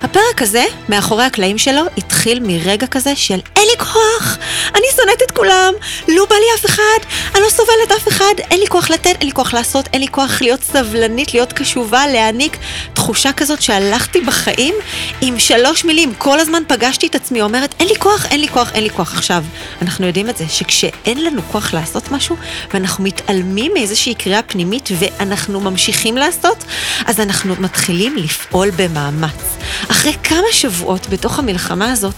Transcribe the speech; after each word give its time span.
הפרק 0.00 0.42
הזה, 0.42 0.64
מאחורי 0.88 1.24
הקלעים 1.24 1.58
שלו, 1.58 1.82
התחיל 1.98 2.40
מרגע 2.42 2.86
כזה 2.86 3.16
של 3.16 3.40
אין 3.56 3.64
לי 3.70 3.78
כוח, 3.78 4.38
אני 4.74 4.86
שונאת 4.96 5.22
את 5.22 5.30
כולם, 5.30 5.72
לא 6.08 6.26
בא 6.30 6.34
לי 6.34 6.44
אף 6.54 6.66
אחד, 6.66 6.98
אני 7.34 7.42
לא 7.42 7.48
סובלת 7.48 7.92
אף 7.96 8.08
אחד, 8.08 8.34
אין 8.38 8.60
לי 8.60 8.66
כוח 8.66 8.90
לתת, 8.90 9.06
אין 9.06 9.26
לי 9.26 9.32
כוח 9.32 9.54
לעשות, 9.54 9.88
אין 9.92 10.00
לי 10.00 10.08
כוח 10.08 10.42
להיות 10.42 10.62
סבלנית, 10.62 11.34
להיות 11.34 11.52
קשובה, 11.52 12.06
להעניק 12.06 12.56
תחושה 12.92 13.32
כזאת 13.32 13.62
שהלכתי 13.62 14.20
בחיים 14.20 14.74
עם 15.20 15.38
שלוש 15.38 15.84
מילים. 15.84 16.14
כל 16.14 16.40
הזמן 16.40 16.62
פגשתי 16.68 17.06
את 17.06 17.14
עצמי 17.14 17.42
אומרת, 17.42 17.74
אין 17.80 17.88
לי 17.88 17.96
כוח, 17.98 18.26
אין 18.26 18.40
לי 18.40 18.48
כוח, 18.48 18.72
אין 18.74 18.82
לי 18.82 18.90
כוח. 18.90 19.14
עכשיו, 19.14 19.44
אנחנו 19.82 20.06
יודעים 20.06 20.28
את 20.28 20.36
זה, 20.36 20.44
שכשאין 20.48 21.24
לנו 21.24 21.42
כוח 21.52 21.74
לעשות 21.74 22.10
משהו, 22.10 22.36
ואנחנו 22.74 23.04
מתעלמים 23.04 23.72
מאיזושהי 23.74 24.14
קריאה 24.14 24.42
פנימית 24.42 24.88
ואנחנו 24.98 25.60
ממשיכים 25.60 26.16
לעשות, 26.16 26.64
אז 27.06 27.20
אנחנו 27.20 27.54
מתחילים 27.58 28.16
לפעול 28.16 28.70
במאמץ. 28.76 29.58
אחרי 29.88 30.12
כמה 30.22 30.46
שבועות 30.52 31.08
בתוך 31.08 31.38
המלחמה 31.38 31.92
הזאת, 31.92 32.14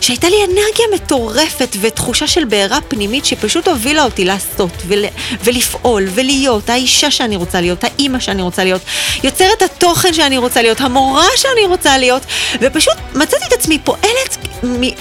שהייתה 0.00 0.28
לי 0.28 0.36
אנרגיה 0.44 0.84
מטורפת 0.94 1.76
ותחושה 1.80 2.26
של 2.26 2.44
בעירה 2.44 2.78
פנימית 2.88 3.24
שפשוט 3.24 3.68
הובילה 3.68 4.04
אותי 4.04 4.24
לעשות 4.24 4.70
ול, 4.86 5.04
ולפעול 5.44 6.06
ולהיות 6.14 6.70
האישה 6.70 7.10
שאני 7.10 7.36
רוצה 7.36 7.60
להיות, 7.60 7.84
האימא 7.84 8.18
שאני 8.18 8.42
רוצה 8.42 8.64
להיות, 8.64 8.82
יוצרת 9.24 9.62
התוכן 9.62 10.12
שאני 10.12 10.38
רוצה 10.38 10.62
להיות, 10.62 10.80
המורה 10.80 11.26
שאני 11.36 11.66
רוצה 11.66 11.98
להיות, 11.98 12.22
ופשוט 12.60 12.94
מצאתי 13.14 13.44
את 13.48 13.52
עצמי 13.52 13.78
פועלת 13.78 14.36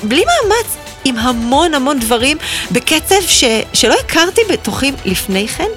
בלי 0.04 0.24
מאמץ. 0.26 0.78
עם 1.06 1.18
המון 1.18 1.74
המון 1.74 2.00
דברים 2.00 2.38
בקצב 2.72 3.22
ש, 3.28 3.44
שלא 3.74 3.96
הכרתי 4.06 4.42
בתוכי 4.50 4.92
לפני 5.06 5.48
כן, 5.48 5.70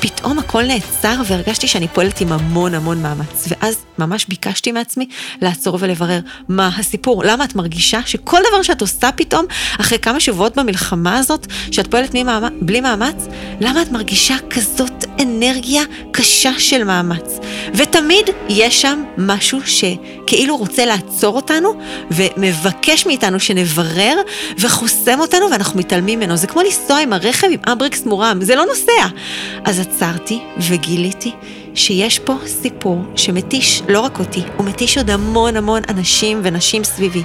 פתאום 0.00 0.38
הכל 0.38 0.62
נעצר 0.62 1.14
והרגשתי 1.26 1.68
שאני 1.68 1.88
פועלת 1.88 2.20
עם 2.20 2.32
המון 2.32 2.74
המון 2.74 3.02
מאמץ. 3.02 3.48
ואז 3.48 3.76
ממש 3.98 4.26
ביקשתי 4.28 4.72
מעצמי 4.72 5.06
לעצור 5.42 5.78
ולברר 5.80 6.20
מה 6.48 6.70
הסיפור. 6.78 7.24
למה 7.24 7.44
את 7.44 7.54
מרגישה 7.54 8.00
שכל 8.06 8.38
דבר 8.48 8.62
שאת 8.62 8.80
עושה 8.80 9.12
פתאום, 9.12 9.46
אחרי 9.80 9.98
כמה 9.98 10.20
שבועות 10.20 10.58
במלחמה 10.58 11.18
הזאת, 11.18 11.46
שאת 11.70 11.86
פועלת 11.90 12.14
מאמץ, 12.14 12.52
בלי 12.60 12.80
מאמץ, 12.80 13.26
למה 13.60 13.82
את 13.82 13.92
מרגישה 13.92 14.34
כזאת 14.50 15.04
אנרגיה 15.22 15.82
קשה 16.12 16.52
של 16.58 16.84
מאמץ? 16.84 17.38
ותמיד 17.74 18.30
יש 18.48 18.82
שם 18.82 19.04
משהו 19.18 19.58
שכאילו 19.66 20.56
רוצה 20.56 20.84
לעצור 20.84 21.36
אותנו, 21.36 21.74
ומבקש 22.10 23.06
מאיתנו 23.06 23.40
שנברר, 23.40 24.14
וחוסם 24.58 25.20
אותנו 25.20 25.50
ואנחנו 25.50 25.78
מתעלמים 25.78 26.18
ממנו. 26.18 26.36
זה 26.36 26.46
כמו 26.46 26.62
לנסוע 26.62 26.98
עם 26.98 27.12
הרכב 27.12 27.46
עם 27.50 27.60
אמברקס 27.72 28.06
מורם, 28.06 28.38
זה 28.42 28.54
לא 28.54 28.64
נוסע. 28.66 29.16
אז 29.64 29.80
עצרתי 29.80 30.40
וגיליתי 30.68 31.32
שיש 31.74 32.18
פה 32.18 32.34
סיפור 32.46 33.02
שמתיש 33.16 33.82
לא 33.88 34.00
רק 34.00 34.18
אותי, 34.18 34.42
הוא 34.56 34.66
מתיש 34.66 34.98
עוד 34.98 35.10
המון 35.10 35.56
המון 35.56 35.82
אנשים 35.88 36.40
ונשים 36.42 36.84
סביבי. 36.84 37.22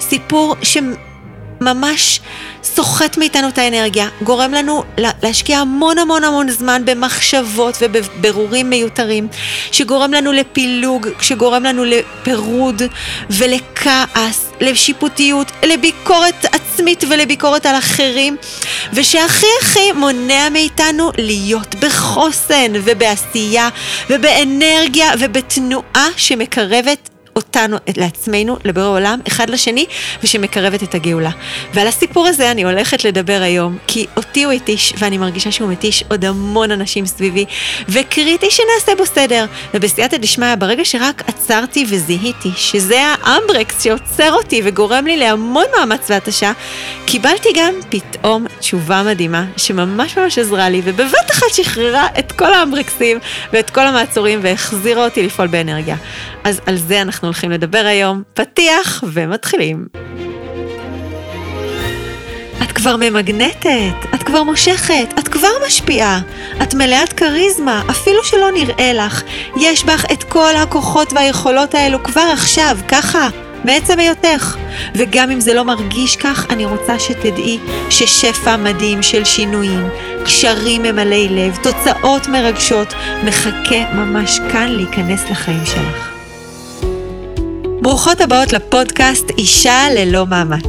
סיפור 0.00 0.56
ש... 0.62 0.76
ממש 1.60 2.20
סוחט 2.64 3.16
מאיתנו 3.16 3.48
את 3.48 3.58
האנרגיה, 3.58 4.08
גורם 4.22 4.52
לנו 4.52 4.84
להשקיע 5.22 5.58
המון 5.58 5.98
המון 5.98 6.24
המון 6.24 6.50
זמן 6.50 6.82
במחשבות 6.84 7.76
ובבירורים 7.80 8.70
מיותרים, 8.70 9.28
שגורם 9.72 10.12
לנו 10.12 10.32
לפילוג, 10.32 11.08
שגורם 11.20 11.64
לנו 11.64 11.84
לפירוד 11.84 12.82
ולכעס, 13.30 14.50
לשיפוטיות, 14.60 15.52
לביקורת 15.62 16.44
עצמית 16.44 17.04
ולביקורת 17.10 17.66
על 17.66 17.78
אחרים, 17.78 18.36
ושהכי 18.92 19.46
הכי 19.62 19.92
מונע 19.92 20.48
מאיתנו 20.48 21.10
להיות 21.18 21.74
בחוסן 21.74 22.72
ובעשייה 22.74 23.68
ובאנרגיה 24.10 25.10
ובתנועה 25.18 26.08
שמקרבת 26.16 27.09
אותנו, 27.50 27.76
לעצמנו, 27.96 28.56
לבורא 28.64 28.86
עולם, 28.86 29.18
אחד 29.28 29.50
לשני, 29.50 29.86
ושמקרבת 30.22 30.82
את 30.82 30.94
הגאולה. 30.94 31.30
ועל 31.74 31.86
הסיפור 31.86 32.26
הזה 32.26 32.50
אני 32.50 32.64
הולכת 32.64 33.04
לדבר 33.04 33.40
היום, 33.42 33.78
כי 33.86 34.06
אותי 34.16 34.44
הוא 34.44 34.52
התיש, 34.52 34.92
ואני 34.98 35.18
מרגישה 35.18 35.52
שהוא 35.52 35.68
מתיש 35.68 36.04
עוד 36.08 36.24
המון 36.24 36.70
אנשים 36.70 37.06
סביבי, 37.06 37.44
וקריטי 37.88 38.46
שנעשה 38.50 38.94
בו 38.98 39.06
סדר. 39.06 39.46
ובסייעתא 39.74 40.16
דשמיא, 40.16 40.54
ברגע 40.54 40.84
שרק 40.84 41.22
עצרתי 41.26 41.84
וזיהיתי 41.88 42.50
שזה 42.56 43.00
האמברקס 43.22 43.82
שעוצר 43.84 44.32
אותי 44.32 44.62
וגורם 44.64 45.06
לי 45.06 45.16
להמון 45.16 45.64
מאמץ 45.78 46.10
והתשה, 46.10 46.52
קיבלתי 47.06 47.48
גם 47.56 47.74
פתאום 47.88 48.46
תשובה 48.58 49.02
מדהימה, 49.02 49.44
שממש 49.56 50.18
ממש 50.18 50.38
עזרה 50.38 50.68
לי, 50.68 50.82
ובבת 50.84 51.30
אחת 51.30 51.54
שחררה 51.54 52.06
את 52.18 52.32
כל 52.32 52.54
האמברקסים 52.54 53.18
ואת 53.52 53.70
כל 53.70 53.86
המעצורים, 53.86 54.38
והחזירה 54.42 55.04
אותי 55.04 55.22
לפעול 55.22 55.48
באנרגיה. 55.48 55.96
אז 56.44 56.60
על 56.66 56.76
זה 56.76 57.02
אנחנו 57.02 57.28
הולכים 57.28 57.39
לדבר 57.48 57.82
היום. 57.86 58.22
פתיח 58.34 59.04
ומתחילים. 59.06 59.86
את 62.62 62.72
כבר 62.72 62.96
ממגנטת, 62.96 64.14
את 64.14 64.22
כבר 64.22 64.42
מושכת, 64.42 65.14
את 65.18 65.28
כבר 65.28 65.48
משפיעה, 65.66 66.20
את 66.62 66.74
מלאת 66.74 67.12
כריזמה, 67.12 67.82
אפילו 67.90 68.24
שלא 68.24 68.50
נראה 68.52 68.92
לך, 68.92 69.22
יש 69.56 69.84
בך 69.84 70.04
את 70.12 70.22
כל 70.22 70.56
הכוחות 70.56 71.12
והיכולות 71.12 71.74
האלו 71.74 72.02
כבר 72.02 72.30
עכשיו, 72.32 72.78
ככה, 72.88 73.28
מעצם 73.64 73.98
היותך. 73.98 74.56
וגם 74.94 75.30
אם 75.30 75.40
זה 75.40 75.54
לא 75.54 75.64
מרגיש 75.64 76.16
כך, 76.16 76.46
אני 76.50 76.64
רוצה 76.64 76.98
שתדעי 76.98 77.58
ששפע 77.90 78.56
מדהים 78.56 79.02
של 79.02 79.24
שינויים, 79.24 79.88
קשרים 80.24 80.82
ממלאי 80.82 81.28
לב, 81.28 81.58
תוצאות 81.62 82.28
מרגשות, 82.28 82.94
מחכה 83.24 83.94
ממש 83.94 84.40
כאן 84.52 84.68
להיכנס 84.68 85.30
לחיים 85.30 85.66
שלך. 85.66 86.09
ברוכות 87.82 88.20
הבאות 88.20 88.52
לפודקאסט 88.52 89.30
אישה 89.38 89.86
ללא 89.94 90.26
מאמץ. 90.26 90.64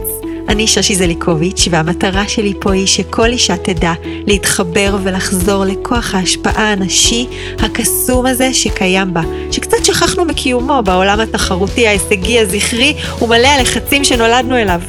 אני 0.50 0.68
שושי 0.68 0.96
זליקוביץ', 0.96 1.68
והמטרה 1.72 2.28
שלי 2.28 2.54
פה 2.60 2.74
היא 2.74 2.88
שכל 2.88 3.26
אישה 3.26 3.58
תדע 3.58 3.94
להתחבר 4.28 4.98
ולחזור 5.04 5.66
לכוח 5.66 6.16
ההשפעה 6.16 6.72
הנשי 6.72 7.28
הקסום 7.60 8.26
הזה 8.26 8.54
שקיים 8.54 9.14
בה, 9.14 9.22
שקצת 9.52 9.86
שכחנו 9.86 10.26
מקיומו 10.26 10.82
בעולם 10.86 11.20
התחרותי, 11.20 11.88
ההישגי, 11.88 12.40
הזכרי 12.40 12.96
ומלא 13.22 13.48
הלחצים 13.48 14.04
שנולדנו 14.04 14.58
אליו. 14.58 14.82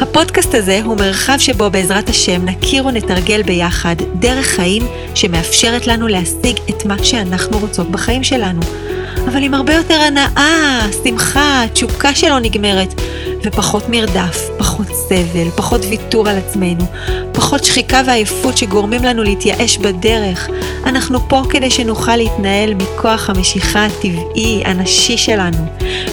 הפודקאסט 0.00 0.54
הזה 0.54 0.80
הוא 0.84 0.96
מרחב 0.96 1.36
שבו 1.38 1.70
בעזרת 1.70 2.08
השם 2.08 2.44
נכיר 2.44 2.86
ונתרגל 2.86 3.42
ביחד 3.42 3.96
דרך 4.14 4.46
חיים 4.46 4.82
שמאפשרת 5.14 5.86
לנו 5.86 6.08
להשיג 6.08 6.58
את 6.70 6.86
מה 6.86 7.04
שאנחנו 7.04 7.58
רוצות 7.58 7.90
בחיים 7.90 8.24
שלנו. 8.24 8.60
אבל 9.32 9.42
עם 9.42 9.54
הרבה 9.54 9.74
יותר 9.74 9.94
הנאה, 9.94 10.80
שמחה, 11.04 11.64
תשוקה 11.72 12.14
שלא 12.14 12.40
נגמרת, 12.40 13.00
ופחות 13.44 13.88
מרדף, 13.88 14.48
פחות 14.58 14.86
סבל, 14.86 15.50
פחות 15.56 15.80
ויתור 15.84 16.28
על 16.28 16.38
עצמנו, 16.38 16.84
פחות 17.32 17.64
שחיקה 17.64 18.02
ועייפות 18.06 18.56
שגורמים 18.56 19.04
לנו 19.04 19.22
להתייאש 19.22 19.78
בדרך. 19.78 20.48
אנחנו 20.86 21.28
פה 21.28 21.42
כדי 21.50 21.70
שנוכל 21.70 22.16
להתנהל 22.16 22.74
מכוח 22.74 23.30
המשיכה 23.30 23.86
הטבעי, 23.86 24.62
הנשי 24.64 25.16
שלנו. 25.16 25.66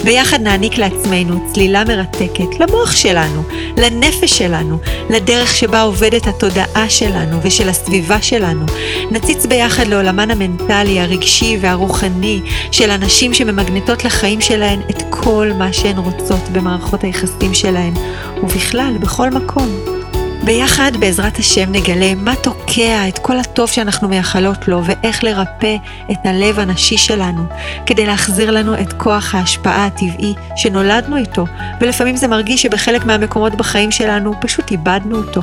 ביחד 0.04 0.40
נעניק 0.40 0.78
לעצמנו 0.78 1.52
צלילה 1.52 1.84
מרתקת, 1.84 2.60
למוח 2.60 2.92
שלנו, 2.92 3.42
לנפש 3.76 4.38
שלנו, 4.38 4.78
לדרך 5.10 5.56
שבה 5.56 5.82
עובדת 5.82 6.26
התודעה 6.26 6.88
שלנו 6.88 7.38
ושל 7.42 7.68
הסביבה 7.68 8.22
שלנו. 8.22 8.66
נציץ 9.10 9.46
ביחד 9.46 9.86
לעולמן 9.86 10.30
המנטלי, 10.30 11.00
הרגשי 11.00 11.58
והרוחני 11.60 12.40
של 12.70 12.90
הנשים 12.90 13.34
שממגנטות 13.34 14.04
לחיים 14.04 14.40
שלהן 14.40 14.80
את 14.90 15.02
כל 15.10 15.50
מה 15.58 15.72
שהן 15.72 15.98
רוצות 15.98 16.48
במערכות 16.52 17.04
היחסים 17.04 17.15
שלהן, 17.52 17.94
ובכלל, 18.42 18.94
בכל 19.00 19.30
מקום. 19.30 19.68
ביחד, 20.44 20.92
בעזרת 21.00 21.38
השם, 21.38 21.72
נגלה 21.72 22.14
מה 22.14 22.34
תוקע 22.36 23.08
את 23.08 23.18
כל 23.18 23.38
הטוב 23.38 23.68
שאנחנו 23.68 24.08
מייחלות 24.08 24.68
לו, 24.68 24.82
ואיך 24.84 25.24
לרפא 25.24 25.76
את 26.10 26.16
הלב 26.24 26.58
הנשי 26.58 26.98
שלנו, 26.98 27.42
כדי 27.86 28.06
להחזיר 28.06 28.50
לנו 28.50 28.80
את 28.80 28.92
כוח 28.92 29.34
ההשפעה 29.34 29.86
הטבעי 29.86 30.34
שנולדנו 30.56 31.16
איתו, 31.16 31.44
ולפעמים 31.80 32.16
זה 32.16 32.28
מרגיש 32.28 32.62
שבחלק 32.62 33.04
מהמקומות 33.04 33.54
בחיים 33.54 33.90
שלנו 33.90 34.34
פשוט 34.40 34.70
איבדנו 34.70 35.16
אותו. 35.16 35.40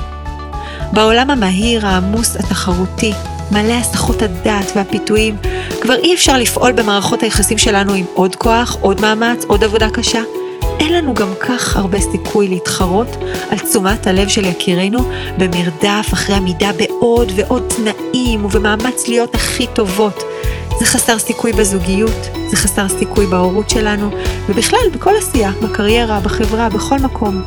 בעולם 0.94 1.30
המהיר, 1.30 1.88
העמוס, 1.88 2.36
התחרותי, 2.36 3.14
מלא 3.52 3.74
הסחות 3.74 4.22
הדעת 4.22 4.72
והפיתויים, 4.76 5.38
כבר 5.82 5.96
אי 5.96 6.14
אפשר 6.14 6.38
לפעול 6.38 6.72
במערכות 6.72 7.24
היחסים 7.24 7.58
שלנו 7.58 7.94
עם 7.94 8.06
עוד 8.14 8.36
כוח, 8.36 8.78
עוד 8.82 9.02
מאמץ, 9.02 9.46
עוד 9.46 9.64
עבודה 9.64 9.90
קשה. 9.90 10.22
אין 10.84 10.94
לנו 10.94 11.14
גם 11.14 11.34
כך 11.40 11.78
הרבה 11.78 12.00
סיכוי 12.00 12.48
להתחרות 12.48 13.08
על 13.50 13.60
תשומת 13.60 14.08
הלב 14.08 14.28
של 14.28 14.46
יקירינו 14.46 15.00
במרדף 15.38 16.10
אחרי 16.14 16.36
עמידה 16.36 16.72
בעוד 16.78 17.32
ועוד 17.36 17.74
תנאים 17.76 18.46
ובמאמץ 18.46 19.08
להיות 19.08 19.36
הכי 19.36 19.68
טובות. 19.68 20.24
זה 20.80 20.86
חסר 20.86 21.20
סיכוי 21.20 21.54
בזוגיות, 21.54 22.30
זה 22.50 22.56
חסר 22.56 22.90
סיכוי 22.90 23.26
בהורות 23.26 23.70
שלנו, 23.70 24.10
ובכלל 24.50 24.80
בכל 24.94 25.14
עשייה, 25.18 25.52
בקריירה, 25.62 26.20
בחברה, 26.20 26.70
בכל 26.70 27.00
מקום. 27.00 27.42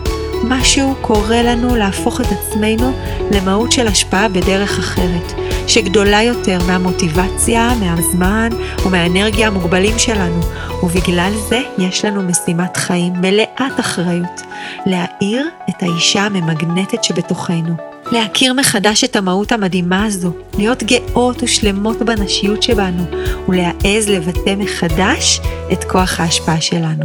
משהו 0.45 0.95
קורא 1.01 1.37
לנו 1.37 1.77
להפוך 1.77 2.21
את 2.21 2.27
עצמנו 2.33 2.93
למהות 3.31 3.73
של 3.73 3.87
השפעה 3.87 4.29
בדרך 4.29 4.79
אחרת. 4.79 5.46
שגדולה 5.67 6.23
יותר 6.23 6.59
מהמוטיבציה, 6.67 7.73
מהזמן 7.81 8.49
ומהאנרגיה 8.87 9.47
המוגבלים 9.47 9.99
שלנו, 9.99 10.41
ובגלל 10.83 11.33
זה 11.49 11.61
יש 11.79 12.05
לנו 12.05 12.23
משימת 12.23 12.77
חיים 12.77 13.13
מלאת 13.13 13.81
אחריות, 13.81 14.43
להאיר 14.87 15.49
את 15.71 15.83
האישה 15.83 16.21
הממגנטת 16.21 17.05
שבתוכנו. 17.05 17.75
להכיר 18.13 18.53
מחדש 18.53 19.05
את 19.05 19.17
המהות 19.17 19.53
המדהימה 19.53 20.05
הזו, 20.05 20.33
להיות 20.59 20.83
גאות 20.83 21.43
ושלמות 21.43 22.03
בנשיות 22.03 22.63
שבנו, 22.63 23.05
ולהעז 23.49 24.09
לבטא 24.09 24.55
מחדש 24.59 25.41
את 25.73 25.85
כוח 25.85 26.21
ההשפעה 26.21 26.61
שלנו. 26.61 27.05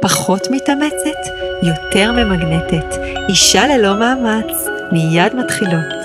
פחות 0.00 0.46
מתאמצת, 0.50 1.30
יותר 1.62 2.12
ממגנטת. 2.12 2.96
אישה 3.28 3.66
ללא 3.66 3.98
מאמץ, 3.98 4.68
מיד 4.92 5.34
מתחילות. 5.34 5.97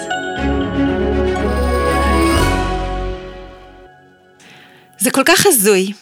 זה 5.04 5.12
כל 5.12 5.24
כך 5.26 5.46
הזוי, 5.46 5.94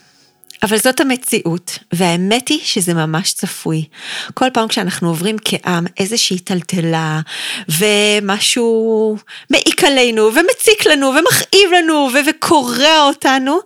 אבל 0.63 0.77
זאת 0.77 0.99
המציאות, 0.99 1.79
והאמת 1.93 2.47
היא 2.47 2.59
שזה 2.63 2.93
ממש 2.93 3.33
צפוי. 3.33 3.85
כל 4.33 4.49
פעם 4.53 4.67
כשאנחנו 4.67 5.07
עוברים 5.07 5.35
כעם 5.45 5.85
איזושהי 5.97 6.39
טלטלה, 6.39 7.19
ומשהו 7.69 9.17
מעיק 9.49 9.83
עלינו, 9.83 10.21
ומציק 10.21 10.85
לנו, 10.85 11.07
ומכאיב 11.07 11.71
לנו, 11.77 12.09
וקורע 12.29 12.99
אותנו, 13.07 13.59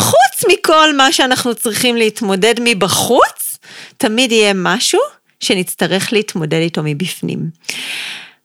חוץ 0.00 0.44
מכל 0.52 0.96
מה 0.96 1.12
שאנחנו 1.12 1.54
צריכים 1.54 1.96
להתמודד 1.96 2.54
מבחוץ, 2.60 3.58
תמיד 3.96 4.32
יהיה 4.32 4.52
משהו 4.54 5.00
שנצטרך 5.40 6.12
להתמודד 6.12 6.60
איתו 6.60 6.80
מבפנים. 6.84 7.50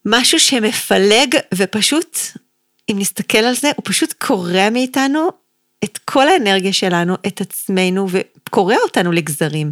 משהו 0.05 0.39
שמפלג 0.39 1.37
ופשוט, 1.53 2.19
אם 2.91 2.95
נסתכל 2.99 3.37
על 3.37 3.55
זה, 3.55 3.71
הוא 3.75 3.83
פשוט 3.85 4.13
קורע 4.13 4.69
מאיתנו 4.69 5.44
את 5.85 5.99
כל 6.05 6.27
האנרגיה 6.27 6.73
שלנו, 6.73 7.15
את 7.27 7.41
עצמנו, 7.41 8.07
וקורע 8.11 8.75
אותנו 8.83 9.11
לגזרים. 9.11 9.71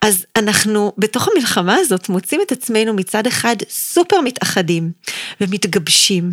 אז 0.00 0.26
אנחנו 0.36 0.92
בתוך 0.98 1.28
המלחמה 1.28 1.74
הזאת 1.74 2.08
מוצאים 2.08 2.40
את 2.46 2.52
עצמנו 2.52 2.94
מצד 2.94 3.26
אחד 3.26 3.56
סופר 3.68 4.20
מתאחדים, 4.20 4.92
ומתגבשים, 5.40 6.30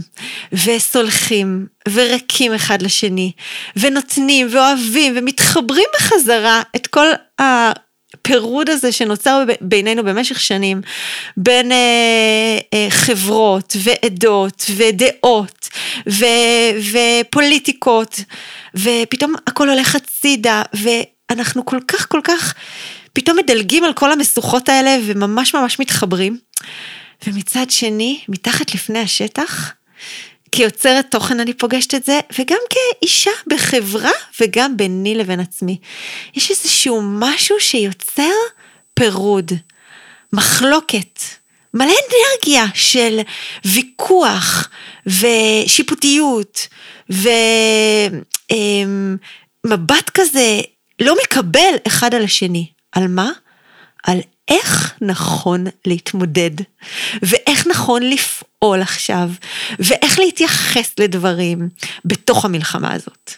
וסולחים, 0.54 1.68
ורקים 1.90 2.54
אחד 2.54 2.82
לשני, 2.82 3.32
ונותנים, 3.76 4.48
ואוהבים, 4.52 5.14
ומתחברים 5.18 5.88
בחזרה 5.96 6.62
את 6.76 6.88
כל 6.88 7.08
ה... 7.42 7.44
הפירוד 8.22 8.70
הזה 8.70 8.92
שנוצר 8.92 9.44
בינינו 9.62 10.04
במשך 10.04 10.40
שנים, 10.40 10.82
בין 11.38 11.72
אה, 11.72 11.78
אה, 12.74 12.88
חברות 12.90 13.76
ועדות 13.84 14.66
ודעות 14.76 15.70
ו, 16.10 16.26
ופוליטיקות, 16.92 18.20
ופתאום 18.76 19.34
הכל 19.48 19.70
הולך 19.70 19.96
הצידה, 19.96 20.62
ואנחנו 20.74 21.66
כל 21.66 21.80
כך 21.88 22.10
כל 22.10 22.22
כך 22.24 22.54
פתאום 23.14 23.38
מדלגים 23.38 23.84
על 23.84 23.94
כל 23.94 24.12
המשוכות 24.12 24.70
האלה 24.70 24.98
וממש 25.06 25.56
ממש 25.56 25.80
מתחברים. 25.80 26.38
ומצד 27.28 27.70
שני, 27.70 28.20
מתחת 28.30 28.74
לפני 28.74 29.00
השטח, 29.00 29.74
כיוצרת 30.52 31.12
תוכן 31.12 31.40
אני 31.40 31.54
פוגשת 31.54 31.96
את 31.96 32.04
זה, 32.06 32.20
וגם 32.40 32.58
כאישה 32.70 33.32
בחברה 33.48 34.12
וגם 34.42 34.78
ביני 34.78 35.16
לבין 35.16 35.40
עצמי. 35.40 35.78
יש 36.36 36.50
איזשהו 36.50 37.02
משהו 37.04 37.56
שיוצר 37.60 38.34
פירוד, 38.94 39.52
מחלוקת, 40.34 41.20
מלא 41.74 41.94
אנרגיה 42.10 42.66
של 42.74 43.20
ויכוח 43.66 44.70
ושיפוטיות 45.06 46.68
ומבט 49.66 50.10
כזה 50.14 50.62
לא 51.02 51.16
מקבל 51.24 51.74
אחד 51.88 52.14
על 52.14 52.24
השני. 52.24 52.68
על 52.92 53.08
מה? 53.08 53.32
על 54.04 54.20
איך 54.48 54.94
נכון 55.02 55.66
להתמודד, 55.86 56.52
ואיך 57.22 57.68
נכון 57.68 58.04
לפעול 58.04 58.49
עכשיו, 58.82 59.30
ואיך 59.80 60.20
להתייחס 60.20 60.94
לדברים 61.00 61.70
בתוך 62.06 62.46
המלחמה 62.46 62.94
הזאת. 62.94 63.32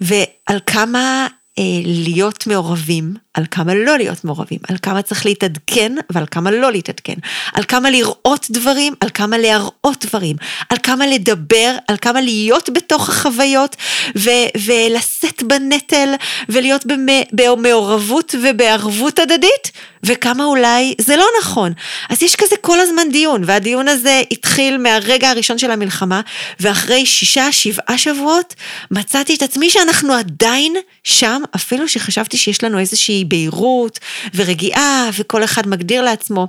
ועל 0.00 0.58
כמה 0.66 1.26
אה, 1.58 1.64
להיות 1.84 2.46
מעורבים, 2.46 3.14
על 3.34 3.44
כמה 3.50 3.74
לא 3.74 3.96
להיות 3.96 4.24
מעורבים, 4.24 4.58
על 4.68 4.76
כמה 4.82 5.02
צריך 5.02 5.26
להתעדכן 5.26 5.92
ועל 6.10 6.24
כמה 6.30 6.50
לא 6.50 6.72
להתעדכן, 6.72 7.14
על 7.54 7.64
כמה 7.64 7.90
לראות 7.90 8.46
דברים, 8.50 8.94
על 9.00 9.08
כמה 9.14 9.38
להראות 9.38 10.06
דברים, 10.06 10.36
על 10.68 10.78
כמה 10.82 11.06
לדבר, 11.06 11.76
על 11.88 11.96
כמה 11.96 12.20
להיות 12.20 12.70
בתוך 12.70 13.08
החוויות 13.08 13.76
ו- 14.18 14.30
ולשאת 14.66 15.42
בנטל 15.42 16.14
ולהיות 16.48 16.84
במעורבות 17.32 18.34
ובערבות 18.42 19.18
הדדית, 19.18 19.72
וכמה 20.06 20.44
אולי 20.44 20.94
זה 21.00 21.16
לא 21.16 21.26
נכון. 21.40 21.72
אז 22.08 22.22
יש 22.22 22.36
כזה 22.36 22.56
כל 22.60 22.80
הזמן 22.80 23.02
דיון, 23.12 23.42
והדיון 23.46 23.88
הזה 23.88 24.22
התחיל 24.30 24.78
מהרגע 24.78 25.30
הראשון 25.30 25.58
של 25.58 25.70
המלחמה, 25.70 26.20
ואחרי 26.60 27.06
שישה, 27.06 27.52
שבעה 27.52 27.98
שבועות, 27.98 28.54
מצאתי 28.90 29.34
את 29.34 29.42
עצמי 29.42 29.70
שאנחנו 29.70 30.12
עדיין 30.12 30.74
שם, 31.04 31.42
אפילו 31.56 31.88
שחשבתי 31.88 32.36
שיש 32.36 32.64
לנו 32.64 32.78
איזושהי 32.78 33.21
בהירות 33.24 33.98
ורגיעה, 34.34 35.10
וכל 35.18 35.44
אחד 35.44 35.68
מגדיר 35.68 36.02
לעצמו, 36.02 36.46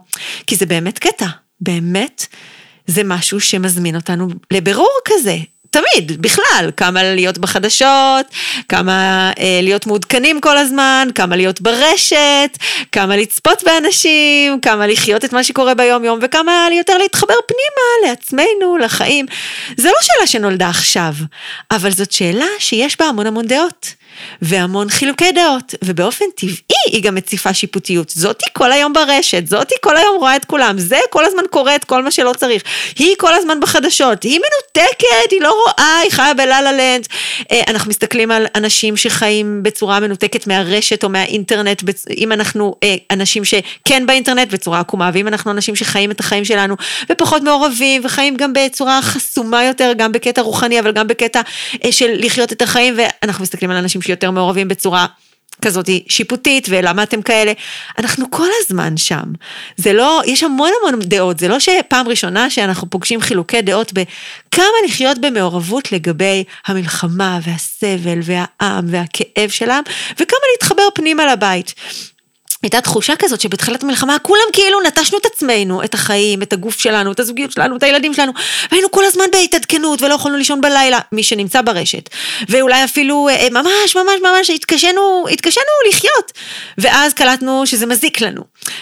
כי 0.48 0.56
זה 0.56 0.66
באמת 0.66 1.00
קטע, 1.00 1.28
באמת. 1.62 2.26
זה 2.88 3.02
משהו 3.04 3.40
שמזמין 3.40 3.96
אותנו 3.96 4.28
לבירור 4.52 4.98
כזה, 5.06 5.38
תמיד, 5.74 6.22
בכלל, 6.22 6.72
כמה 6.78 7.04
להיות 7.04 7.38
בחדשות, 7.38 8.26
כמה 8.70 9.32
אה, 9.40 9.60
להיות 9.62 9.88
מעודכנים 9.88 10.42
כל 10.42 10.58
הזמן, 10.58 11.08
כמה 11.16 11.36
להיות 11.36 11.62
ברשת, 11.62 12.58
כמה 12.92 13.18
לצפות 13.18 13.64
באנשים, 13.64 14.62
כמה 14.62 14.88
לחיות 14.88 15.26
את 15.26 15.34
מה 15.34 15.44
שקורה 15.44 15.74
ביום 15.74 16.04
יום, 16.04 16.20
וכמה 16.22 16.68
יותר 16.78 16.98
להתחבר 16.98 17.34
פנימה 17.48 18.10
לעצמנו, 18.10 18.78
לחיים. 18.78 19.26
זה 19.78 19.88
לא 19.88 19.98
שאלה 20.02 20.28
שנולדה 20.28 20.70
עכשיו, 20.70 21.14
אבל 21.72 21.92
זאת 21.92 22.12
שאלה 22.12 22.48
שיש 22.60 23.00
בה 23.00 23.06
המון 23.06 23.28
המון 23.28 23.48
דעות. 23.48 23.94
והמון 24.42 24.90
חילוקי 24.90 25.32
דעות, 25.32 25.76
ובאופן 25.84 26.26
טבעי 26.36 26.56
היא 26.86 27.04
גם 27.04 27.16
מציפה 27.16 27.54
שיפוטיות. 27.54 28.10
זאתי 28.10 28.46
כל 28.54 28.72
היום 28.72 28.94
ברשת, 28.94 29.48
זאתי 29.48 29.76
כל 29.82 29.98
היום 29.98 30.18
רואה 30.20 30.36
את 30.36 30.46
כולם, 30.46 30.78
זה 30.78 31.00
כל 31.10 31.26
הזמן 31.26 31.44
קורא 31.50 31.76
את 31.76 31.84
כל 31.84 32.04
מה 32.04 32.12
שלא 32.12 32.34
צריך. 32.38 32.64
היא 32.96 33.16
כל 33.18 33.34
הזמן 33.34 33.60
בחדשות, 33.60 34.24
היא 34.24 34.40
מנותקת, 34.40 35.32
היא 35.32 35.42
לא 35.42 35.56
רואה, 35.66 36.00
היא 36.04 36.12
חיה 36.12 36.34
בלה-לה 36.34 36.72
לנד. 36.72 37.08
אה, 37.52 37.62
אנחנו 37.68 37.90
מסתכלים 37.90 38.32
על 38.32 38.46
אנשים 38.56 38.98
שחיים 38.98 39.64
בצורה 39.64 40.00
מנותקת 40.00 40.48
מהרשת 40.48 41.04
או 41.04 41.10
מהאינטרנט, 41.10 41.84
אם 42.18 42.32
אנחנו 42.32 42.76
אה, 42.84 42.96
אנשים 43.12 43.44
שכן 43.46 44.06
באינטרנט 44.06 44.52
בצורה 44.54 44.80
עקומה, 44.80 45.10
ואם 45.14 45.28
אנחנו 45.28 45.52
אנשים 45.52 45.76
שחיים 45.76 46.12
את 46.12 46.20
החיים 46.20 46.46
שלנו 46.46 46.76
ופחות 47.10 47.44
מעורבים, 47.44 48.02
וחיים 48.06 48.38
גם 48.38 48.54
בצורה 48.54 49.02
חסומה 49.02 49.64
יותר, 49.64 49.92
גם 49.98 50.12
בקטע 50.12 50.42
רוחני, 50.42 50.80
אבל 50.80 50.92
גם 50.92 51.08
בקטע 51.08 51.42
אה, 51.86 51.92
של 51.92 52.12
לחיות 52.14 52.52
את 52.52 52.62
החיים, 52.62 52.98
ואנחנו 52.98 53.44
מסתכלים 53.44 53.72
על 53.72 53.78
אנשים 53.78 54.02
שיותר 54.04 54.32
מעורבים 54.32 54.68
בצורה 54.68 55.06
כזאת 55.62 55.90
שיפוטית, 56.08 56.68
ולמה 56.70 57.04
אתם 57.04 57.22
כאלה? 57.22 57.52
אנחנו 57.98 58.32
כל 58.32 58.48
הזמן 58.62 58.98
שם. 58.98 59.24
זה 59.78 59.94
לא, 59.94 60.22
יש 60.26 60.44
המון 60.44 60.72
המון 60.82 61.00
דעות, 61.00 61.40
זה 61.40 61.48
לא 61.48 61.60
שפעם 61.60 62.08
ראשונה 62.08 62.50
שאנחנו 62.50 62.90
פוגשים 62.90 63.22
חילוקי 63.22 63.62
דעות 63.62 63.94
בכמה 63.94 64.66
לחיות 64.88 65.18
במעורבות 65.18 65.92
לגבי 65.92 66.44
המלחמה 66.68 67.40
והסבל 67.44 68.20
והעם 68.24 68.86
והכאב 68.88 69.50
שלהם, 69.50 69.84
וכמה 70.14 70.40
להתחבר 70.54 70.84
פנימה 70.96 71.34
לבית. 71.34 71.74
הייתה 72.64 72.82
תחושה 72.82 73.14
כזאת 73.20 73.42
שבתחילת 73.42 73.84
המלחמה 73.84 74.20
כולם 74.20 74.42
כאילו 74.54 74.82
נטשנו 74.82 75.18
את 75.18 75.26
עצמנו, 75.26 75.84
את 75.84 75.94
החיים, 75.94 76.42
את 76.42 76.54
הגוף 76.54 76.80
שלנו, 76.80 77.12
את 77.12 77.20
הזוגיות 77.20 77.52
שלנו, 77.52 77.78
את 77.78 77.84
הילדים 77.84 78.14
שלנו, 78.14 78.32
והיינו 78.72 78.92
כל 78.92 79.06
הזמן 79.06 79.26
בהתעדכנות 79.32 80.02
ולא 80.02 80.14
יכולנו 80.14 80.38
לישון 80.38 80.62
בלילה, 80.62 81.00
מי 81.12 81.24
שנמצא 81.24 81.62
ברשת. 81.62 82.10
ואולי 82.50 82.84
אפילו 82.84 83.30
אה, 83.30 83.48
ממש 83.52 83.96
ממש 83.96 84.16
ממש 84.24 84.50
התקשינו, 84.50 85.26
התקשינו 85.32 85.66
לחיות. 85.90 86.32
ואז 86.78 87.14
קלטנו 87.14 87.66
שזה 87.66 87.86
מזיק 87.86 88.22
לנו, 88.22 88.42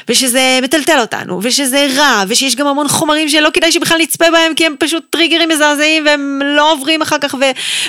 ושזה 0.09 0.59
מטלטל 0.61 1.00
אותנו, 1.00 1.39
ושזה 1.43 1.88
רע, 1.95 2.23
ושיש 2.27 2.55
גם 2.55 2.67
המון 2.67 2.88
חומרים 2.88 3.29
שלא 3.29 3.50
כדאי 3.53 3.71
שבכלל 3.71 3.97
נצפה 4.01 4.31
בהם, 4.31 4.55
כי 4.55 4.65
הם 4.65 4.75
פשוט 4.79 5.03
טריגרים 5.09 5.50
מזעזעים, 5.50 6.05
והם 6.05 6.41
לא 6.45 6.71
עוברים 6.71 7.01
אחר 7.01 7.17
כך, 7.21 7.35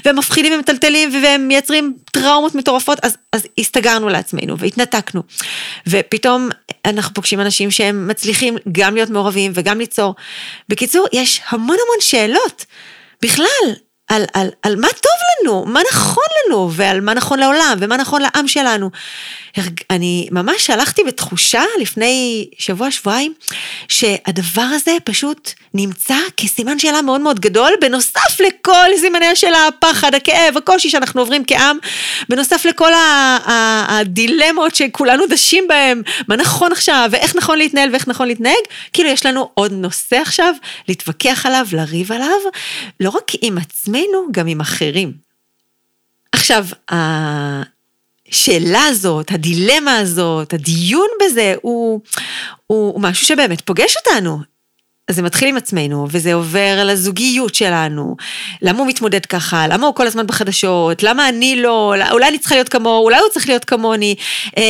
והם 0.04 0.18
מפחידים 0.18 0.52
ומטלטלים, 0.52 1.10
והם 1.22 1.48
מייצרים 1.48 1.94
טראומות 2.12 2.54
מטורפות, 2.54 2.98
אז, 3.02 3.16
אז 3.32 3.46
הסתגרנו 3.58 4.08
לעצמנו 4.08 4.58
והתנתקנו. 4.58 5.22
ופתאום 5.86 6.48
אנחנו 6.84 7.14
פוגשים 7.14 7.40
אנשים 7.40 7.70
שהם 7.70 8.08
מצליחים 8.08 8.56
גם 8.72 8.94
להיות 8.94 9.10
מעורבים 9.10 9.52
וגם 9.54 9.78
ליצור. 9.78 10.14
בקיצור, 10.68 11.06
יש 11.12 11.40
המון 11.48 11.76
המון 11.86 12.00
שאלות. 12.00 12.64
בכלל, 13.22 13.72
על, 14.12 14.24
על, 14.32 14.48
על 14.62 14.76
מה 14.76 14.88
טוב 14.88 15.12
לנו, 15.42 15.64
מה 15.66 15.80
נכון 15.92 16.24
לנו, 16.46 16.70
ועל 16.72 17.00
מה 17.00 17.14
נכון 17.14 17.38
לעולם, 17.38 17.76
ומה 17.80 17.96
נכון 17.96 18.22
לעם 18.22 18.48
שלנו. 18.48 18.90
אני 19.90 20.28
ממש 20.30 20.70
הלכתי 20.70 21.04
בתחושה 21.04 21.62
לפני 21.80 22.46
שבוע-שבועיים, 22.58 23.34
שהדבר 23.88 24.62
הזה 24.62 24.96
פשוט 25.04 25.52
נמצא 25.74 26.14
כסימן 26.36 26.78
שאלה 26.78 27.02
מאוד 27.02 27.20
מאוד 27.20 27.40
גדול, 27.40 27.72
בנוסף 27.80 28.40
לכל 28.40 28.86
סימני 29.00 29.26
השאלה, 29.26 29.66
הפחד, 29.66 30.14
הכאב, 30.14 30.56
הקושי 30.56 30.90
שאנחנו 30.90 31.20
עוברים 31.20 31.44
כעם, 31.46 31.78
בנוסף 32.28 32.64
לכל 32.64 32.92
הדילמות 33.46 34.74
שכולנו 34.74 35.26
דשים 35.26 35.68
בהם, 35.68 36.02
מה 36.28 36.36
נכון 36.36 36.72
עכשיו, 36.72 37.08
ואיך 37.12 37.36
נכון 37.36 37.58
להתנהל 37.58 37.90
ואיך 37.92 38.08
נכון 38.08 38.28
להתנהג, 38.28 38.62
כאילו 38.92 39.08
יש 39.08 39.26
לנו 39.26 39.50
עוד 39.54 39.72
נושא 39.72 40.16
עכשיו 40.16 40.54
להתווכח 40.88 41.46
עליו, 41.46 41.66
לריב 41.72 42.12
עליו, 42.12 42.40
לא 43.00 43.10
רק 43.10 43.32
עם 43.42 43.58
עצמנו, 43.58 44.01
גם 44.32 44.46
עם 44.46 44.60
אחרים. 44.60 45.12
עכשיו, 46.32 46.66
השאלה 48.28 48.84
הזאת, 48.84 49.30
הדילמה 49.32 49.96
הזאת, 49.98 50.54
הדיון 50.54 51.08
בזה, 51.22 51.54
הוא, 51.62 52.00
הוא 52.66 53.00
משהו 53.00 53.26
שבאמת 53.26 53.60
פוגש 53.60 53.96
אותנו. 53.96 54.51
זה 55.10 55.22
מתחיל 55.22 55.48
עם 55.48 55.56
עצמנו, 55.56 56.06
וזה 56.10 56.34
עובר 56.34 56.84
לזוגיות 56.84 57.54
שלנו. 57.54 58.16
למה 58.62 58.78
הוא 58.78 58.86
מתמודד 58.86 59.26
ככה? 59.26 59.66
למה 59.68 59.86
הוא 59.86 59.94
כל 59.94 60.06
הזמן 60.06 60.26
בחדשות? 60.26 61.02
למה 61.02 61.28
אני 61.28 61.56
לא? 61.56 61.94
אולי 62.10 62.28
אני 62.28 62.38
צריכה 62.38 62.54
להיות 62.54 62.68
כמוהו? 62.68 63.04
אולי 63.04 63.18
הוא 63.18 63.28
צריך 63.32 63.48
להיות 63.48 63.64
כמוני? 63.64 64.14
אה, 64.58 64.62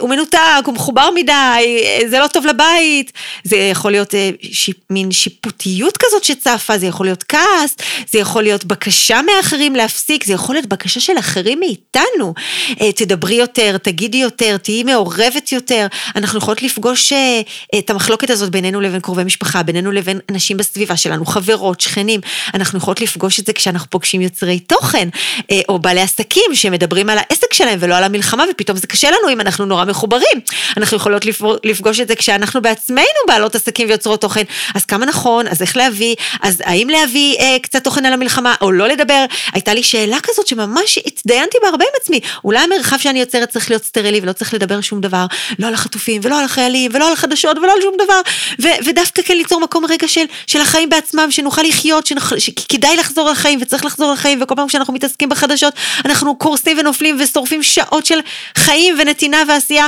הוא 0.00 0.10
מנותק, 0.10 0.38
הוא 0.64 0.74
מחובר 0.74 1.08
מדי, 1.14 1.32
אה, 1.32 2.00
זה 2.08 2.18
לא 2.18 2.26
טוב 2.26 2.46
לבית. 2.46 3.12
זה 3.44 3.56
יכול 3.56 3.90
להיות 3.90 4.14
אה, 4.14 4.30
ש... 4.42 4.70
מין 4.90 5.12
שיפוטיות 5.12 5.96
כזאת 5.96 6.24
שצפה, 6.24 6.78
זה 6.78 6.86
יכול 6.86 7.06
להיות 7.06 7.24
כעס, 7.28 7.76
זה 8.10 8.18
יכול 8.18 8.42
להיות 8.42 8.64
בקשה 8.64 9.20
מאחרים 9.22 9.76
להפסיק, 9.76 10.24
זה 10.24 10.32
יכול 10.32 10.54
להיות 10.54 10.66
בקשה 10.66 11.00
של 11.00 11.18
אחרים 11.18 11.60
מאיתנו. 11.60 12.34
אה, 12.80 12.92
תדברי 12.92 13.34
יותר, 13.34 13.78
תגידי 13.78 14.16
יותר, 14.16 14.56
תהיי 14.56 14.82
מעורבת 14.82 15.52
יותר. 15.52 15.86
אנחנו 16.16 16.38
יכולות 16.38 16.62
לפגוש 16.62 17.12
אה, 17.12 17.40
את 17.78 17.90
המחלוקת 17.90 18.30
הזאת 18.30 18.50
בינינו 18.50 18.80
לבין 18.80 19.00
קרובי 19.00 19.24
משפחה, 19.24 19.62
בינינו 19.62 19.77
בינינו 19.78 19.92
לבין 19.92 20.20
אנשים 20.30 20.56
בסביבה 20.56 20.96
שלנו, 20.96 21.26
חברות, 21.26 21.80
שכנים. 21.80 22.20
אנחנו 22.54 22.78
יכולות 22.78 23.00
לפגוש 23.00 23.40
את 23.40 23.46
זה 23.46 23.52
כשאנחנו 23.52 23.90
פוגשים 23.90 24.20
יוצרי 24.20 24.60
תוכן, 24.60 25.08
אה, 25.50 25.60
או 25.68 25.78
בעלי 25.78 26.00
עסקים 26.00 26.54
שמדברים 26.54 27.10
על 27.10 27.18
העסק 27.18 27.52
שלהם 27.52 27.78
ולא 27.82 27.94
על 27.94 28.04
המלחמה, 28.04 28.44
ופתאום 28.50 28.78
זה 28.78 28.86
קשה 28.86 29.10
לנו 29.10 29.32
אם 29.32 29.40
אנחנו 29.40 29.66
נורא 29.66 29.84
מחוברים. 29.84 30.40
אנחנו 30.76 30.96
יכולות 30.96 31.22
לפגוש 31.64 32.00
את 32.00 32.08
זה 32.08 32.16
כשאנחנו 32.16 32.62
בעצמנו 32.62 33.20
בעלות 33.26 33.54
עסקים 33.54 33.88
ויוצרות 33.88 34.20
תוכן. 34.20 34.42
אז 34.74 34.84
כמה 34.84 35.06
נכון, 35.06 35.46
אז 35.46 35.62
איך 35.62 35.76
להביא, 35.76 36.14
אז 36.42 36.62
האם 36.64 36.88
להביא 36.88 37.36
אה, 37.38 37.56
קצת 37.62 37.84
תוכן 37.84 38.06
על 38.06 38.12
המלחמה, 38.12 38.54
או 38.60 38.72
לא 38.72 38.88
לדבר. 38.88 39.24
הייתה 39.52 39.74
לי 39.74 39.82
שאלה 39.82 40.16
כזאת 40.22 40.46
שממש 40.46 40.98
התדיינתי 41.06 41.58
בהרבה 41.62 41.84
עם 41.84 42.00
עצמי. 42.00 42.20
אולי 42.44 42.58
המרחב 42.58 42.98
שאני 42.98 43.20
יוצרת 43.20 43.48
צריך 43.48 43.70
להיות 43.70 43.84
סטרילי 43.84 44.20
ולא 44.20 44.32
צריך 44.32 44.54
לדבר 44.54 44.80
שום 44.80 45.00
דבר, 45.00 45.26
לא 45.58 45.66
על 45.66 45.74
החטופים 45.74 46.20
ולא 46.24 46.38
על 46.38 46.44
החיילים 46.44 46.90
ולא 46.94 47.06
על 47.06 47.12
החדשות 47.12 47.58
ולא 47.58 47.72
על 47.72 47.82
שום 47.82 47.94
דבר, 48.04 48.20
ו- 48.62 48.88
ודווקא 48.88 49.22
כן 49.22 49.36
ליצור 49.36 49.60
מקום 49.68 49.84
רגע 49.84 50.08
של, 50.08 50.24
של 50.46 50.60
החיים 50.60 50.88
בעצמם, 50.88 51.30
שנוכל 51.30 51.62
לחיות, 51.62 52.10
שכדאי 52.38 52.96
לחזור 52.96 53.30
לחיים 53.30 53.58
וצריך 53.62 53.84
לחזור 53.84 54.12
לחיים, 54.12 54.42
וכל 54.42 54.54
פעם 54.54 54.68
שאנחנו 54.68 54.94
מתעסקים 54.94 55.28
בחדשות, 55.28 55.74
אנחנו 56.04 56.36
קורסים 56.36 56.78
ונופלים 56.78 57.16
ושורפים 57.20 57.62
שעות 57.62 58.06
של 58.06 58.18
חיים 58.56 58.94
ונתינה 58.98 59.42
ועשייה. 59.48 59.86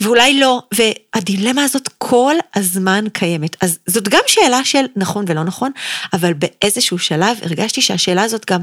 ואולי 0.00 0.40
לא, 0.40 0.62
והדילמה 0.74 1.64
הזאת 1.64 1.88
כל 1.98 2.34
הזמן 2.54 3.04
קיימת. 3.12 3.56
אז 3.60 3.78
זאת 3.86 4.08
גם 4.08 4.20
שאלה 4.26 4.64
של 4.64 4.84
נכון 4.96 5.24
ולא 5.28 5.44
נכון, 5.44 5.70
אבל 6.12 6.32
באיזשהו 6.32 6.98
שלב 6.98 7.38
הרגשתי 7.42 7.82
שהשאלה 7.82 8.22
הזאת 8.22 8.50
גם, 8.50 8.60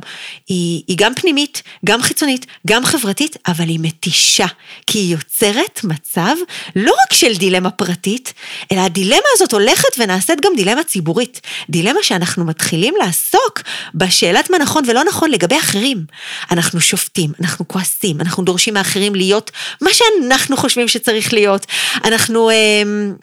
היא, 0.47 0.83
היא 0.87 0.97
גם 0.99 1.15
פנימית, 1.15 1.63
גם 1.85 2.01
חיצונית, 2.01 2.45
גם 2.67 2.85
חברתית, 2.85 3.37
אבל 3.47 3.67
היא 3.67 3.79
מתישה, 3.81 4.45
כי 4.87 4.99
היא 4.99 5.11
יוצרת 5.11 5.83
מצב 5.83 6.35
לא 6.75 6.91
רק 6.91 7.13
של 7.13 7.35
דילמה 7.37 7.71
פרטית, 7.71 8.33
אלא 8.71 8.79
הדילמה 8.79 9.27
הזאת 9.35 9.53
הולכת 9.53 9.89
ונעשית 9.97 10.41
גם 10.41 10.51
דילמה 10.55 10.83
ציבורית. 10.83 11.41
דילמה 11.69 11.99
שאנחנו 12.03 12.45
מתחילים 12.45 12.93
לעסוק 13.03 13.61
בשאלת 13.95 14.49
מה 14.49 14.57
נכון 14.57 14.83
ולא 14.87 15.03
נכון 15.03 15.31
לגבי 15.31 15.57
אחרים. 15.57 16.05
אנחנו 16.51 16.81
שופטים, 16.81 17.31
אנחנו 17.41 17.67
כועסים, 17.67 18.21
אנחנו 18.21 18.43
דורשים 18.43 18.73
מאחרים 18.73 19.15
להיות 19.15 19.51
מה 19.81 19.89
שאנחנו 19.93 20.57
חושבים 20.57 20.87
שצריך 20.87 21.20
להיות. 21.33 21.65
אנחנו... 22.05 22.49
אמ, 22.51 23.15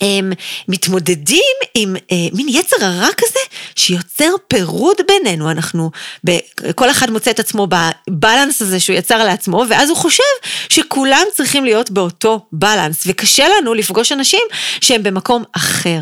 הם 0.00 0.32
מתמודדים 0.68 1.54
עם 1.74 1.96
אה, 2.12 2.16
מין 2.32 2.46
יצר 2.48 2.76
הרע 2.80 3.08
כזה 3.16 3.40
שיוצר 3.76 4.30
פירוד 4.48 4.96
בינינו, 5.08 5.50
אנחנו, 5.50 5.90
כל 6.74 6.90
אחד 6.90 7.10
מוצא 7.10 7.30
את 7.30 7.40
עצמו 7.40 7.66
בבלנס 7.66 8.62
הזה 8.62 8.80
שהוא 8.80 8.96
יצר 8.96 9.24
לעצמו, 9.24 9.64
ואז 9.70 9.88
הוא 9.88 9.96
חושב 9.96 10.22
שכולם 10.68 11.22
צריכים 11.34 11.64
להיות 11.64 11.90
באותו 11.90 12.46
בלנס, 12.52 13.02
וקשה 13.06 13.44
לנו 13.48 13.74
לפגוש 13.74 14.12
אנשים 14.12 14.40
שהם 14.80 15.02
במקום 15.02 15.44
אחר. 15.52 16.00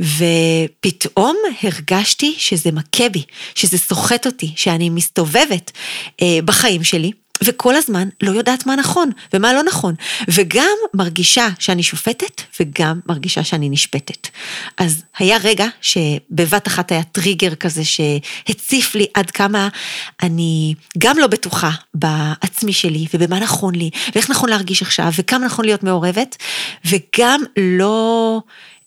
ופתאום 0.00 1.36
הרגשתי 1.62 2.34
שזה 2.38 2.70
מכה 2.72 3.08
בי, 3.08 3.22
שזה 3.54 3.78
סוחט 3.78 4.26
אותי, 4.26 4.52
שאני 4.56 4.90
מסתובבת 4.90 5.70
אה, 6.22 6.38
בחיים 6.44 6.84
שלי. 6.84 7.12
וכל 7.44 7.76
הזמן 7.76 8.08
לא 8.22 8.30
יודעת 8.30 8.66
מה 8.66 8.76
נכון 8.76 9.10
ומה 9.32 9.52
לא 9.52 9.62
נכון, 9.62 9.94
וגם 10.28 10.76
מרגישה 10.94 11.48
שאני 11.58 11.82
שופטת 11.82 12.42
וגם 12.60 13.00
מרגישה 13.06 13.44
שאני 13.44 13.68
נשפטת. 13.68 14.28
אז 14.78 15.02
היה 15.18 15.36
רגע 15.44 15.66
שבבת 15.80 16.68
אחת 16.68 16.92
היה 16.92 17.02
טריגר 17.02 17.54
כזה 17.54 17.82
שהציף 17.84 18.94
לי 18.94 19.06
עד 19.14 19.30
כמה 19.30 19.68
אני 20.22 20.74
גם 20.98 21.18
לא 21.18 21.26
בטוחה 21.26 21.70
בעצמי 21.94 22.72
שלי 22.72 23.06
ובמה 23.14 23.40
נכון 23.40 23.74
לי 23.74 23.90
ואיך 24.14 24.30
נכון 24.30 24.50
להרגיש 24.50 24.82
עכשיו 24.82 25.10
וכמה 25.18 25.46
נכון 25.46 25.64
להיות 25.64 25.82
מעורבת 25.82 26.36
וגם 26.84 27.40
לא... 27.56 28.40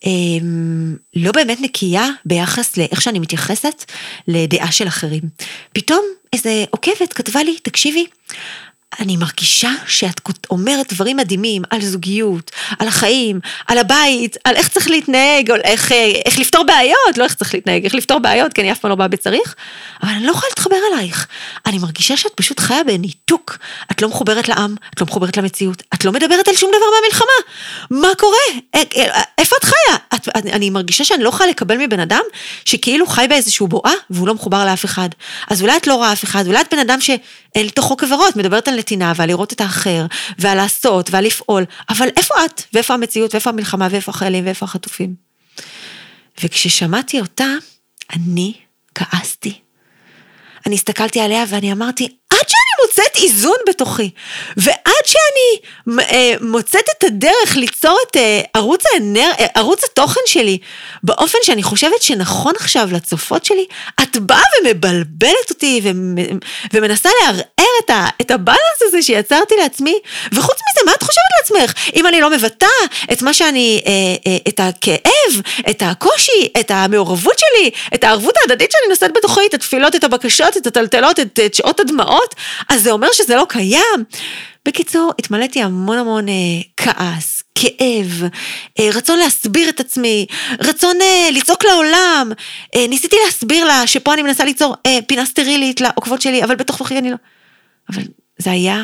אמ, 0.05 0.95
לא 1.15 1.31
באמת 1.31 1.61
נקייה 1.61 2.07
ביחס 2.25 2.77
לאיך 2.77 3.01
שאני 3.01 3.19
מתייחסת 3.19 3.91
לדעה 4.27 4.71
של 4.71 4.87
אחרים. 4.87 5.21
פתאום 5.73 6.05
איזה 6.33 6.65
עוקבת 6.69 7.13
כתבה 7.13 7.43
לי, 7.43 7.55
תקשיבי, 7.63 8.05
אני 8.99 9.17
מרגישה 9.17 9.71
שאת 9.87 10.21
אומרת 10.49 10.93
דברים 10.93 11.17
מדהימים 11.17 11.61
על 11.69 11.81
זוגיות, 11.81 12.51
על 12.79 12.87
החיים, 12.87 13.39
על 13.67 13.77
הבית, 13.77 14.37
על 14.43 14.55
איך 14.55 14.67
צריך 14.67 14.89
להתנהג, 14.89 15.51
על 15.51 15.61
איך, 15.63 15.91
אה, 15.91 16.11
איך 16.25 16.39
לפתור 16.39 16.63
בעיות, 16.63 17.17
לא 17.17 17.23
איך 17.23 17.33
צריך 17.33 17.53
להתנהג, 17.53 17.83
איך 17.83 17.95
לפתור 17.95 18.19
בעיות, 18.19 18.53
כי 18.53 18.61
אני 18.61 18.71
אף 18.71 18.79
פעם 18.79 18.89
לא 18.89 18.95
באה 18.95 19.07
בצריך, 19.07 19.55
אבל 20.03 20.11
אני 20.11 20.25
לא 20.25 20.31
יכולה 20.31 20.47
להתחבר 20.49 20.75
אלייך. 20.93 21.27
אני 21.65 21.77
מרגישה 21.77 22.17
שאת 22.17 22.31
פשוט 22.35 22.59
חיה 22.59 22.83
בניתוק. 22.83 23.57
את 23.91 24.01
לא 24.01 24.09
מחוברת 24.09 24.49
לעם, 24.49 24.75
את 24.93 25.01
לא 25.01 25.07
מחוברת 25.07 25.37
למציאות, 25.37 25.83
את 25.93 26.05
לא 26.05 26.11
מדברת 26.11 26.47
על 26.47 26.55
שום 26.55 26.69
דבר 26.69 26.85
מהמלחמה. 26.95 27.51
מה 27.91 28.15
קורה? 28.17 28.61
אה, 28.75 28.81
אה, 28.95 29.21
איפה 29.37 29.55
את 29.59 29.65
חיה? 29.65 29.95
את, 30.15 30.27
אני 30.35 30.69
מרגישה 30.69 31.03
שאני 31.03 31.23
לא 31.23 31.29
יכולה 31.29 31.49
לקבל 31.49 31.77
מבן 31.77 31.99
אדם 31.99 32.21
שכאילו 32.65 33.07
חי 33.07 33.25
באיזשהו 33.29 33.67
בועה 33.67 33.93
והוא 34.09 34.27
לא 34.27 34.33
מחובר 34.33 34.65
לאף 34.65 34.85
אחד. 34.85 35.09
אז 35.49 35.61
אולי 35.61 35.77
את 35.77 35.87
לא 35.87 35.95
רואה 35.95 36.13
אף 36.13 36.23
אחד, 36.23 36.47
אולי 36.47 36.61
את 36.61 36.73
בן 36.73 36.79
אדם 36.79 37.01
שאין 37.01 37.65
לתוכו 37.65 37.97
כברות, 37.97 38.35
מדברת 38.35 38.67
על 38.67 38.74
נתינה 38.75 39.13
ועל 39.15 39.29
לראות 39.29 39.53
את 39.53 39.61
האחר, 39.61 40.05
ועל 40.39 40.57
לעשות 40.57 41.09
ועל 41.11 41.25
לפעול, 41.25 41.65
אבל 41.89 42.07
איפה 42.17 42.33
את? 42.45 42.61
ואיפה 42.73 42.93
המציאות? 42.93 43.33
ואיפה 43.33 43.49
המלחמה? 43.49 43.87
ואיפה 43.91 44.11
החיילים? 44.11 44.45
ואיפה 44.45 44.65
החטופים? 44.65 45.15
וכששמעתי 46.43 47.19
אותה, 47.19 47.47
אני 48.13 48.53
כעסתי. 48.95 49.59
אני 50.65 50.75
הסתכלתי 50.75 51.19
עליה 51.19 51.43
ואני 51.49 51.71
אמרתי, 51.71 52.07
עד 52.29 52.49
שאני 52.49 52.87
מוצאת 52.87 53.23
איזון 53.23 53.57
בתוכי, 53.69 54.09
ועד 54.57 55.05
שאני 55.05 55.99
אה, 55.99 56.33
מוצאת 56.41 56.83
את 56.97 57.03
הדרך 57.03 57.55
ליצור 57.55 57.97
את 58.09 58.15
אה, 58.15 58.41
ערוץ, 58.53 58.83
האנר... 58.93 59.31
אה, 59.39 59.45
ערוץ 59.55 59.83
התוכן 59.83 60.21
שלי 60.25 60.57
באופן 61.03 61.37
שאני 61.43 61.63
חושבת 61.63 62.01
שנכון 62.01 62.53
עכשיו 62.59 62.89
לצופות 62.91 63.45
שלי, 63.45 63.65
את 64.01 64.17
באה 64.17 64.41
ומבלבלת 64.63 65.49
אותי 65.49 65.81
ומנסה 66.73 67.09
לערער 67.21 67.45
את, 67.83 67.89
ה... 67.89 68.07
את 68.21 68.31
הבלנס 68.31 68.81
הזה 68.81 69.01
שיצרתי 69.01 69.55
לעצמי, 69.61 69.95
וחוץ 70.31 70.57
מזה, 70.69 70.81
מה 70.85 70.91
את 70.91 71.03
חושבת 71.03 71.23
לעצמך? 71.39 71.73
אם 71.95 72.07
אני 72.07 72.21
לא 72.21 72.29
מבטאה 72.29 72.69
את 73.11 73.21
מה 73.21 73.33
שאני, 73.33 73.81
את 74.47 74.59
הכאב, 74.59 75.41
את 75.69 75.83
הקושי, 75.85 76.47
את 76.59 76.71
המעורבות 76.71 77.39
שלי, 77.39 77.71
את 77.95 78.03
הערבות 78.03 78.33
ההדדית 78.37 78.71
שאני 78.71 78.89
נושאת 78.89 79.11
בתוכי, 79.17 79.41
את 79.49 79.53
התפילות, 79.53 79.95
את 79.95 80.03
הבקשות, 80.03 80.57
את 80.57 80.67
הטלטלות, 80.67 81.19
את, 81.19 81.39
את 81.45 81.53
שעות 81.53 81.79
הדמעות, 81.79 82.35
אז 82.69 82.83
זה 82.83 82.91
אומר 82.91 83.11
שזה 83.11 83.35
לא 83.35 83.45
קיים. 83.49 84.03
בקיצור, 84.65 85.11
התמלאתי 85.19 85.61
המון 85.61 85.97
המון 85.97 86.29
אה, 86.29 86.33
כעס, 86.77 87.43
כאב, 87.55 88.23
אה, 88.79 88.89
רצון 88.93 89.19
להסביר 89.19 89.69
את 89.69 89.79
עצמי, 89.79 90.25
רצון 90.59 91.01
אה, 91.01 91.29
לצעוק 91.31 91.65
לעולם. 91.65 92.31
אה, 92.75 92.85
ניסיתי 92.89 93.15
להסביר 93.25 93.65
לה 93.65 93.87
שפה 93.87 94.13
אני 94.13 94.21
מנסה 94.21 94.45
ליצור 94.45 94.75
אה, 94.85 94.99
פינה 95.07 95.25
סטרילית 95.25 95.81
לעוקבות 95.81 96.21
שלי, 96.21 96.43
אבל 96.43 96.55
בתוך 96.55 96.77
תוכי 96.77 96.97
אני 96.97 97.11
לא. 97.11 97.17
אבל 97.89 98.03
זה 98.37 98.51
היה 98.51 98.83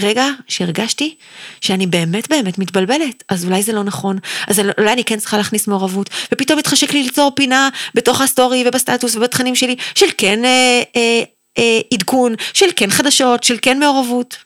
רגע 0.00 0.26
שהרגשתי 0.48 1.16
שאני 1.60 1.86
באמת 1.86 2.28
באמת 2.28 2.58
מתבלבלת, 2.58 3.24
אז 3.28 3.44
אולי 3.44 3.62
זה 3.62 3.72
לא 3.72 3.84
נכון, 3.84 4.18
אז 4.46 4.60
אולי 4.78 4.92
אני 4.92 5.04
כן 5.04 5.18
צריכה 5.18 5.36
להכניס 5.36 5.68
מעורבות, 5.68 6.10
ופתאום 6.32 6.58
התחשק 6.58 6.92
לי 6.92 7.02
ליצור 7.02 7.30
פינה 7.34 7.68
בתוך 7.94 8.20
הסטורי 8.20 8.64
ובסטטוס 8.66 9.16
ובתכנים 9.16 9.54
שלי, 9.54 9.76
של 9.94 10.06
כן 10.18 10.44
אה, 10.44 10.82
אה, 10.96 11.22
אה, 11.58 11.80
עדכון, 11.94 12.34
של 12.52 12.66
כן 12.76 12.90
חדשות, 12.90 13.44
של 13.44 13.56
כן 13.62 13.78
מעורבות. 13.78 14.36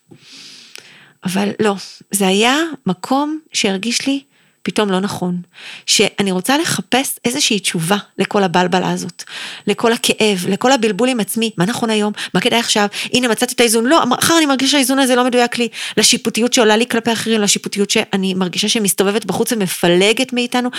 אבל 1.24 1.48
לא, 1.60 1.74
זה 2.10 2.26
היה 2.26 2.56
מקום 2.86 3.38
שהרגיש 3.52 4.06
לי 4.06 4.22
פתאום 4.62 4.90
לא 4.90 5.00
נכון. 5.00 5.42
שאני 5.86 6.32
רוצה 6.32 6.58
לחפש 6.58 7.18
איזושהי 7.24 7.58
תשובה 7.58 7.96
לכל 8.18 8.42
הבלבלה 8.42 8.90
הזאת, 8.90 9.24
לכל 9.66 9.92
הכאב, 9.92 10.46
לכל 10.48 10.72
הבלבול 10.72 11.08
עם 11.08 11.20
עצמי, 11.20 11.50
מה 11.56 11.64
נכון 11.64 11.90
היום, 11.90 12.12
מה 12.34 12.40
כדאי 12.40 12.58
עכשיו, 12.58 12.86
הנה 13.12 13.28
מצאתי 13.28 13.54
את 13.54 13.60
האיזון, 13.60 13.86
לא, 13.86 14.06
מחר 14.06 14.38
אני 14.38 14.46
מרגישה 14.46 14.72
שהאיזון 14.72 14.98
הזה 14.98 15.16
לא 15.16 15.24
מדויק 15.24 15.58
לי, 15.58 15.68
לשיפוטיות 15.96 16.52
שעולה 16.52 16.76
לי 16.76 16.86
כלפי 16.86 17.12
אחרים, 17.12 17.40
לשיפוטיות 17.40 17.90
שאני 17.90 18.34
מרגישה 18.34 18.68
שמסתובבת 18.68 19.24
בחוץ 19.24 19.52
ומפלגת 19.52 20.32
מאיתנו, 20.32 20.70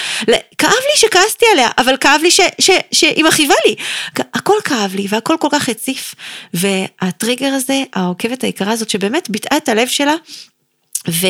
כאב 0.57 0.69
לי 0.71 0.97
שכעסתי 0.97 1.45
עליה, 1.53 1.69
אבל 1.77 1.97
כאב 1.97 2.21
לי 2.23 2.29
שהיא 2.91 3.23
מכאיבה 3.23 3.55
לי, 3.65 3.75
הכל 4.33 4.57
כאב 4.63 4.95
לי 4.95 5.07
והכל 5.09 5.35
כל 5.39 5.47
כך 5.51 5.69
הציף, 5.69 6.15
והטריגר 6.53 7.53
הזה, 7.53 7.83
העוקבת 7.93 8.43
היקרה 8.43 8.71
הזאת 8.71 8.89
שבאמת 8.89 9.29
ביטאה 9.29 9.57
את 9.57 9.69
הלב 9.69 9.87
שלה, 9.87 10.13
ו... 11.09 11.27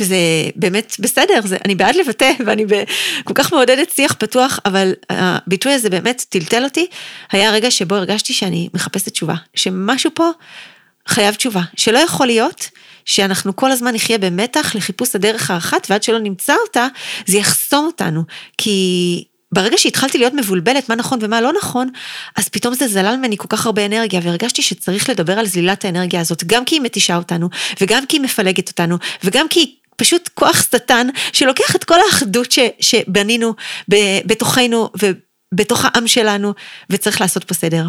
וזה 0.00 0.16
באמת 0.56 0.96
בסדר, 0.98 1.40
זה... 1.44 1.56
אני 1.64 1.74
בעד 1.74 1.96
לבטא 1.96 2.32
ואני 2.46 2.66
ב... 2.66 2.82
כל 3.24 3.34
כך 3.34 3.52
מעודדת 3.52 3.90
שיח 3.90 4.14
פתוח, 4.18 4.60
אבל 4.64 4.92
הביטוי 5.10 5.72
הזה 5.72 5.90
באמת 5.90 6.24
טלטל 6.28 6.64
אותי. 6.64 6.86
היה 7.32 7.50
רגע 7.50 7.70
שבו 7.70 7.94
הרגשתי 7.94 8.32
שאני 8.32 8.68
מחפשת 8.74 9.08
תשובה, 9.08 9.34
שמשהו 9.54 10.10
פה 10.14 10.30
חייב 11.08 11.34
תשובה, 11.34 11.62
שלא 11.76 11.98
יכול 11.98 12.26
להיות 12.26 12.68
שאנחנו 13.04 13.56
כל 13.56 13.70
הזמן 13.70 13.94
נחיה 13.94 14.18
במתח 14.18 14.74
לחיפוש 14.74 15.14
הדרך 15.14 15.50
האחת, 15.50 15.86
ועד 15.90 16.02
שלא 16.02 16.18
נמצא 16.18 16.54
אותה, 16.66 16.86
זה 17.26 17.38
יחסום 17.38 17.86
אותנו. 17.86 18.22
כי 18.58 19.24
ברגע 19.52 19.78
שהתחלתי 19.78 20.18
להיות 20.18 20.34
מבולבלת 20.34 20.88
מה 20.88 20.94
נכון 20.94 21.18
ומה 21.22 21.40
לא 21.40 21.52
נכון, 21.58 21.88
אז 22.36 22.48
פתאום 22.48 22.74
זה 22.74 22.88
זלל 22.88 23.16
ממני 23.16 23.36
כל 23.36 23.48
כך 23.48 23.66
הרבה 23.66 23.86
אנרגיה, 23.86 24.20
והרגשתי 24.22 24.62
שצריך 24.62 25.10
לדבר 25.10 25.38
על 25.38 25.46
זלילת 25.46 25.84
האנרגיה 25.84 26.20
הזאת, 26.20 26.44
גם 26.44 26.64
כי 26.64 26.74
היא 26.74 26.82
מתישה 26.82 27.16
אותנו, 27.16 27.48
וגם 27.80 28.06
כי 28.06 28.16
היא 28.16 28.22
מפלגת 28.22 28.68
אותנו, 28.68 28.96
וגם 29.24 29.48
כי 29.48 29.60
היא 29.60 29.74
פשוט 29.96 30.28
כוח 30.34 30.62
שטן 30.62 31.06
שלוקח 31.32 31.76
את 31.76 31.84
כל 31.84 31.98
האחדות 32.06 32.52
ש, 32.52 32.58
שבנינו 32.80 33.54
ב, 33.90 33.96
בתוכנו 34.26 34.90
ובתוך 35.52 35.84
העם 35.84 36.08
שלנו, 36.08 36.54
וצריך 36.90 37.20
לעשות 37.20 37.44
פה 37.44 37.54
סדר. 37.54 37.86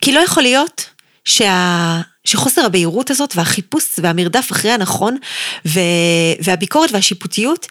כי 0.00 0.12
לא 0.12 0.20
יכול 0.20 0.42
להיות 0.42 0.90
שה... 1.24 2.00
שחוסר 2.24 2.64
הבהירות 2.64 3.10
הזאת 3.10 3.32
והחיפוש 3.36 3.84
והמרדף 3.98 4.52
אחרי 4.52 4.70
הנכון 4.70 5.16
והביקורת 6.40 6.92
והשיפוטיות 6.92 7.66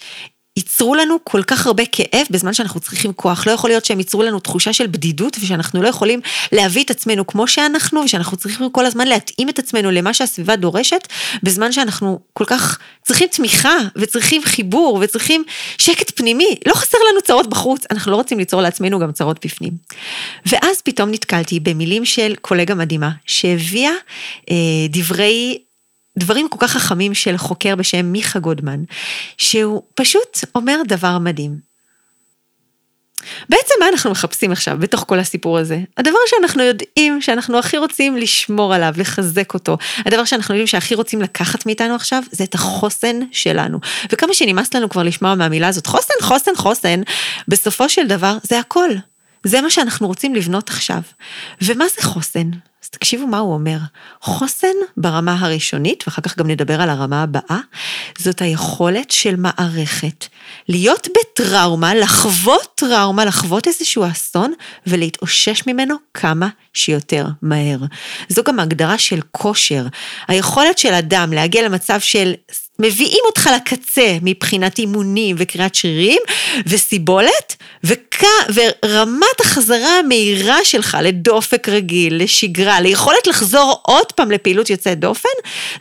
ייצרו 0.58 0.96
לנו 0.96 1.18
כל 1.24 1.44
כך 1.44 1.68
הרבה 1.68 1.84
כאב 1.86 2.26
בזמן 2.30 2.54
שאנחנו 2.54 2.80
צריכים 2.80 3.14
כוח. 3.14 3.48
לא 3.48 3.52
יכול 3.52 3.70
להיות 3.70 3.86
שהם 3.86 4.00
ייצרו 4.00 4.24
לנו 4.24 4.40
תחושה 4.40 4.74
של 4.74 4.88
בדידות 4.88 5.38
ושאנחנו 5.42 5.82
לא 5.82 5.88
יכולים 5.88 6.20
להביא 6.52 6.84
את 6.84 6.92
עצמנו 6.92 7.28
כמו 7.28 7.48
שאנחנו 7.48 8.02
ושאנחנו 8.02 8.38
צריכים 8.38 8.70
כל 8.70 8.86
הזמן 8.86 9.08
להתאים 9.08 9.50
את 9.50 9.60
עצמנו 9.60 9.92
למה 9.92 10.14
שהסביבה 10.14 10.56
דורשת 10.56 11.08
בזמן 11.44 11.72
שאנחנו 11.72 12.20
כל 12.34 12.46
כך 12.46 12.80
צריכים 13.02 13.28
תמיכה 13.32 13.78
וצריכים 13.96 14.42
חיבור 14.44 15.00
וצריכים 15.02 15.44
שקט 15.78 16.12
פנימי. 16.16 16.56
לא 16.68 16.74
חסר 16.74 16.98
לנו 17.12 17.22
צרות 17.22 17.50
בחוץ, 17.50 17.84
אנחנו 17.92 18.12
לא 18.12 18.16
רוצים 18.16 18.40
ליצור 18.40 18.62
לעצמנו 18.62 19.00
גם 19.00 19.12
צרות 19.12 19.46
בפנים. 19.46 19.74
ואז 20.46 20.82
פתאום 20.82 21.12
נתקלתי 21.12 21.60
במילים 21.60 22.06
של 22.06 22.36
קולגה 22.42 22.76
מדהימה 22.76 23.10
שהביאה 23.26 23.92
אה, 24.52 24.56
דברי 24.90 25.58
דברים 26.18 26.50
כל 26.50 26.58
כך 26.60 26.72
חכמים 26.72 27.14
של 27.14 27.38
חוקר 27.38 27.76
בשם 27.76 28.06
מיכה 28.06 28.40
גודמן, 28.40 28.84
שהוא 29.38 29.82
פשוט 29.96 30.38
אומר 30.56 30.82
דבר 30.88 31.18
מדהים. 31.18 31.72
בעצם 33.50 33.74
מה 33.80 33.90
אנחנו 33.90 34.12
מחפשים 34.12 34.52
עכשיו 34.52 34.78
בתוך 34.80 35.06
כל 35.08 35.20
הסיפור 35.20 35.58
הזה? 35.58 35.80
הדבר 35.98 36.18
שאנחנו 36.28 36.64
יודעים 36.64 37.22
שאנחנו 37.22 37.60
הכי 37.60 37.78
רוצים 37.78 38.18
לשמור 38.18 38.74
עליו, 38.74 38.94
לחזק 38.98 39.54
אותו, 39.54 39.78
הדבר 40.06 40.26
שאנחנו 40.26 40.54
יודעים 40.54 40.68
שהכי 40.68 40.96
רוצים 40.96 41.22
לקחת 41.22 41.66
מאיתנו 41.66 41.96
עכשיו, 41.96 42.24
זה 42.32 42.44
את 42.44 42.56
החוסן 42.56 43.20
שלנו. 43.32 43.80
וכמה 44.12 44.34
שנמאס 44.34 44.74
לנו 44.74 44.90
כבר 44.90 45.04
לשמוע 45.04 45.36
מהמילה 45.36 45.68
הזאת, 45.68 45.88
חוסן, 45.88 46.14
חוסן, 46.22 46.52
חוסן, 46.56 47.02
בסופו 47.48 47.90
של 47.90 48.08
דבר 48.08 48.38
זה 48.44 48.60
הכל. 48.60 48.90
זה 49.44 49.62
מה 49.62 49.70
שאנחנו 49.70 50.08
רוצים 50.08 50.36
לבנות 50.36 50.70
עכשיו. 50.70 51.02
ומה 51.62 51.86
זה 51.96 52.02
חוסן? 52.02 52.50
תקשיבו 52.92 53.28
מה 53.28 53.38
הוא 53.38 53.54
אומר. 53.54 53.78
חוסן 54.22 54.68
ברמה 54.98 55.36
הראשונית, 55.40 56.04
ואחר 56.08 56.22
כך 56.22 56.38
גם 56.38 56.48
נדבר 56.48 56.82
על 56.82 56.90
הרמה 56.90 57.24
הבאה, 57.24 57.60
זאת 58.18 58.42
היכולת 58.42 59.12
של 59.12 59.36
מערכת 59.36 60.26
להיות 60.68 61.08
בטראומה, 61.08 61.96
לחוות 61.96 62.68
טראומה, 62.76 63.26
לחוות 63.26 63.68
איזשהו 63.68 64.06
אסון, 64.12 64.54
ולהתאושש 64.88 65.64
ממנו 65.68 65.96
כמה 66.14 66.48
שיותר 66.74 67.26
מהר. 67.42 67.78
זו 68.30 68.44
גם 68.44 68.60
הגדרה 68.60 68.98
של 68.98 69.20
כושר. 69.32 69.86
היכולת 70.28 70.78
של 70.78 70.94
אדם 70.94 71.34
להגיע 71.34 71.66
למצב 71.66 72.00
של 72.00 72.34
מביאים 72.82 73.24
אותך 73.26 73.50
לקצה 73.56 74.18
מבחינת 74.22 74.80
אימונים 74.80 75.36
וקריאת 75.40 75.76
שרירים 75.76 76.22
וסיבולת, 76.66 77.56
וכ... 77.84 78.24
ורמת 78.54 79.42
החזרה 79.42 80.00
המהירה 80.00 80.58
שלך 80.64 80.98
לדופק 81.02 81.70
רגיל, 81.70 82.24
לשגרה, 82.24 82.82
ליכולת 82.82 83.28
לחזור 83.28 83.80
עוד 83.82 84.12
פעם 84.12 84.32
לפעילות 84.32 84.70
יוצאת 84.70 85.00
דופן, 85.00 85.30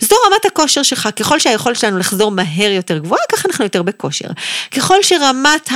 זו 0.00 0.16
רמת 0.26 0.44
הכושר 0.44 0.82
שלך. 0.82 1.08
ככל 1.16 1.38
שהיכולת 1.38 1.76
שלנו 1.76 1.98
לחזור 1.98 2.30
מהר 2.30 2.70
יותר 2.70 2.98
גבוהה, 2.98 3.22
ככה 3.32 3.48
אנחנו 3.48 3.64
יותר 3.64 3.82
בכושר. 3.82 4.28
ככל 4.70 5.02
שרמת 5.02 5.70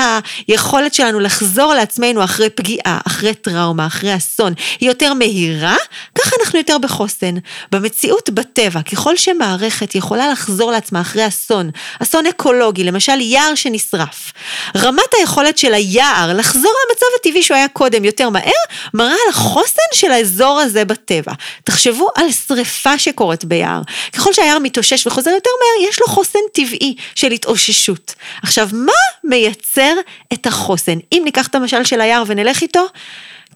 היכולת 0.49 0.95
שלנו 0.95 1.21
לחזור 1.21 1.75
לעצמנו 1.75 2.25
אחרי 2.25 2.51
פגיעה, 2.51 2.99
אחרי 3.07 3.35
טראומה, 3.35 3.87
אחרי 3.87 4.17
אסון, 4.17 4.53
היא 4.81 4.89
יותר 4.89 5.15
מהירה, 5.15 5.77
ככה 6.19 6.31
אנחנו 6.41 6.59
יותר 6.59 6.79
בחוסן. 6.79 7.35
במציאות 7.73 8.31
בטבע, 8.31 8.83
ככל 8.83 9.17
שמערכת 9.17 9.95
יכולה 9.95 10.33
לחזור 10.33 10.71
לעצמה 10.71 11.01
אחרי 11.15 11.29
אסון, 11.29 11.71
אסון 12.03 12.27
אקולוגי, 12.27 12.85
למשל 12.85 13.21
יער 13.21 13.55
שנשרף, 13.55 14.33
רמת 14.77 15.15
היכולת 15.19 15.59
של 15.59 15.75
היער 15.75 16.33
לחזור 16.37 16.73
למצב 16.89 17.07
הטבעי 17.21 17.43
שהוא 17.43 17.57
היה 17.57 17.69
קודם 17.69 18.05
יותר 18.05 18.29
מהר, 18.29 18.53
מראה 18.95 19.13
על 19.13 19.31
החוסן 19.31 19.89
של 19.95 20.11
האזור 20.11 20.61
הזה 20.61 20.85
בטבע. 20.85 21.33
תחשבו 21.65 22.09
על 22.15 22.33
שריפה 22.33 22.99
שקורית 22.99 23.45
ביער. 23.45 23.81
ככל 24.13 24.33
שהיער 24.33 24.59
מתאושש 24.59 25.07
וחוזר 25.07 25.31
יותר 25.31 25.51
מהר, 25.61 25.89
יש 25.89 26.01
לו 26.01 26.07
חוסן 26.07 26.39
טבעי 26.53 26.95
של 27.15 27.31
התאוששות. 27.31 28.15
עכשיו, 28.43 28.69
מה 28.73 28.93
מייצר 29.25 29.95
את 30.33 30.47
החוסן? 30.47 30.99
אם 31.13 31.23
ניקח 31.25 31.47
את 31.47 31.55
המשל 31.55 31.85
של 31.85 32.01
היער 32.01 32.23
ונלך 32.27 32.63
איתו, 32.63 32.87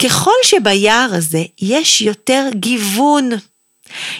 ככל 0.02 0.30
שביער 0.42 1.08
הזה 1.12 1.42
יש 1.62 2.00
יותר 2.00 2.44
גיוון, 2.54 3.30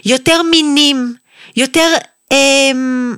יותר 0.05 0.43
מינים, 0.43 1.15
יותר 1.57 1.95
אמ, 2.33 3.17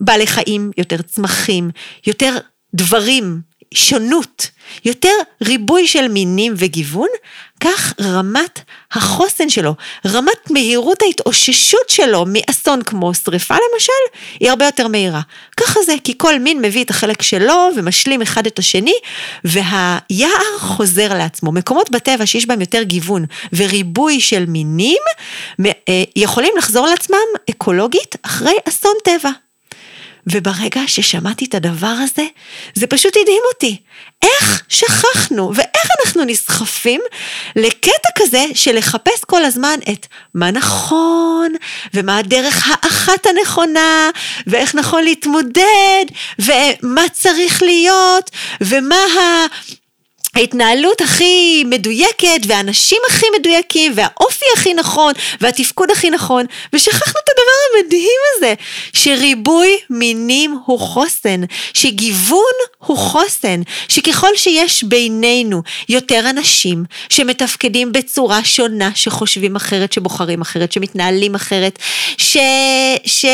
בעלי 0.00 0.26
חיים, 0.26 0.70
יותר 0.76 1.02
צמחים, 1.02 1.70
יותר 2.06 2.36
דברים, 2.74 3.40
שונות, 3.74 4.50
יותר 4.84 5.12
ריבוי 5.44 5.88
של 5.88 6.08
מינים 6.08 6.54
וגיוון, 6.56 7.08
כך 7.60 7.94
רמת 8.00 8.60
החוסן 8.92 9.48
שלו, 9.48 9.74
רמת 10.06 10.50
מהירות 10.50 11.02
ההתאוששות 11.02 11.88
שלו 11.88 12.24
מאסון 12.28 12.82
כמו 12.82 13.14
שריפה 13.14 13.54
למשל, 13.54 14.18
היא 14.40 14.50
הרבה 14.50 14.64
יותר 14.64 14.88
מהירה. 14.88 15.20
ככה 15.56 15.80
זה, 15.86 15.94
כי 16.04 16.14
כל 16.16 16.38
מין 16.38 16.62
מביא 16.62 16.84
את 16.84 16.90
החלק 16.90 17.22
שלו 17.22 17.68
ומשלים 17.76 18.22
אחד 18.22 18.46
את 18.46 18.58
השני, 18.58 18.94
והיער 19.44 20.58
חוזר 20.58 21.14
לעצמו. 21.14 21.52
מקומות 21.52 21.90
בטבע 21.90 22.26
שיש 22.26 22.46
בהם 22.46 22.60
יותר 22.60 22.82
גיוון 22.82 23.24
וריבוי 23.52 24.20
של 24.20 24.44
מינים, 24.46 25.02
אה, 25.66 26.02
יכולים 26.16 26.52
לחזור 26.58 26.86
לעצמם 26.86 27.16
אקולוגית 27.50 28.16
אחרי 28.22 28.54
אסון 28.68 28.94
טבע. 29.04 29.30
וברגע 30.32 30.80
ששמעתי 30.86 31.44
את 31.44 31.54
הדבר 31.54 31.86
הזה, 31.86 32.24
זה 32.74 32.86
פשוט 32.86 33.16
הדהים 33.16 33.42
אותי. 33.54 33.76
איך 34.22 34.62
שכחנו 34.68 35.52
ואיך 35.54 35.88
אנחנו 36.00 36.24
נסחפים 36.24 37.00
לקטע 37.56 38.08
כזה 38.18 38.44
של 38.54 38.76
לחפש 38.76 39.24
כל 39.26 39.44
הזמן 39.44 39.78
את 39.92 40.06
מה 40.34 40.50
נכון 40.50 41.52
ומה 41.94 42.18
הדרך 42.18 42.68
האחת 42.70 43.26
הנכונה 43.26 44.10
ואיך 44.46 44.74
נכון 44.74 45.04
להתמודד 45.04 46.04
ומה 46.38 47.02
צריך 47.12 47.62
להיות 47.62 48.30
ומה 48.60 48.96
ה... 48.96 49.46
ההתנהלות 50.38 51.00
הכי 51.00 51.64
מדויקת, 51.66 52.40
והאנשים 52.46 52.98
הכי 53.08 53.26
מדויקים, 53.38 53.92
והאופי 53.94 54.44
הכי 54.56 54.74
נכון, 54.74 55.12
והתפקוד 55.40 55.90
הכי 55.90 56.10
נכון, 56.10 56.46
ושכחנו 56.72 57.12
את 57.24 57.28
הדבר 57.28 57.82
המדהים 57.84 58.20
הזה, 58.36 58.54
שריבוי 58.92 59.78
מינים 59.90 60.58
הוא 60.64 60.80
חוסן, 60.80 61.40
שגיוון 61.74 62.38
הוא 62.78 62.98
חוסן, 62.98 63.60
שככל 63.88 64.28
שיש 64.36 64.84
בינינו 64.84 65.62
יותר 65.88 66.30
אנשים 66.30 66.84
שמתפקדים 67.08 67.92
בצורה 67.92 68.44
שונה, 68.44 68.90
שחושבים 68.94 69.56
אחרת, 69.56 69.92
שבוחרים 69.92 70.40
אחרת, 70.40 70.72
שמתנהלים 70.72 71.34
אחרת, 71.34 71.78
ש... 72.16 72.36
ש... 73.04 73.26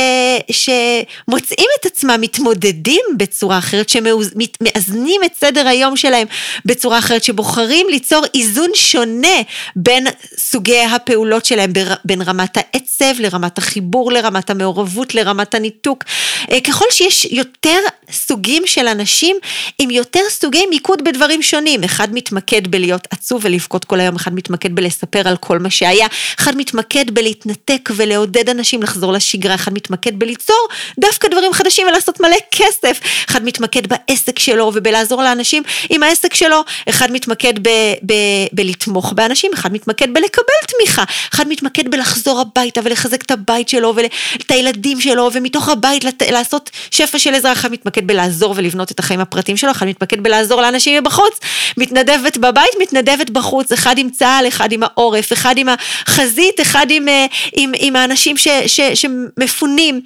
שמוצאים 0.51 1.67
את 1.81 1.87
עצמם 1.87 2.19
מתמודדים 2.21 3.05
בצורה 3.17 3.59
אחרת, 3.59 3.89
שמאזנים 3.89 5.21
את 5.25 5.33
סדר 5.41 5.69
היום 5.69 5.97
שלהם 5.97 6.27
בצורה 6.65 6.94
אחרת, 6.99 7.25
שבוחרים 7.25 7.87
ליצור 7.91 8.25
איזון 8.35 8.71
שונה 8.75 9.43
בין 9.77 10.07
סוגי 10.37 10.81
הפעולות 10.81 11.45
שלהם, 11.45 11.73
בין 12.05 12.23
רמת 12.23 12.57
העצב 12.57 13.21
לרמת 13.21 13.59
החיבור, 13.59 14.13
לרמת 14.13 14.51
המעורבות, 14.51 15.15
לרמת 15.15 15.55
הניתוק. 15.55 16.05
אה, 16.51 16.61
ככל 16.61 16.85
שיש 16.91 17.25
יותר 17.25 17.79
סוגים 18.11 18.63
של 18.67 18.89
אנשים 18.89 19.37
עם 19.79 19.91
יותר 19.91 20.21
סוגי 20.29 20.67
מיקוד 20.71 21.05
בדברים 21.05 21.43
שונים, 21.43 21.85
אחד 21.85 22.15
מתמקד 22.15 22.69
בלהיות 22.69 23.09
עצוב 23.11 23.41
ולבכות 23.45 23.85
כל 23.85 24.01
היום, 24.01 24.17
אחד 24.17 24.35
מתמקד 24.35 24.75
בלספר 24.75 25.29
על 25.29 25.37
כל 25.37 25.59
מה 25.59 25.71
שהיה, 25.71 26.07
אחד 26.39 26.57
מתמקד 26.57 27.11
בלהתנתק 27.11 27.91
ולעודד 27.97 28.49
אנשים 28.49 28.83
לחזור 28.83 29.13
לשגרה, 29.13 29.55
אחד 29.55 29.75
מתמקד 29.75 30.19
בליצור 30.19 30.69
דווקא 30.99 31.29
דברים 31.29 31.53
חדשים 31.53 31.87
ולעשות 31.87 32.21
מלא 32.21 32.37
כסף, 32.51 33.01
אחד 33.29 33.45
מתמקד 33.45 33.87
בעסק 33.87 34.39
שלו 34.39 34.71
ובלעזור 34.75 35.23
לאנשים 35.23 35.63
עם 35.91 36.03
העסק 36.03 36.35
שלו, 36.35 36.65
אחד 36.89 37.13
מתמקד 37.13 37.69
ב, 37.69 37.69
ב, 38.07 38.13
בלתמוך 38.53 39.13
באנשים, 39.13 39.51
אחד 39.55 39.73
מתמקד 39.73 40.15
בלקבל 40.15 40.55
תמיכה, 40.69 41.05
אחד 41.35 41.49
מתמקד 41.49 41.91
בלחזור 41.91 42.41
הביתה 42.41 42.81
ולחזק 42.85 43.23
את 43.23 43.31
הבית 43.31 43.69
שלו 43.69 43.95
ואת 43.97 44.51
הילדים 44.51 45.01
שלו 45.01 45.31
ומתוך 45.33 45.69
הבית 45.69 46.05
לת, 46.05 46.23
לעשות 46.23 46.71
שפע 46.91 47.19
של 47.19 47.35
עזרה, 47.35 47.53
אחד 47.53 47.73
מתמקד 47.73 48.07
בלעזור 48.07 48.55
ולבנות 48.57 48.91
את 48.91 48.99
החיים 48.99 49.21
הפרטיים 49.21 49.57
שלו, 49.57 49.71
אחד 49.71 49.87
מתמקד 49.87 50.23
בלעזור 50.23 50.63
לאנשים 50.63 51.03
מבחוץ, 51.03 51.41
מתנדבת 51.77 52.37
בבית, 52.37 52.73
מתנדבת 52.83 53.31
בחוץ, 53.31 53.73
אחד 53.73 53.99
עם 53.99 54.11
צה"ל, 54.11 54.49
אחד 54.49 54.73
עם 54.73 54.83
העורף, 54.83 55.33
אחד 55.33 55.59
עם 55.59 55.69
החזית, 56.07 56.61
אחד 56.61 56.87
עם, 56.91 57.09
אה, 57.09 57.27
עם, 57.53 57.73
עם 57.79 57.97
האנשים 57.97 58.37
ש, 58.37 58.49
ש, 58.67 58.81
שמפונים. 58.95 60.01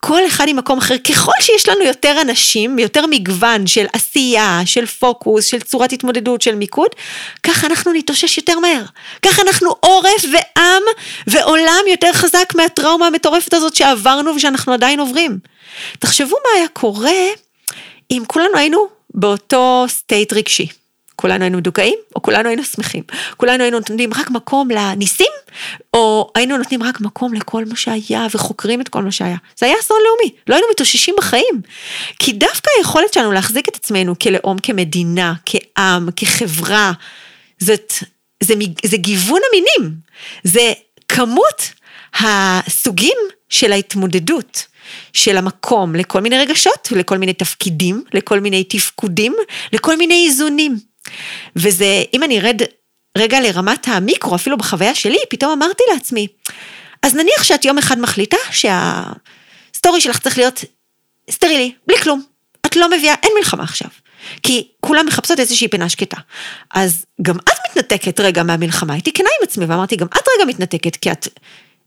כל 0.00 0.26
אחד 0.26 0.48
עם 0.48 0.56
מקום 0.56 0.78
אחר, 0.78 0.98
ככל 0.98 1.32
שיש 1.40 1.68
לנו 1.68 1.82
יותר 1.84 2.20
אנשים, 2.20 2.78
יותר 2.78 3.06
מגוון 3.06 3.66
של 3.66 3.86
עשייה, 3.92 4.60
של 4.64 4.86
פוקוס, 4.86 5.44
של 5.44 5.60
צורת 5.60 5.92
התמודדות, 5.92 6.42
של 6.42 6.54
מיקוד, 6.54 6.88
ככה 7.42 7.66
אנחנו 7.66 7.92
נתאושש 7.92 8.38
יותר 8.38 8.58
מהר. 8.58 8.82
ככה 9.22 9.42
אנחנו 9.42 9.70
עורף 9.80 10.24
ועם 10.32 10.82
ועולם 11.26 11.82
יותר 11.90 12.12
חזק 12.12 12.52
מהטראומה 12.54 13.06
המטורפת 13.06 13.54
הזאת 13.54 13.74
שעברנו 13.74 14.34
ושאנחנו 14.34 14.72
עדיין 14.72 15.00
עוברים. 15.00 15.38
תחשבו 15.98 16.36
מה 16.44 16.58
היה 16.58 16.68
קורה 16.68 17.26
אם 18.10 18.22
כולנו 18.26 18.56
היינו 18.58 18.86
באותו 19.14 19.84
סטייט 19.88 20.32
רגשי. 20.32 20.66
כולנו 21.20 21.44
היינו 21.44 21.58
מדוכאים, 21.58 21.98
או 22.16 22.22
כולנו 22.22 22.48
היינו 22.48 22.64
שמחים. 22.64 23.02
כולנו 23.36 23.62
היינו 23.62 23.78
נותנים 23.78 24.10
רק 24.14 24.30
מקום 24.30 24.70
לניסים, 24.70 25.32
או 25.94 26.30
היינו 26.34 26.56
נותנים 26.56 26.82
רק 26.82 27.00
מקום 27.00 27.34
לכל 27.34 27.64
מה 27.64 27.76
שהיה, 27.76 28.26
וחוקרים 28.34 28.80
את 28.80 28.88
כל 28.88 29.02
מה 29.02 29.12
שהיה. 29.12 29.36
זה 29.58 29.66
היה 29.66 29.74
אסון 29.80 29.96
לאומי, 30.04 30.34
לא 30.46 30.54
היינו 30.54 30.66
מתאוששים 30.70 31.14
בחיים. 31.18 31.60
כי 32.18 32.32
דווקא 32.32 32.70
היכולת 32.78 33.14
שלנו 33.14 33.32
להחזיק 33.32 33.68
את 33.68 33.76
עצמנו 33.76 34.18
כלאום, 34.18 34.58
כמדינה, 34.58 35.34
כעם, 35.46 36.08
כחברה, 36.16 36.92
זאת, 37.58 37.92
זה, 38.42 38.54
זה 38.84 38.96
גיוון 38.96 39.40
המינים, 39.48 39.94
זה 40.44 40.72
כמות 41.08 41.70
הסוגים 42.20 43.18
של 43.48 43.72
ההתמודדות. 43.72 44.66
של 45.12 45.36
המקום 45.36 45.94
לכל 45.94 46.20
מיני 46.20 46.38
רגשות, 46.38 46.88
לכל 46.96 47.18
מיני 47.18 47.32
תפקידים, 47.32 48.04
לכל 48.14 48.40
מיני 48.40 48.64
תפקודים, 48.64 49.36
לכל 49.72 49.96
מיני 49.96 50.26
איזונים. 50.26 50.78
וזה, 51.56 52.02
אם 52.14 52.22
אני 52.22 52.40
ארד 52.40 52.62
רגע 53.18 53.40
לרמת 53.40 53.88
המיקרו, 53.88 54.34
אפילו 54.34 54.56
בחוויה 54.56 54.94
שלי, 54.94 55.18
פתאום 55.30 55.52
אמרתי 55.52 55.82
לעצמי, 55.94 56.26
אז 57.02 57.14
נניח 57.14 57.42
שאת 57.42 57.64
יום 57.64 57.78
אחד 57.78 57.98
מחליטה 57.98 58.36
שהסטורי 58.50 60.00
שלך 60.00 60.18
צריך 60.18 60.38
להיות 60.38 60.64
סטרילי, 61.30 61.72
בלי 61.86 61.98
כלום. 61.98 62.22
את 62.66 62.76
לא 62.76 62.90
מביאה, 62.90 63.14
אין 63.22 63.32
מלחמה 63.38 63.62
עכשיו. 63.62 63.88
כי 64.42 64.68
כולם 64.80 65.06
מחפשות 65.06 65.40
איזושהי 65.40 65.68
פינה 65.68 65.88
שקטה. 65.88 66.16
אז 66.74 67.04
גם 67.22 67.38
את 67.38 67.54
מתנתקת 67.70 68.20
רגע 68.20 68.42
מהמלחמה, 68.42 68.92
הייתי 68.92 69.12
כנה 69.12 69.28
עם 69.40 69.48
עצמי 69.48 69.64
ואמרתי, 69.64 69.96
גם 69.96 70.06
את 70.06 70.28
רגע 70.36 70.44
מתנתקת, 70.48 70.96
כי 70.96 71.12
את 71.12 71.28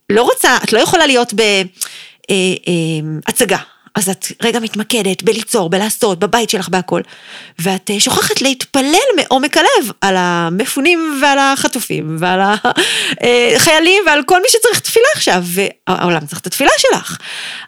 לא 0.10 0.24
רוצה, 0.24 0.58
את 0.64 0.74
לא 0.74 0.80
יכולה 0.80 1.08
להיות 1.08 1.34
בהצגה. 1.34 3.56
אה, 3.56 3.62
אה, 3.62 3.66
אז 3.96 4.10
את 4.10 4.26
רגע 4.42 4.60
מתמקדת 4.60 5.24
בליצור, 5.24 5.70
בלעשות, 5.70 6.20
בבית 6.20 6.50
שלך, 6.50 6.70
בהכל. 6.70 7.02
ואת 7.60 7.90
אה, 7.90 8.00
שוכחת 8.00 8.42
להתפלל 8.42 8.96
מעומק 9.16 9.58
הלב 9.58 9.92
על 10.02 10.16
המפונים 10.18 11.20
ועל 11.22 11.40
החטופים 11.40 12.16
ועל 12.20 12.40
החיילים 13.56 14.04
ועל 14.06 14.24
כל 14.24 14.42
מי 14.42 14.48
שצריך 14.50 14.80
תפילה 14.80 15.06
עכשיו, 15.16 15.44
והעולם 15.46 16.26
צריך 16.26 16.42
את 16.42 16.48
התפילה 16.48 16.72
שלך. 16.78 17.18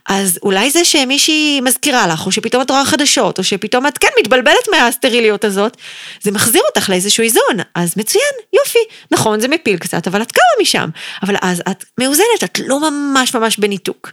אז 0.09 0.39
אולי 0.43 0.71
זה 0.71 0.85
שמישהי 0.85 1.61
מזכירה 1.61 2.07
לך, 2.07 2.25
או 2.25 2.31
שפתאום 2.31 2.61
את 2.61 2.71
רואה 2.71 2.85
חדשות, 2.85 3.37
או 3.39 3.43
שפתאום 3.43 3.87
את 3.87 3.97
כן 3.97 4.07
מתבלבלת 4.19 4.67
מהסטריליות 4.71 5.45
הזאת, 5.45 5.77
זה 6.21 6.31
מחזיר 6.31 6.61
אותך 6.69 6.89
לאיזשהו 6.89 7.23
איזון. 7.23 7.57
אז 7.75 7.93
מצוין, 7.97 8.33
יופי. 8.53 8.79
נכון, 9.11 9.39
זה 9.39 9.47
מפיל 9.47 9.77
קצת, 9.77 10.07
אבל 10.07 10.21
את 10.21 10.31
קמה 10.31 10.61
משם. 10.61 10.89
אבל 11.23 11.35
אז 11.41 11.61
את 11.71 11.85
מאוזנת, 11.99 12.43
את 12.43 12.59
לא 12.67 12.79
ממש 12.89 13.35
ממש 13.35 13.57
בניתוק. 13.57 14.11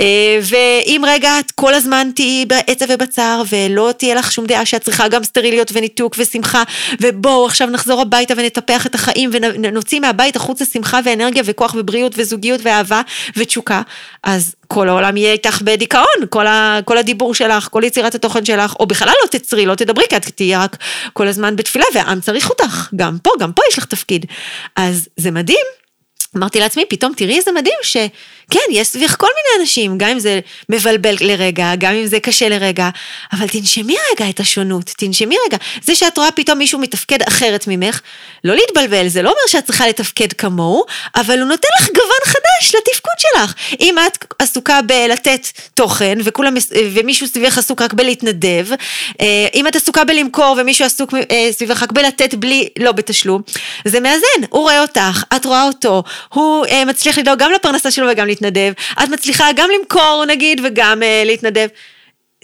אה, 0.00 0.38
ואם 0.42 1.02
רגע 1.06 1.38
את 1.46 1.50
כל 1.50 1.74
הזמן 1.74 2.10
תהיי 2.14 2.46
בעצב 2.46 2.86
ובצער, 2.88 3.42
ולא 3.48 3.90
תהיה 3.96 4.14
לך 4.14 4.32
שום 4.32 4.46
דעה 4.46 4.66
שאת 4.66 4.82
צריכה 4.82 5.08
גם 5.08 5.24
סטריליות 5.24 5.70
וניתוק 5.72 6.14
ושמחה, 6.18 6.62
ובואו 7.00 7.46
עכשיו 7.46 7.68
נחזור 7.68 8.00
הביתה 8.00 8.34
ונטפח 8.36 8.86
את 8.86 8.94
החיים 8.94 9.30
ונוציא 9.32 10.00
מהבית 10.00 10.36
החוצה 10.36 10.64
שמחה 10.64 11.00
ואנרגיה 11.04 11.42
וכוח 11.46 11.74
ובריאות 11.78 12.12
וזוגיות 12.16 12.60
ואהבה 12.64 13.00
ותשוקה, 13.36 13.82
אז 14.22 14.54
כל 14.68 14.88
העולם 14.88 15.16
יהיה 15.16 15.32
איתך 15.32 15.62
בדיכאון, 15.62 16.26
כל, 16.28 16.46
ה, 16.46 16.78
כל 16.84 16.98
הדיבור 16.98 17.34
שלך, 17.34 17.68
כל 17.68 17.82
יצירת 17.84 18.14
התוכן 18.14 18.44
שלך, 18.44 18.74
או 18.80 18.86
בכלל 18.86 19.12
לא 19.22 19.38
תצרי, 19.38 19.66
לא 19.66 19.74
תדברי, 19.74 20.04
כי 20.08 20.16
את 20.16 20.24
תהיי 20.24 20.56
רק 20.56 20.76
כל 21.12 21.28
הזמן 21.28 21.56
בתפילה, 21.56 21.84
והעם 21.94 22.20
צריך 22.20 22.50
אותך, 22.50 22.90
גם 22.96 23.16
פה, 23.22 23.30
גם 23.40 23.52
פה 23.52 23.62
יש 23.70 23.78
לך 23.78 23.84
תפקיד. 23.84 24.26
אז 24.76 25.08
זה 25.16 25.30
מדהים. 25.30 25.66
אמרתי 26.36 26.60
לעצמי, 26.60 26.84
פתאום 26.88 27.12
תראי 27.16 27.36
איזה 27.36 27.52
מדהים 27.52 27.78
ש... 27.82 27.96
כן, 28.50 28.60
יש 28.70 28.88
סביך 28.88 29.16
כל 29.18 29.26
מיני 29.26 29.62
אנשים, 29.62 29.98
גם 29.98 30.08
אם 30.08 30.18
זה 30.18 30.40
מבלבל 30.68 31.16
לרגע, 31.20 31.74
גם 31.78 31.94
אם 31.94 32.06
זה 32.06 32.20
קשה 32.20 32.48
לרגע, 32.48 32.88
אבל 33.32 33.48
תנשמי 33.48 33.96
רגע 34.12 34.30
את 34.30 34.40
השונות, 34.40 34.90
תנשמי 34.96 35.36
רגע. 35.46 35.56
זה 35.82 35.94
שאת 35.94 36.18
רואה 36.18 36.30
פתאום 36.30 36.58
מישהו 36.58 36.78
מתפקד 36.78 37.22
אחרת 37.22 37.64
ממך, 37.66 38.00
לא 38.44 38.54
להתבלבל, 38.54 39.08
זה 39.08 39.22
לא 39.22 39.28
אומר 39.28 39.40
שאת 39.46 39.64
צריכה 39.64 39.88
לתפקד 39.88 40.32
כמוהו, 40.32 40.84
אבל 41.16 41.40
הוא 41.40 41.48
נותן 41.48 41.68
לך 41.80 41.88
גוון 41.88 42.24
חדש 42.24 42.74
לתפקוד 42.74 43.12
שלך. 43.18 43.54
אם 43.80 43.94
את 44.06 44.24
עסוקה 44.38 44.82
בלתת 44.82 45.46
תוכן, 45.74 46.18
וכולם, 46.24 46.54
ומישהו 46.94 47.26
סביבך 47.26 47.58
עסוק 47.58 47.82
רק 47.82 47.92
בלהתנדב, 47.92 48.66
אה, 49.20 49.46
אם 49.54 49.66
את 49.66 49.76
עסוקה 49.76 50.04
בלמכור 50.04 50.56
ומישהו 50.60 50.84
עסוק 50.84 51.14
אה, 51.30 51.48
סביבך 51.52 51.82
רק 51.82 51.92
בלתת 51.92 52.34
בלי, 52.34 52.68
לא 52.78 52.92
בתשלום, 52.92 53.42
זה 53.84 54.00
מאזן, 54.00 54.46
הוא 54.50 54.62
רואה 54.62 54.82
אותך, 54.82 55.24
את 55.36 55.44
רואה 55.46 55.66
אותו, 55.66 56.02
הוא 56.34 56.66
אה, 56.66 56.84
מצליח 56.84 57.18
לדאוג 57.18 57.38
גם 57.38 57.52
לפרנסה 57.52 57.90
שלו 57.90 58.06
וגם 58.12 58.26
להתנדב, 58.34 58.72
את 59.02 59.08
מצליחה 59.08 59.48
גם 59.56 59.68
למכור 59.78 60.24
נגיד 60.28 60.60
וגם 60.64 61.02
uh, 61.02 61.26
להתנדב. 61.26 61.68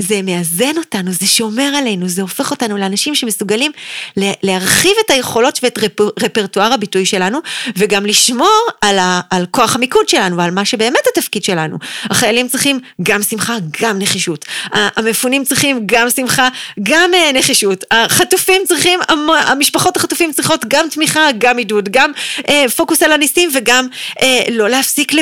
זה 0.01 0.23
מאזן 0.23 0.79
אותנו, 0.79 1.13
זה 1.13 1.27
שומר 1.27 1.73
עלינו, 1.77 2.09
זה 2.09 2.23
הופך 2.23 2.51
אותנו 2.51 2.77
לאנשים 2.77 3.15
שמסוגלים 3.15 3.73
להרחיב 4.17 4.93
את 5.07 5.11
היכולות 5.11 5.59
ואת 5.63 5.79
רפר, 5.79 6.09
רפרטואר 6.21 6.73
הביטוי 6.73 7.07
שלנו, 7.07 7.39
וגם 7.77 8.07
לשמור 8.07 8.67
על, 8.81 8.99
ה, 8.99 9.21
על 9.31 9.47
כוח 9.51 9.77
המיקוד 9.77 10.09
שלנו 10.09 10.37
ועל 10.37 10.51
מה 10.51 10.65
שבאמת 10.65 11.01
התפקיד 11.13 11.45
שלנו. 11.45 11.79
החיילים 12.05 12.49
צריכים 12.49 12.81
גם 13.03 13.23
שמחה, 13.23 13.57
גם 13.81 13.99
נחישות. 13.99 14.45
המפונים 14.73 15.45
צריכים 15.45 15.81
גם 15.87 16.11
שמחה, 16.11 16.49
גם 16.83 17.11
אה, 17.15 17.33
נחישות. 17.33 17.85
החטופים 17.91 18.63
צריכים, 18.67 19.01
המשפחות 19.47 19.97
החטופים 19.97 20.33
צריכות 20.33 20.65
גם 20.69 20.87
תמיכה, 20.91 21.29
גם 21.39 21.59
עידוד, 21.59 21.89
גם 21.89 22.13
אה, 22.49 22.65
פוקוס 22.77 23.03
על 23.03 23.13
הניסים 23.13 23.51
וגם 23.55 23.87
אה, 24.23 24.43
לא 24.51 24.69
להפסיק 24.69 25.13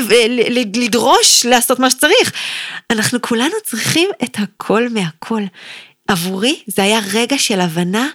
לדרוש 0.74 1.46
לעשות 1.46 1.78
מה 1.78 1.90
שצריך. 1.90 2.32
אנחנו 2.92 3.22
כולנו 3.22 3.54
צריכים 3.64 4.10
את 4.24 4.36
הכל. 4.38 4.67
הכל 4.68 4.88
מהכל. 4.88 5.42
עבורי 6.08 6.62
זה 6.66 6.82
היה 6.82 7.00
רגע 7.12 7.38
של 7.38 7.60
הבנה 7.60 8.08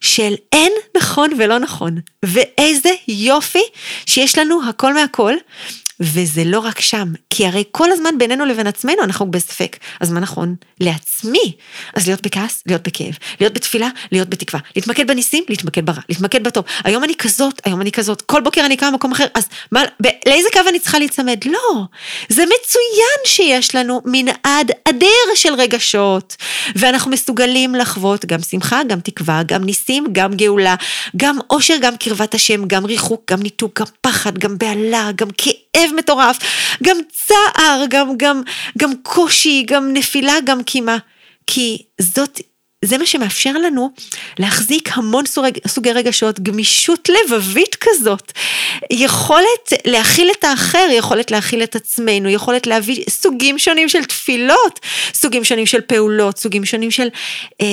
של 0.00 0.34
אין 0.52 0.72
נכון 0.96 1.30
ולא 1.38 1.58
נכון, 1.58 1.98
ואיזה 2.24 2.90
יופי 3.08 3.62
שיש 4.06 4.38
לנו 4.38 4.68
הכל 4.68 4.94
מהכל, 4.94 5.34
וזה 6.00 6.44
לא 6.44 6.58
רק 6.58 6.80
שם, 6.80 7.08
כי 7.30 7.46
הרי 7.46 7.64
כל 7.70 7.92
הזמן 7.92 8.18
בינינו 8.18 8.44
לבין 8.44 8.66
עצמנו 8.66 9.02
אנחנו 9.02 9.30
בספק. 9.30 9.76
אז 10.00 10.12
מה 10.12 10.20
נכון? 10.20 10.54
לעצמי. 10.80 11.52
אז 11.94 12.06
להיות 12.06 12.22
בכעס, 12.22 12.62
להיות 12.66 12.88
בכאב. 12.88 13.14
להיות 13.40 13.52
בתפילה, 13.54 13.88
להיות 14.12 14.28
בתקווה. 14.28 14.60
להתמקד 14.76 15.06
בניסים, 15.06 15.44
להתמקד 15.48 15.86
ברע. 15.86 16.00
להתמקד 16.08 16.44
בטוב. 16.44 16.64
היום 16.84 17.04
אני 17.04 17.14
כזאת, 17.14 17.60
היום 17.64 17.80
אני 17.80 17.92
כזאת. 17.92 18.22
כל 18.22 18.40
בוקר 18.40 18.66
אני 18.66 18.76
קמה 18.76 18.90
במקום 18.90 19.12
אחר, 19.12 19.26
אז 19.34 19.44
מה, 19.72 19.82
ב- 20.02 20.28
לאיזה 20.28 20.48
קו 20.52 20.60
אני 20.68 20.78
צריכה 20.78 20.98
להיצמד? 20.98 21.44
לא. 21.44 21.82
זה 22.28 22.42
מצוין 22.42 23.20
שיש 23.26 23.74
לנו 23.74 24.00
מנעד 24.04 24.70
אדיר 24.88 25.34
של 25.34 25.54
רגשות, 25.54 26.36
ואנחנו 26.76 27.10
מסוגלים 27.10 27.74
לחוות 27.74 28.24
גם 28.24 28.42
שמחה, 28.42 28.80
גם 28.88 29.00
תקווה, 29.00 29.42
גם 29.42 29.64
ניסים, 29.64 30.06
גם 30.12 30.34
גאולה, 30.34 30.74
גם 31.16 31.38
עושר, 31.46 31.74
גם 31.80 31.96
קרבת 31.96 32.34
השם, 32.34 32.64
גם 32.66 32.84
ריחוק, 32.84 33.30
גם 33.30 33.42
ניתוק, 33.42 33.80
גם 33.80 33.86
פחד, 34.00 34.38
גם 34.38 34.58
בהלה, 34.58 35.10
גם 35.14 35.28
כאב 35.38 35.89
מטורף, 35.92 36.38
גם 36.82 36.96
צער, 37.26 37.84
גם, 37.88 38.16
גם, 38.16 38.42
גם 38.78 38.90
קושי, 39.02 39.64
גם 39.66 39.92
נפילה, 39.92 40.34
גם 40.44 40.62
קימה. 40.62 40.98
כי 41.46 41.82
זאת 42.00 42.40
זה 42.84 42.98
מה 42.98 43.06
שמאפשר 43.06 43.52
לנו 43.52 43.90
להחזיק 44.38 44.88
המון 44.92 45.26
סוג, 45.26 45.44
סוגי 45.66 45.92
רגשות, 45.92 46.40
גמישות 46.40 47.08
לבבית 47.08 47.76
כזאת, 47.80 48.32
יכולת 48.90 49.72
להכיל 49.84 50.30
את 50.38 50.44
האחר, 50.44 50.86
יכולת 50.90 51.30
להכיל 51.30 51.62
את 51.62 51.76
עצמנו, 51.76 52.28
יכולת 52.28 52.66
להביא 52.66 53.04
סוגים 53.08 53.58
שונים 53.58 53.88
של 53.88 54.04
תפילות, 54.04 54.80
סוגים 55.14 55.44
שונים 55.44 55.66
של 55.66 55.80
פעולות, 55.80 56.38
סוגים 56.38 56.64
שונים 56.64 56.90
של 56.90 57.08
אה, 57.60 57.66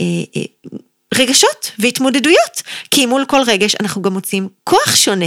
אה, 0.00 0.24
אה, 0.36 0.78
רגשות 1.14 1.70
והתמודדויות, 1.78 2.62
כי 2.90 3.06
מול 3.06 3.24
כל 3.24 3.40
רגש 3.46 3.74
אנחנו 3.80 4.02
גם 4.02 4.12
מוצאים 4.12 4.48
כוח 4.64 4.96
שונה, 4.96 5.26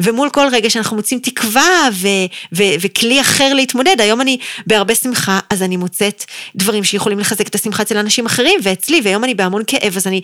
ומול 0.00 0.30
כל 0.30 0.46
רגש 0.52 0.76
אנחנו 0.76 0.96
מוצאים 0.96 1.20
תקווה 1.20 1.88
ו- 1.92 2.08
ו- 2.56 2.74
וכלי 2.80 3.20
אחר 3.20 3.54
להתמודד. 3.54 4.00
היום 4.00 4.20
אני 4.20 4.38
בהרבה 4.66 4.94
שמחה, 4.94 5.38
אז 5.50 5.62
אני 5.62 5.76
מוצאת 5.76 6.24
דברים 6.56 6.84
שיכולים 6.84 7.18
לחזק 7.18 7.48
את 7.48 7.54
השמחה 7.54 7.82
אצל 7.82 7.98
אנשים 7.98 8.26
אחרים 8.26 8.60
ואצלי, 8.62 9.00
והיום 9.04 9.24
אני 9.24 9.34
בהמון 9.34 9.62
כאב, 9.66 9.96
אז 9.96 10.06
אני, 10.06 10.20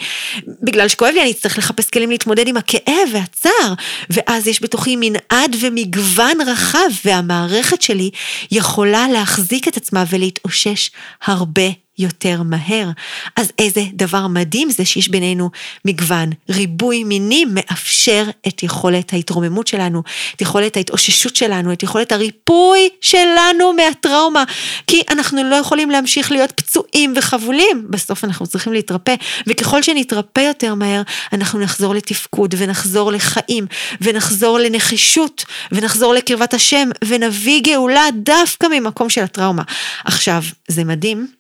בגלל 0.62 0.88
שכואב 0.88 1.14
לי, 1.14 1.23
אני 1.23 1.31
אצטרך 1.31 1.59
לחפש 1.59 1.90
כלים 1.90 2.11
להתמודד 2.11 2.49
עם 2.49 2.57
הכאב 2.57 3.09
והצער, 3.12 3.75
ואז 4.11 4.47
יש 4.47 4.62
בתוכי 4.62 4.97
מנעד 5.01 5.57
ומגוון 5.61 6.40
רחב, 6.47 6.79
והמערכת 7.05 7.83
שלי 7.83 8.11
יכולה 8.51 9.09
להחזיק 9.12 9.69
את 9.69 9.77
עצמה 9.77 10.05
ולהתאושש 10.11 10.90
הרבה 11.25 11.86
יותר 11.99 12.43
מהר. 12.43 12.91
אז 13.37 13.53
איזה 13.59 13.83
דבר 13.93 14.27
מדהים 14.27 14.71
זה 14.71 14.85
שיש 14.85 15.09
בינינו 15.09 15.51
מגוון. 15.85 16.31
ריבוי 16.51 17.05
מינים 17.05 17.49
מאפשר 17.55 18.25
את 18.49 18.63
יכולת 18.63 19.13
ההתרוממות 19.13 19.67
שלנו, 19.67 20.03
את 20.37 20.41
יכולת 20.41 20.77
ההתאוששות 20.77 21.37
שלנו, 21.37 21.73
את 21.73 21.83
יכולת 21.83 22.13
הריפוי 22.13 22.89
שלנו 23.01 23.73
מהטראומה. 23.73 24.45
כי 24.87 25.03
אנחנו 25.11 25.51
לא 25.51 25.57
יכולים 25.57 25.91
להמשיך 25.91 26.33
להיות 26.33 26.51
פצועים 26.51 27.15
וחבולים, 27.17 27.87
בסוף 27.91 28.25
אנחנו 28.25 28.47
צריכים 28.47 28.73
להתרפא, 28.73 29.15
וככל 29.47 29.83
שנתרפא 29.83 30.41
יותר 30.41 30.75
מהר, 30.75 31.03
אנחנו 31.33 31.61
נחזור 31.61 31.95
לתפקוד 31.95 32.55
ונחזור 32.59 33.13
לחיים, 33.13 33.67
ונחזור 34.01 34.59
לנחישות, 34.59 35.45
ונחזור 35.73 36.15
לקרבת 36.15 36.55
השם, 36.55 36.89
ונביא 37.05 37.63
גאולה 37.63 38.05
דווקא 38.15 38.67
ממקום 38.67 39.11
של 39.11 39.23
הטראומה. 39.23 39.63
עכשיו, 40.05 40.43
זה 40.69 40.85
מדהים. 40.85 41.36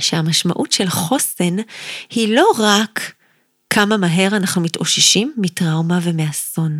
שהמשמעות 0.00 0.72
של 0.72 0.88
חוסן 0.88 1.56
היא 2.10 2.34
לא 2.34 2.50
רק 2.58 3.12
כמה 3.70 3.96
מהר 3.96 4.36
אנחנו 4.36 4.62
מתאוששים 4.62 5.32
מטראומה 5.36 5.98
ומאסון. 6.02 6.78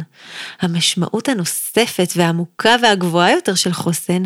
המשמעות 0.60 1.28
הנוספת 1.28 2.08
והעמוקה 2.16 2.76
והגבוהה 2.82 3.32
יותר 3.32 3.54
של 3.54 3.72
חוסן 3.72 4.22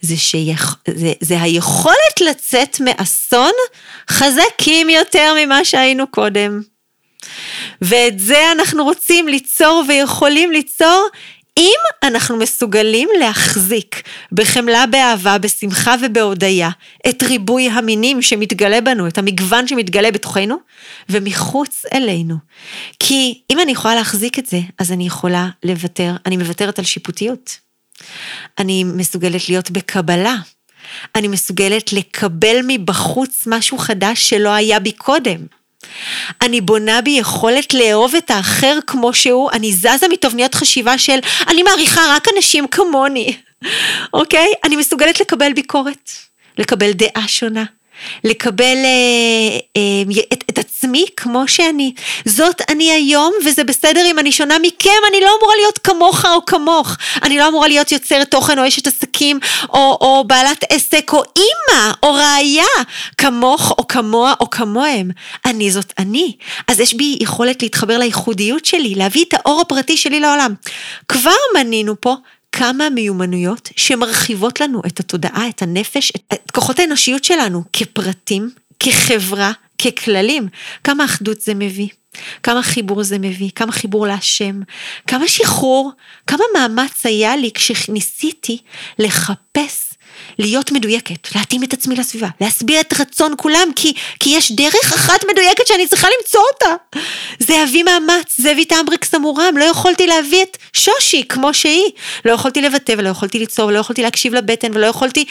זה, 0.00 0.16
שיכ... 0.16 0.76
זה, 0.94 1.12
זה 1.20 1.42
היכולת 1.42 2.20
לצאת 2.20 2.80
מאסון 2.80 3.52
חזקים 4.10 4.90
יותר 4.90 5.34
ממה 5.44 5.64
שהיינו 5.64 6.06
קודם. 6.06 6.60
ואת 7.82 8.18
זה 8.18 8.52
אנחנו 8.52 8.84
רוצים 8.84 9.28
ליצור 9.28 9.84
ויכולים 9.88 10.52
ליצור 10.52 11.08
אם 11.58 11.78
אנחנו 12.02 12.36
מסוגלים 12.36 13.08
להחזיק 13.18 14.02
בחמלה, 14.32 14.86
באהבה, 14.86 15.38
בשמחה 15.38 15.94
ובהודיה 16.02 16.70
את 17.08 17.22
ריבוי 17.22 17.68
המינים 17.68 18.22
שמתגלה 18.22 18.80
בנו, 18.80 19.08
את 19.08 19.18
המגוון 19.18 19.68
שמתגלה 19.68 20.10
בתוכנו 20.10 20.56
ומחוץ 21.08 21.84
אלינו. 21.94 22.36
כי 22.98 23.40
אם 23.50 23.60
אני 23.60 23.72
יכולה 23.72 23.94
להחזיק 23.94 24.38
את 24.38 24.46
זה, 24.46 24.60
אז 24.78 24.92
אני 24.92 25.06
יכולה 25.06 25.48
לוותר, 25.64 26.12
אני 26.26 26.36
מוותרת 26.36 26.78
על 26.78 26.84
שיפוטיות. 26.84 27.58
אני 28.58 28.84
מסוגלת 28.84 29.48
להיות 29.48 29.70
בקבלה. 29.70 30.36
אני 31.14 31.28
מסוגלת 31.28 31.92
לקבל 31.92 32.56
מבחוץ 32.66 33.44
משהו 33.46 33.78
חדש 33.78 34.28
שלא 34.28 34.48
היה 34.48 34.80
בי 34.80 34.92
קודם. 34.92 35.46
אני 36.42 36.60
בונה 36.60 37.00
בי 37.00 37.10
יכולת 37.10 37.74
לאהוב 37.74 38.14
את 38.14 38.30
האחר 38.30 38.78
כמו 38.86 39.14
שהוא, 39.14 39.50
אני 39.52 39.72
זזה 39.72 40.08
מתבניות 40.10 40.54
חשיבה 40.54 40.98
של 40.98 41.18
אני 41.48 41.62
מעריכה 41.62 42.00
רק 42.08 42.28
אנשים 42.36 42.66
כמוני, 42.68 43.36
אוקיי? 44.12 44.46
אני 44.64 44.76
מסוגלת 44.76 45.20
לקבל 45.20 45.52
ביקורת, 45.52 46.10
לקבל 46.58 46.92
דעה 46.92 47.28
שונה. 47.28 47.64
לקבל 48.24 48.76
אה, 48.84 49.58
אה, 49.76 50.22
את, 50.32 50.44
את 50.50 50.58
עצמי 50.58 51.04
כמו 51.16 51.48
שאני. 51.48 51.92
זאת 52.24 52.62
אני 52.68 52.90
היום, 52.90 53.32
וזה 53.44 53.64
בסדר 53.64 54.06
אם 54.06 54.18
אני 54.18 54.32
שונה 54.32 54.58
מכם, 54.58 54.90
אני 55.10 55.20
לא 55.20 55.30
אמורה 55.40 55.54
להיות 55.56 55.78
כמוך 55.78 56.24
או 56.24 56.46
כמוך. 56.46 56.96
אני 57.22 57.38
לא 57.38 57.48
אמורה 57.48 57.68
להיות 57.68 57.92
יוצרת 57.92 58.30
תוכן 58.30 58.58
או 58.58 58.68
אשת 58.68 58.86
עסקים, 58.86 59.40
או, 59.72 59.98
או 60.00 60.24
בעלת 60.26 60.64
עסק, 60.68 61.10
או 61.12 61.22
אימא, 61.36 61.92
או 62.02 62.14
ראיה, 62.14 62.84
כמוך 63.18 63.70
או 63.78 63.88
כמוה 63.88 64.34
או 64.40 64.50
כמוהם. 64.50 65.10
אני 65.44 65.70
זאת 65.70 65.92
אני. 65.98 66.32
אז 66.68 66.80
יש 66.80 66.94
בי 66.94 67.18
יכולת 67.20 67.62
להתחבר 67.62 67.98
לייחודיות 67.98 68.64
שלי, 68.64 68.94
להביא 68.94 69.24
את 69.24 69.34
האור 69.34 69.60
הפרטי 69.60 69.96
שלי 69.96 70.20
לעולם. 70.20 70.54
כבר 71.08 71.30
מנינו 71.54 72.00
פה 72.00 72.16
כמה 72.52 72.90
מיומנויות 72.90 73.68
שמרחיבות 73.76 74.60
לנו 74.60 74.82
את 74.86 75.00
התודעה, 75.00 75.48
את 75.48 75.62
הנפש, 75.62 76.10
את, 76.10 76.22
את 76.32 76.50
כוחות 76.50 76.78
האנושיות 76.78 77.24
שלנו 77.24 77.62
כפרטים, 77.72 78.50
כחברה, 78.80 79.52
ככללים. 79.82 80.48
כמה 80.84 81.04
אחדות 81.04 81.40
זה 81.40 81.54
מביא. 81.54 81.88
כמה 82.42 82.62
חיבור 82.62 83.02
זה 83.02 83.18
מביא, 83.18 83.50
כמה 83.54 83.72
חיבור 83.72 84.06
להשם, 84.06 84.60
כמה 85.06 85.28
שחרור, 85.28 85.92
כמה 86.26 86.44
מאמץ 86.54 87.06
היה 87.06 87.36
לי 87.36 87.50
כשניסיתי 87.54 88.58
לחפש 88.98 89.91
להיות 90.38 90.72
מדויקת, 90.72 91.34
להתאים 91.34 91.64
את 91.64 91.72
עצמי 91.72 91.96
לסביבה, 91.96 92.28
להסביר 92.40 92.80
את 92.80 93.00
רצון 93.00 93.34
כולם, 93.36 93.68
כי, 93.76 93.92
כי 94.20 94.30
יש 94.30 94.52
דרך 94.52 94.92
אחת 94.94 95.24
מדויקת 95.30 95.66
שאני 95.66 95.86
צריכה 95.86 96.08
למצוא 96.18 96.40
אותה. 96.52 97.00
זה 97.38 97.62
אבי 97.62 97.82
מאמץ, 97.82 98.34
זה 98.36 98.52
אבי 98.52 98.64
טמבריקס 98.64 99.14
המורם, 99.14 99.54
לא 99.56 99.64
יכולתי 99.64 100.06
להביא 100.06 100.42
את 100.42 100.56
שושי 100.72 101.22
כמו 101.28 101.54
שהיא. 101.54 101.90
לא 102.24 102.32
יכולתי 102.32 102.60
לבטא 102.60 102.94
ולא 102.98 103.08
יכולתי 103.08 103.38
ליצור 103.38 103.66
ולא 103.66 103.78
יכולתי 103.78 104.02
להקשיב 104.02 104.34
לבטן 104.34 104.68
ולא 104.74 104.86
יכולתי 104.86 105.24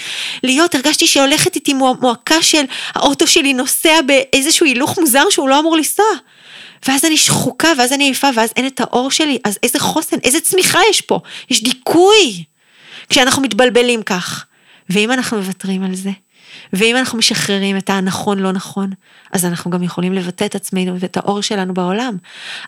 להיות, 0.43 0.75
הרגשתי 0.75 1.07
שהולכת 1.07 1.55
איתי 1.55 1.73
מועקה 1.73 2.41
של 2.41 2.63
האוטו 2.95 3.27
שלי 3.27 3.53
נוסע 3.53 4.01
באיזשהו 4.01 4.65
הילוך 4.65 4.99
מוזר 4.99 5.23
שהוא 5.29 5.49
לא 5.49 5.59
אמור 5.59 5.77
לנסוע. 5.77 6.05
ואז 6.87 7.05
אני 7.05 7.17
שחוקה, 7.17 7.73
ואז 7.77 7.93
אני 7.93 8.03
עייפה, 8.03 8.27
ואז 8.35 8.49
אין 8.55 8.67
את 8.67 8.79
האור 8.79 9.11
שלי, 9.11 9.37
אז 9.43 9.59
איזה 9.63 9.79
חוסן, 9.79 10.17
איזה 10.23 10.39
צמיחה 10.39 10.79
יש 10.89 11.01
פה, 11.01 11.19
יש 11.49 11.63
דיכוי. 11.63 12.43
כשאנחנו 13.09 13.41
מתבלבלים 13.41 14.03
כך. 14.03 14.45
ואם 14.91 15.11
אנחנו 15.11 15.37
מוותרים 15.37 15.83
על 15.83 15.95
זה, 15.95 16.11
ואם 16.73 16.95
אנחנו 16.95 17.17
משחררים 17.17 17.77
את 17.77 17.89
הנכון 17.89 18.39
לא 18.39 18.51
נכון, 18.51 18.89
אז 19.31 19.45
אנחנו 19.45 19.71
גם 19.71 19.83
יכולים 19.83 20.13
לבטא 20.13 20.45
את 20.45 20.55
עצמנו 20.55 20.99
ואת 20.99 21.17
האור 21.17 21.41
שלנו 21.41 21.73
בעולם. 21.73 22.17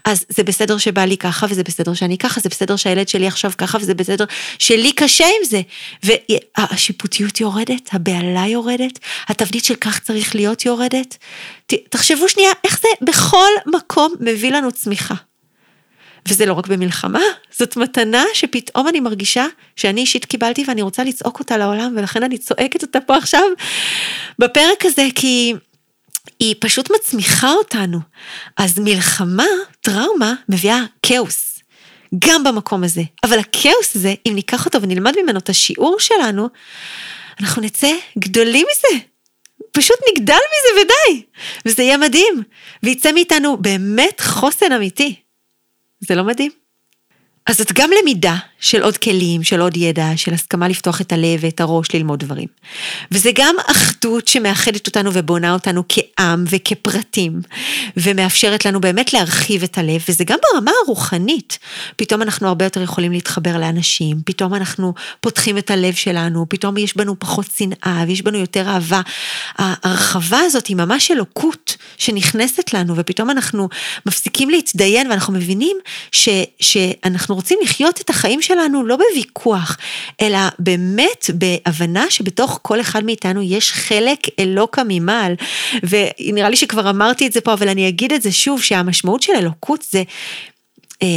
אז 0.05 0.25
זה 0.29 0.43
בסדר 0.43 0.77
שבא 0.77 1.05
לי 1.05 1.17
ככה, 1.17 1.45
וזה 1.49 1.63
בסדר 1.63 1.93
שאני 1.93 2.17
ככה, 2.17 2.41
זה 2.41 2.49
בסדר 2.49 2.75
שהילד 2.75 3.07
שלי 3.07 3.27
עכשיו 3.27 3.51
ככה, 3.57 3.77
וזה 3.81 3.93
בסדר 3.93 4.25
שלי 4.59 4.91
קשה 4.91 5.25
עם 5.25 5.45
זה. 5.45 5.61
והשיפוטיות 6.03 7.39
יורדת, 7.39 7.89
הבהלה 7.93 8.47
יורדת, 8.47 8.99
התבנית 9.27 9.65
של 9.65 9.75
כך 9.75 9.99
צריך 9.99 10.35
להיות 10.35 10.65
יורדת. 10.65 11.17
תחשבו 11.89 12.29
שנייה, 12.29 12.51
איך 12.63 12.79
זה 12.81 12.87
בכל 13.01 13.49
מקום 13.75 14.13
מביא 14.19 14.51
לנו 14.51 14.71
צמיחה. 14.71 15.15
וזה 16.29 16.45
לא 16.45 16.53
רק 16.53 16.67
במלחמה, 16.67 17.21
זאת 17.57 17.77
מתנה 17.77 18.23
שפתאום 18.33 18.87
אני 18.87 18.99
מרגישה 18.99 19.45
שאני 19.75 20.01
אישית 20.01 20.25
קיבלתי 20.25 20.63
ואני 20.67 20.81
רוצה 20.81 21.03
לצעוק 21.03 21.39
אותה 21.39 21.57
לעולם, 21.57 21.93
ולכן 21.97 22.23
אני 22.23 22.37
צועקת 22.37 22.81
אותה 22.81 23.01
פה 23.01 23.17
עכשיו 23.17 23.43
בפרק 24.39 24.85
הזה, 24.85 25.07
כי 25.15 25.53
היא 26.39 26.55
פשוט 26.59 26.91
מצמיחה 26.91 27.51
אותנו. 27.51 27.99
אז 28.57 28.79
מלחמה, 28.79 29.47
טראומה, 29.81 30.33
מביאה 30.49 30.79
כאוס. 31.01 31.59
גם 32.19 32.43
במקום 32.43 32.83
הזה. 32.83 33.01
אבל 33.23 33.39
הכאוס 33.39 33.95
הזה, 33.95 34.13
אם 34.27 34.31
ניקח 34.35 34.65
אותו 34.65 34.81
ונלמד 34.81 35.13
ממנו 35.23 35.39
את 35.39 35.49
השיעור 35.49 35.99
שלנו, 35.99 36.49
אנחנו 37.39 37.61
נצא 37.61 37.91
גדולים 38.17 38.65
מזה. 38.71 38.99
פשוט 39.71 39.97
נגדל 40.11 40.33
מזה 40.33 40.81
ודי. 40.81 41.23
וזה 41.65 41.83
יהיה 41.83 41.97
מדהים. 41.97 42.43
ויצא 42.83 43.11
מאיתנו 43.11 43.57
באמת 43.57 44.21
חוסן 44.21 44.71
אמיתי. 44.71 45.22
זה 46.07 46.15
לא 46.15 46.23
מדהים? 46.23 46.62
אז 47.45 47.57
זאת 47.57 47.71
גם 47.73 47.89
למידה 48.01 48.35
של 48.59 48.83
עוד 48.83 48.97
כלים, 48.97 49.43
של 49.43 49.61
עוד 49.61 49.77
ידע, 49.77 50.07
של 50.15 50.33
הסכמה 50.33 50.67
לפתוח 50.67 51.01
את 51.01 51.11
הלב 51.11 51.39
ואת 51.39 51.61
הראש 51.61 51.87
ללמוד 51.93 52.19
דברים. 52.19 52.47
וזה 53.11 53.31
גם 53.35 53.55
אחדות 53.71 54.27
שמאחדת 54.27 54.87
אותנו 54.87 55.11
ובונה 55.13 55.53
אותנו 55.53 55.83
כעם 55.89 56.43
וכפרטים, 56.49 57.41
ומאפשרת 57.97 58.65
לנו 58.65 58.81
באמת 58.81 59.13
להרחיב 59.13 59.63
את 59.63 59.77
הלב, 59.77 60.01
וזה 60.09 60.23
גם 60.23 60.37
ברמה 60.53 60.71
הרוחנית. 60.83 61.59
פתאום 61.95 62.21
אנחנו 62.21 62.47
הרבה 62.47 62.65
יותר 62.65 62.81
יכולים 62.81 63.11
להתחבר 63.11 63.57
לאנשים, 63.57 64.17
פתאום 64.25 64.53
אנחנו 64.53 64.93
פותחים 65.21 65.57
את 65.57 65.71
הלב 65.71 65.93
שלנו, 65.93 66.45
פתאום 66.49 66.77
יש 66.77 66.97
בנו 66.97 67.19
פחות 67.19 67.45
שנאה 67.57 68.03
ויש 68.07 68.21
בנו 68.21 68.37
יותר 68.37 68.67
אהבה. 68.67 69.01
ההרחבה 69.57 70.39
הזאת 70.39 70.67
היא 70.67 70.75
ממש 70.75 71.11
אלוקות 71.11 71.77
שנכנסת 71.97 72.73
לנו, 72.73 72.93
ופתאום 72.97 73.29
אנחנו 73.29 73.69
מפסיקים 74.05 74.49
להתדיין 74.49 75.09
ואנחנו 75.09 75.33
מבינים 75.33 75.77
ש, 76.11 76.29
שאנחנו 76.59 77.32
רוצים 77.33 77.59
לחיות 77.63 78.01
את 78.01 78.09
החיים 78.09 78.41
שלנו 78.41 78.85
לא 78.85 78.97
בוויכוח, 78.97 79.77
אלא 80.21 80.39
באמת 80.59 81.29
בהבנה 81.33 82.05
שבתוך 82.09 82.59
כל 82.61 82.81
אחד 82.81 83.03
מאיתנו 83.03 83.41
יש 83.41 83.71
חלק 83.71 84.19
אלוקה 84.39 84.81
ממעל. 84.87 85.35
ונראה 85.83 86.49
לי 86.49 86.55
שכבר 86.55 86.89
אמרתי 86.89 87.27
את 87.27 87.33
זה 87.33 87.41
פה, 87.41 87.53
אבל 87.53 87.69
אני 87.69 87.89
אגיד 87.89 88.13
את 88.13 88.21
זה 88.21 88.31
שוב, 88.31 88.61
שהמשמעות 88.61 89.21
של 89.21 89.33
אלוקות 89.37 89.85
זה, 89.91 90.03
אה, 91.01 91.07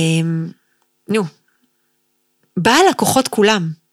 נו, 1.09 1.23
בעל 2.57 2.89
הכוחות 2.91 3.29
כולם. 3.29 3.86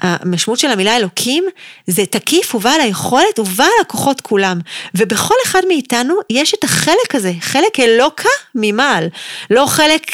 המשמעות 0.00 0.58
של 0.60 0.70
המילה 0.70 0.96
אלוקים 0.96 1.44
זה 1.86 2.06
תקיף 2.06 2.54
ובעל 2.54 2.80
היכולת 2.80 3.38
ובעל 3.38 3.68
הכוחות 3.80 4.20
כולם. 4.20 4.60
ובכל 4.94 5.34
אחד 5.46 5.60
מאיתנו 5.68 6.14
יש 6.30 6.54
את 6.54 6.64
החלק 6.64 7.14
הזה, 7.14 7.32
חלק 7.40 7.80
אלוקה 7.80 8.28
ממעל. 8.54 9.08
לא 9.50 9.66
חלק 9.66 10.10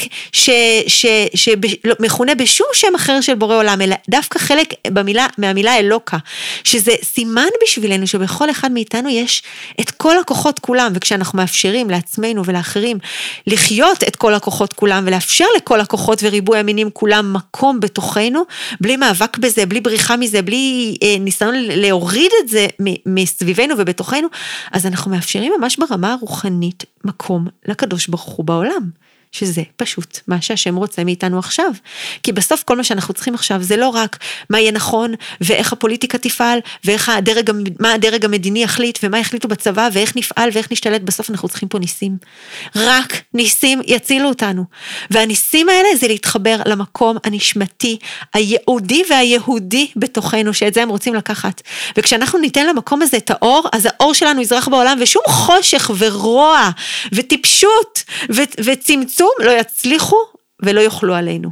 שמכונה 1.35 2.35
בשום 2.35 2.67
שם 2.73 2.95
אחר 2.95 3.21
של 3.21 3.35
בורא 3.35 3.55
עולם, 3.55 3.81
אלא 3.81 3.95
דווקא 4.09 4.39
חלק 4.39 4.73
במילה, 4.87 5.27
מהמילה 5.37 5.77
אלוקה. 5.77 6.17
שזה 6.63 6.91
סימן 7.03 7.47
בשבילנו 7.63 8.07
שבכל 8.07 8.49
אחד 8.49 8.71
מאיתנו 8.71 9.09
יש 9.09 9.43
את 9.81 9.91
כל 9.91 10.19
הכוחות 10.19 10.59
כולם, 10.59 10.91
וכשאנחנו 10.95 11.37
מאפשרים 11.37 11.89
לעצמנו 11.89 12.45
ולאחרים 12.45 12.97
לחיות 13.47 14.03
את 14.03 14.15
כל 14.15 14.33
הכוחות 14.33 14.73
כולם 14.73 15.03
ולאפשר 15.07 15.45
לכל 15.57 15.79
הכוחות 15.79 16.19
וריבוי 16.23 16.59
המינים 16.59 16.89
כולם 16.93 17.33
מקום 17.33 17.79
בתוכנו, 17.79 18.43
בלי 18.81 18.97
מאבק 18.97 19.37
בזה, 19.37 19.65
בלי 19.71 19.81
בריחה 19.81 20.17
מזה, 20.17 20.41
בלי 20.41 20.97
אה, 21.03 21.15
ניסיון 21.19 21.55
להוריד 21.57 22.31
את 22.43 22.49
זה 22.49 22.67
מסביבנו 23.05 23.73
ובתוכנו, 23.77 24.27
אז 24.71 24.85
אנחנו 24.85 25.11
מאפשרים 25.11 25.53
ממש 25.59 25.77
ברמה 25.77 26.13
הרוחנית 26.13 26.85
מקום 27.03 27.47
לקדוש 27.67 28.07
ברוך 28.07 28.23
הוא 28.23 28.45
בעולם. 28.45 28.89
שזה 29.31 29.61
פשוט 29.75 30.19
מה 30.27 30.41
שהשם 30.41 30.75
רוצה 30.75 31.03
מאיתנו 31.03 31.39
עכשיו. 31.39 31.71
כי 32.23 32.31
בסוף 32.31 32.63
כל 32.63 32.77
מה 32.77 32.83
שאנחנו 32.83 33.13
צריכים 33.13 33.33
עכשיו 33.33 33.63
זה 33.63 33.77
לא 33.77 33.89
רק 33.89 34.17
מה 34.49 34.59
יהיה 34.59 34.71
נכון, 34.71 35.13
ואיך 35.41 35.73
הפוליטיקה 35.73 36.17
תפעל, 36.17 36.59
ואיך 36.83 37.09
הדרג, 37.09 37.51
מה 37.79 37.93
הדרג 37.93 38.25
המדיני 38.25 38.63
יחליט, 38.63 38.99
ומה 39.03 39.19
יחליטו 39.19 39.47
בצבא, 39.47 39.89
ואיך 39.93 40.15
נפעל, 40.15 40.49
ואיך 40.53 40.71
נשתלט, 40.71 41.01
בסוף 41.01 41.29
אנחנו 41.29 41.49
צריכים 41.49 41.69
פה 41.69 41.79
ניסים. 41.79 42.17
רק 42.75 43.21
ניסים 43.33 43.81
יצילו 43.87 44.29
אותנו. 44.29 44.65
והניסים 45.09 45.69
האלה 45.69 45.89
זה 45.99 46.07
להתחבר 46.07 46.57
למקום 46.65 47.17
הנשמתי, 47.23 47.97
היהודי 48.33 49.03
והיהודי 49.09 49.91
בתוכנו, 49.95 50.53
שאת 50.53 50.73
זה 50.73 50.81
הם 50.81 50.89
רוצים 50.89 51.15
לקחת. 51.15 51.61
וכשאנחנו 51.97 52.39
ניתן 52.39 52.67
למקום 52.67 53.01
הזה 53.01 53.17
את 53.17 53.31
האור, 53.31 53.67
אז 53.71 53.85
האור 53.85 54.13
שלנו 54.13 54.41
יזרח 54.41 54.67
בעולם, 54.67 54.97
ושום 55.01 55.23
חושך 55.27 55.91
ורוע, 55.97 56.69
וטיפשות, 57.11 58.03
וצמצום. 58.65 59.20
צמצום 59.21 59.45
לא 59.45 59.51
יצליחו 59.51 60.17
ולא 60.61 60.79
יוכלו 60.79 61.15
עלינו. 61.15 61.49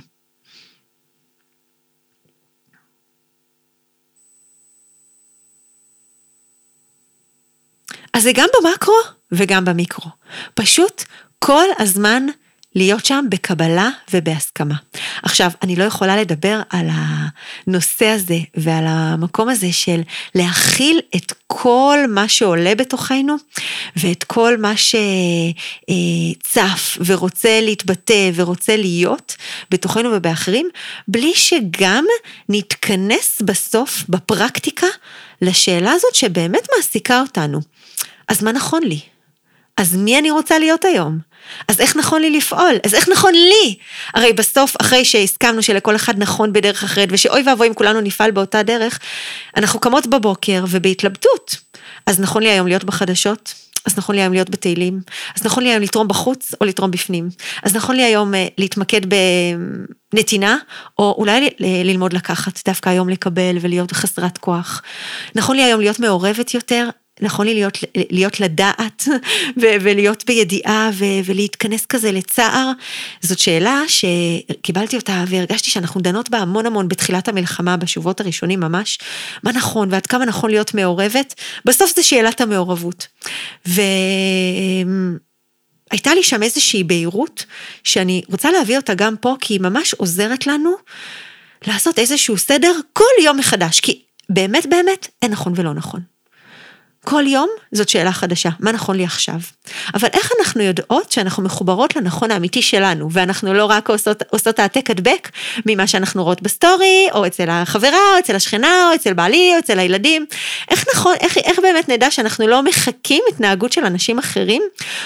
אז 8.13 8.23
זה 8.23 8.31
גם 8.35 8.47
במקרו 8.53 8.95
וגם 9.31 9.65
במיקרו. 9.65 10.11
פשוט 10.53 11.03
כל 11.39 11.65
הזמן 11.79 12.23
להיות 12.75 13.05
שם 13.05 13.25
בקבלה 13.29 13.89
ובהסכמה. 14.13 14.75
עכשיו, 15.23 15.51
אני 15.63 15.75
לא 15.75 15.83
יכולה 15.83 16.17
לדבר 16.17 16.61
על 16.69 16.87
הנושא 16.91 18.05
הזה 18.05 18.37
ועל 18.55 18.83
המקום 18.87 19.49
הזה 19.49 19.73
של 19.73 20.01
להכיל 20.35 20.99
את 21.15 21.33
כל 21.47 21.97
מה 22.09 22.27
שעולה 22.27 22.75
בתוכנו 22.75 23.35
ואת 23.95 24.23
כל 24.23 24.57
מה 24.57 24.73
שצף 26.37 26.97
ורוצה 27.05 27.61
להתבטא 27.61 28.29
ורוצה 28.35 28.75
להיות 28.75 29.35
בתוכנו 29.71 30.09
ובאחרים, 30.13 30.69
בלי 31.07 31.33
שגם 31.35 32.05
נתכנס 32.49 33.41
בסוף 33.41 34.03
בפרקטיקה 34.09 34.87
לשאלה 35.41 35.91
הזאת 35.91 36.15
שבאמת 36.15 36.67
מעסיקה 36.75 37.21
אותנו. 37.21 37.59
אז 38.27 38.43
מה 38.43 38.51
נכון 38.51 38.83
לי? 38.83 38.99
אז 39.77 39.95
מי 39.95 40.19
אני 40.19 40.31
רוצה 40.31 40.59
להיות 40.59 40.85
היום? 40.85 41.28
אז 41.67 41.79
איך 41.79 41.95
נכון 41.95 42.21
לי 42.21 42.29
לפעול? 42.29 42.75
אז 42.85 42.93
איך 42.95 43.09
נכון 43.09 43.33
לי? 43.33 43.75
הרי 44.13 44.33
בסוף, 44.33 44.75
אחרי 44.81 45.05
שהסכמנו 45.05 45.63
שלכל 45.63 45.95
אחד 45.95 46.19
נכון 46.19 46.53
בדרך 46.53 46.83
אחרת, 46.83 47.07
ושאוי 47.11 47.43
ואבוי 47.45 47.67
אם 47.67 47.73
כולנו 47.73 48.01
נפעל 48.01 48.31
באותה 48.31 48.63
דרך, 48.63 48.99
אנחנו 49.57 49.79
קמות 49.79 50.07
בבוקר 50.07 50.63
ובהתלבטות. 50.69 51.55
אז 52.05 52.19
נכון 52.19 52.43
לי 52.43 52.49
היום 52.49 52.67
להיות 52.67 52.83
בחדשות? 52.83 53.53
אז 53.85 53.97
נכון 53.97 54.15
לי 54.15 54.21
היום 54.21 54.33
להיות 54.33 54.49
בתהילים, 54.49 54.99
אז 55.35 55.45
נכון 55.45 55.63
לי 55.63 55.69
היום 55.69 55.81
לתרום 55.81 56.07
בחוץ 56.07 56.51
או 56.61 56.65
לתרום 56.65 56.91
בפנים, 56.91 57.29
אז 57.63 57.75
נכון 57.75 57.95
לי 57.95 58.03
היום 58.03 58.35
אה, 58.35 58.47
להתמקד 58.57 59.01
בנתינה, 60.13 60.57
או 60.99 61.15
אולי 61.17 61.49
ללמוד 61.59 62.13
לקחת, 62.13 62.59
דווקא 62.65 62.89
היום 62.89 63.09
לקבל 63.09 63.57
ולהיות 63.61 63.91
חסרת 63.91 64.37
כוח. 64.37 64.81
נכון 65.35 65.55
לי 65.55 65.63
היום 65.63 65.81
להיות 65.81 65.99
מעורבת 65.99 66.53
יותר, 66.53 66.89
נכון 67.21 67.47
לי 67.47 67.53
להיות, 67.53 67.77
להיות 67.95 68.39
לדעת 68.39 69.07
ולהיות 69.57 70.23
בידיעה 70.27 70.89
ולהתכנס 71.25 71.85
כזה 71.85 72.11
לצער? 72.11 72.71
זאת 73.21 73.39
שאלה 73.39 73.81
שקיבלתי 73.87 74.95
אותה 74.95 75.23
והרגשתי 75.27 75.69
שאנחנו 75.69 76.01
דנות 76.01 76.29
בה 76.29 76.37
המון 76.37 76.65
המון 76.65 76.87
בתחילת 76.87 77.27
המלחמה, 77.27 77.77
בשבועות 77.77 78.21
הראשונים 78.21 78.59
ממש, 78.59 78.99
מה 79.43 79.51
נכון 79.51 79.87
ועד 79.91 80.05
כמה 80.05 80.25
נכון 80.25 80.49
להיות 80.49 80.73
מעורבת, 80.73 81.33
בסוף 81.65 81.95
זה 81.95 82.03
שאלת 82.03 82.41
המעורבות. 82.41 83.07
והייתה 83.65 83.83
לי 86.13 86.23
שם 86.23 86.43
איזושהי 86.43 86.83
בהירות 86.83 87.45
שאני 87.83 88.21
רוצה 88.31 88.51
להביא 88.51 88.77
אותה 88.77 88.93
גם 88.93 89.15
פה, 89.17 89.35
כי 89.41 89.53
היא 89.53 89.61
ממש 89.61 89.93
עוזרת 89.93 90.47
לנו 90.47 90.71
לעשות 91.67 91.99
איזשהו 91.99 92.37
סדר 92.37 92.71
כל 92.93 93.03
יום 93.23 93.37
מחדש, 93.37 93.79
כי 93.79 94.01
באמת 94.29 94.65
באמת 94.69 95.07
אין 95.21 95.31
נכון 95.31 95.53
ולא 95.55 95.73
נכון. 95.73 96.01
כל 97.09 97.27
יום 97.27 97.49
זאת 97.71 97.89
שאלה 97.89 98.11
חדשה, 98.11 98.49
מה 98.59 98.71
נכון 98.71 98.95
לי 98.95 99.03
עכשיו? 99.03 99.35
אבל 99.93 100.09
איך 100.13 100.31
אנחנו 100.39 100.61
יודעות 100.63 101.11
שאנחנו 101.11 101.43
מחוברות 101.43 101.95
לנכון 101.95 102.31
האמיתי 102.31 102.61
שלנו, 102.61 103.11
ואנחנו 103.11 103.53
לא 103.53 103.65
רק 103.65 103.89
עושות, 103.89 104.23
עושות 104.29 104.59
העתק 104.59 104.89
הדבק 104.89 105.29
ממה 105.65 105.87
שאנחנו 105.87 106.23
רואות 106.23 106.41
בסטורי, 106.41 107.07
או 107.13 107.27
אצל 107.27 107.49
החברה, 107.49 108.13
או 108.13 108.19
אצל 108.19 108.35
השכנה, 108.35 108.89
או 108.89 108.95
אצל 108.95 109.13
בעלי, 109.13 109.51
או 109.53 109.59
אצל 109.59 109.79
הילדים? 109.79 110.25
איך 110.71 110.85
נכון, 110.95 111.15
איך, 111.19 111.37
איך 111.37 111.59
באמת 111.59 111.89
נדע 111.89 112.11
שאנחנו 112.11 112.47
לא 112.47 112.63
מחקים 112.63 113.23
התנהגות 113.29 113.71
של 113.71 113.85
אנשים 113.85 114.19
אחרים 114.19 114.61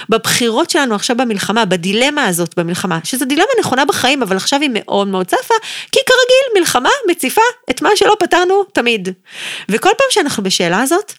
בבחירות 0.09 0.69
שלנו 0.69 0.95
עכשיו 0.95 1.17
במלחמה, 1.17 1.65
בדילמה 1.65 2.25
הזאת 2.25 2.59
במלחמה, 2.59 2.99
שזו 3.03 3.25
דילמה 3.25 3.45
נכונה 3.59 3.85
בחיים, 3.85 4.23
אבל 4.23 4.35
עכשיו 4.35 4.61
היא 4.61 4.69
מאוד 4.73 5.07
מאוד 5.07 5.25
צפה, 5.25 5.55
כי 5.91 5.99
כרגיל 6.05 6.59
מלחמה 6.59 6.89
מציפה 7.09 7.41
את 7.69 7.81
מה 7.81 7.89
שלא 7.95 8.15
פתרנו 8.19 8.63
תמיד. 8.63 9.09
וכל 9.69 9.89
פעם 9.97 10.07
שאנחנו 10.09 10.43
בשאלה 10.43 10.81
הזאת, 10.81 11.13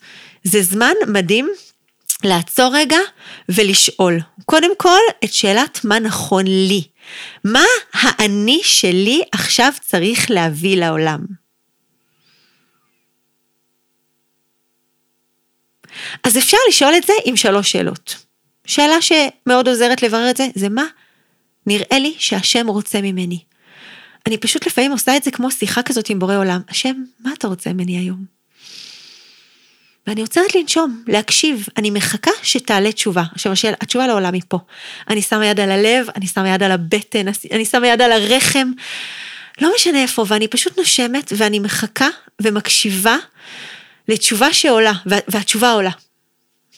זה 0.47 0.61
זמן 0.61 0.93
מדהים 1.07 1.49
לעצור 2.23 2.75
רגע 2.75 2.97
ולשאול. 3.49 4.19
קודם 4.45 4.75
כל, 4.77 4.99
את 5.23 5.33
שאלת 5.33 5.79
מה 5.83 5.99
נכון 5.99 6.45
לי. 6.47 6.83
מה 7.43 7.63
האני 7.93 8.59
שלי 8.63 9.21
עכשיו 9.31 9.71
צריך 9.81 10.31
להביא 10.31 10.77
לעולם? 10.77 11.19
אז 16.23 16.37
אפשר 16.37 16.57
לשאול 16.69 16.93
את 16.97 17.03
זה 17.03 17.13
עם 17.25 17.37
שלוש 17.37 17.71
שאלות. 17.71 18.25
שאלה 18.65 18.97
שמאוד 19.01 19.67
עוזרת 19.67 20.03
לברר 20.03 20.29
את 20.29 20.37
זה, 20.37 20.47
זה 20.55 20.69
מה 20.69 20.85
נראה 21.67 21.99
לי 21.99 22.15
שהשם 22.17 22.67
רוצה 22.67 23.01
ממני. 23.01 23.39
אני 24.27 24.37
פשוט 24.37 24.67
לפעמים 24.67 24.91
עושה 24.91 25.17
את 25.17 25.23
זה 25.23 25.31
כמו 25.31 25.51
שיחה 25.51 25.83
כזאת 25.83 26.09
עם 26.09 26.19
בורא 26.19 26.35
עולם. 26.35 26.61
השם, 26.69 27.03
מה 27.19 27.33
אתה 27.33 27.47
רוצה 27.47 27.73
ממני 27.73 27.97
היום? 27.97 28.34
ואני 30.07 30.21
עוצרת 30.21 30.55
לנשום, 30.55 31.03
להקשיב, 31.07 31.65
אני 31.77 31.89
מחכה 31.89 32.31
שתעלה 32.43 32.91
תשובה. 32.91 33.23
עכשיו 33.31 33.51
השאלה, 33.51 33.75
התשובה 33.81 34.07
לעולם 34.07 34.33
היא 34.33 34.41
פה. 34.47 34.59
אני 35.09 35.21
שמה 35.21 35.45
יד 35.45 35.59
על 35.59 35.71
הלב, 35.71 36.07
אני 36.15 36.27
שמה 36.27 36.49
יד 36.49 36.63
על 36.63 36.71
הבטן, 36.71 37.25
אני 37.51 37.65
שמה 37.65 37.87
יד 37.87 38.01
על 38.01 38.11
הרחם, 38.11 38.71
לא 39.61 39.71
משנה 39.75 40.01
איפה, 40.01 40.25
ואני 40.27 40.47
פשוט 40.47 40.77
נושמת 40.77 41.33
ואני 41.37 41.59
מחכה 41.59 42.07
ומקשיבה 42.41 43.17
לתשובה 44.07 44.53
שעולה, 44.53 44.93
והתשובה 45.05 45.71
עולה. 45.71 45.91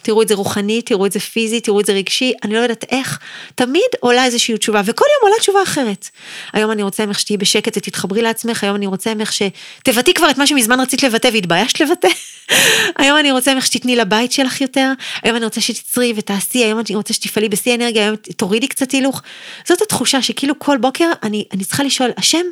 תראו 0.08 0.22
את 0.22 0.28
זה 0.28 0.36
רוחני, 0.36 0.82
תראו 0.82 1.06
את 1.06 1.12
זה 1.12 1.20
פיזי, 1.20 1.62
תראו 1.62 1.80
את 1.80 1.86
זה 1.86 1.93
רגשי, 1.93 2.34
אני 2.43 2.54
לא 2.54 2.60
יודעת 2.60 2.86
איך, 2.91 3.20
תמיד 3.56 3.82
עולה 4.00 4.26
איזושהי 4.26 4.58
תשובה, 4.58 4.82
וכל 4.86 5.06
יום 5.15 5.30
עולה 5.30 5.39
תשובה 5.39 5.63
אחרת. 5.63 6.10
היום 6.54 6.72
אני 6.72 6.84
רוצה 6.84 7.06
ממך 7.06 7.20
שתהיי 7.20 7.38
בשקט 7.38 7.78
ותתחברי 7.78 8.22
לעצמך, 8.22 8.63
היום 8.63 8.76
אני 8.76 8.88
רוצה 8.88 9.13
ממך 9.13 9.34
שתבטאי 9.34 10.13
כבר 10.13 10.30
את 10.30 10.38
מה 10.38 10.48
שמזמן 10.48 10.80
רצית 10.80 11.04
לבטא 11.04 11.30
והתביישת 11.34 11.80
לבטא. 11.80 12.08
היום 13.00 13.17
אני 13.17 13.32
רוצה 13.32 13.56
ממך 13.56 13.65
שתתני 13.65 13.96
לבית 13.96 14.32
שלך 14.32 14.62
יותר, 14.62 14.91
היום 15.24 15.36
אני 15.36 15.46
רוצה 15.46 15.62
שתצרי 15.62 16.13
ותעשי, 16.15 16.63
היום 16.63 16.80
אני 16.80 16.96
רוצה 16.96 17.13
שתפעלי 17.13 17.50
בשיא 17.50 17.76
אנרגיה, 17.76 18.04
היום 18.04 18.15
תורידי 18.15 18.67
קצת 18.67 18.91
הילוך. 18.91 19.22
זאת 19.67 19.82
התחושה 19.82 20.22
שכאילו 20.22 20.60
כל 20.60 20.78
בוקר 20.78 21.12
אני, 21.24 21.46
אני 21.54 21.63
צריכה 21.63 21.84
לשאול, 21.84 22.12
השם, 22.17 22.46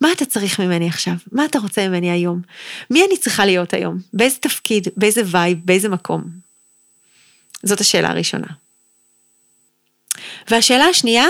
מה 0.00 0.12
אתה 0.12 0.24
צריך 0.24 0.60
ממני 0.60 0.88
עכשיו? 0.88 1.14
מה 1.32 1.44
אתה 1.44 1.58
רוצה 1.58 1.88
ממני 1.88 2.10
היום? 2.10 2.40
מי 2.90 3.04
אני 3.08 3.16
צריכה 3.16 3.46
להיות 3.46 3.74
היום? 3.74 3.98
באיזה 4.12 4.36
תפקיד? 4.36 4.88
באיזה 4.96 5.22
וייב? 5.26 5.58
באיזה 5.64 5.88
מקום? 5.88 6.39
זאת 7.62 7.80
השאלה 7.80 8.10
הראשונה. 8.10 8.46
והשאלה 10.50 10.84
השנייה, 10.84 11.26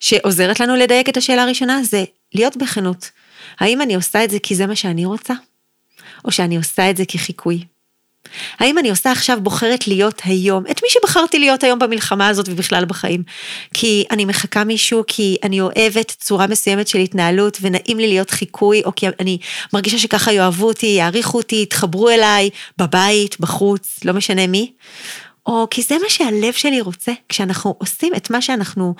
שעוזרת 0.00 0.60
לנו 0.60 0.76
לדייק 0.76 1.08
את 1.08 1.16
השאלה 1.16 1.42
הראשונה, 1.42 1.82
זה 1.82 2.04
להיות 2.34 2.56
בכנות. 2.56 3.10
האם 3.60 3.82
אני 3.82 3.94
עושה 3.94 4.24
את 4.24 4.30
זה 4.30 4.38
כי 4.38 4.54
זה 4.54 4.66
מה 4.66 4.76
שאני 4.76 5.04
רוצה? 5.04 5.34
או 6.24 6.32
שאני 6.32 6.56
עושה 6.56 6.90
את 6.90 6.96
זה 6.96 7.04
כחיקוי? 7.08 7.64
האם 8.58 8.78
אני 8.78 8.90
עושה 8.90 9.12
עכשיו 9.12 9.38
בוחרת 9.42 9.88
להיות 9.88 10.20
היום, 10.24 10.64
את 10.70 10.82
מי 10.82 10.88
שבחרתי 10.90 11.38
להיות 11.38 11.62
היום 11.64 11.78
במלחמה 11.78 12.28
הזאת 12.28 12.48
ובכלל 12.48 12.84
בחיים? 12.84 13.22
כי 13.74 14.04
אני 14.10 14.24
מחכה 14.24 14.64
מישהו, 14.64 15.04
כי 15.06 15.36
אני 15.42 15.60
אוהבת 15.60 16.16
צורה 16.20 16.46
מסוימת 16.46 16.88
של 16.88 16.98
התנהלות 16.98 17.58
ונעים 17.60 17.98
לי 17.98 18.06
להיות 18.06 18.30
חיקוי, 18.30 18.82
או 18.84 18.94
כי 18.94 19.06
אני 19.20 19.38
מרגישה 19.72 19.98
שככה 19.98 20.32
יאהבו 20.32 20.66
אותי, 20.66 20.86
יעריכו 20.86 21.38
אותי, 21.38 21.56
יתחברו 21.62 22.10
אליי, 22.10 22.50
בבית, 22.78 23.40
בחוץ, 23.40 23.98
לא 24.04 24.12
משנה 24.12 24.46
מי. 24.46 24.72
או 25.46 25.66
כי 25.70 25.82
זה 25.82 25.98
מה 26.02 26.08
שהלב 26.08 26.52
שלי 26.52 26.80
רוצה, 26.80 27.12
כשאנחנו 27.28 27.74
עושים 27.78 28.14
את 28.14 28.30
מה 28.30 28.42
שאנחנו 28.42 28.94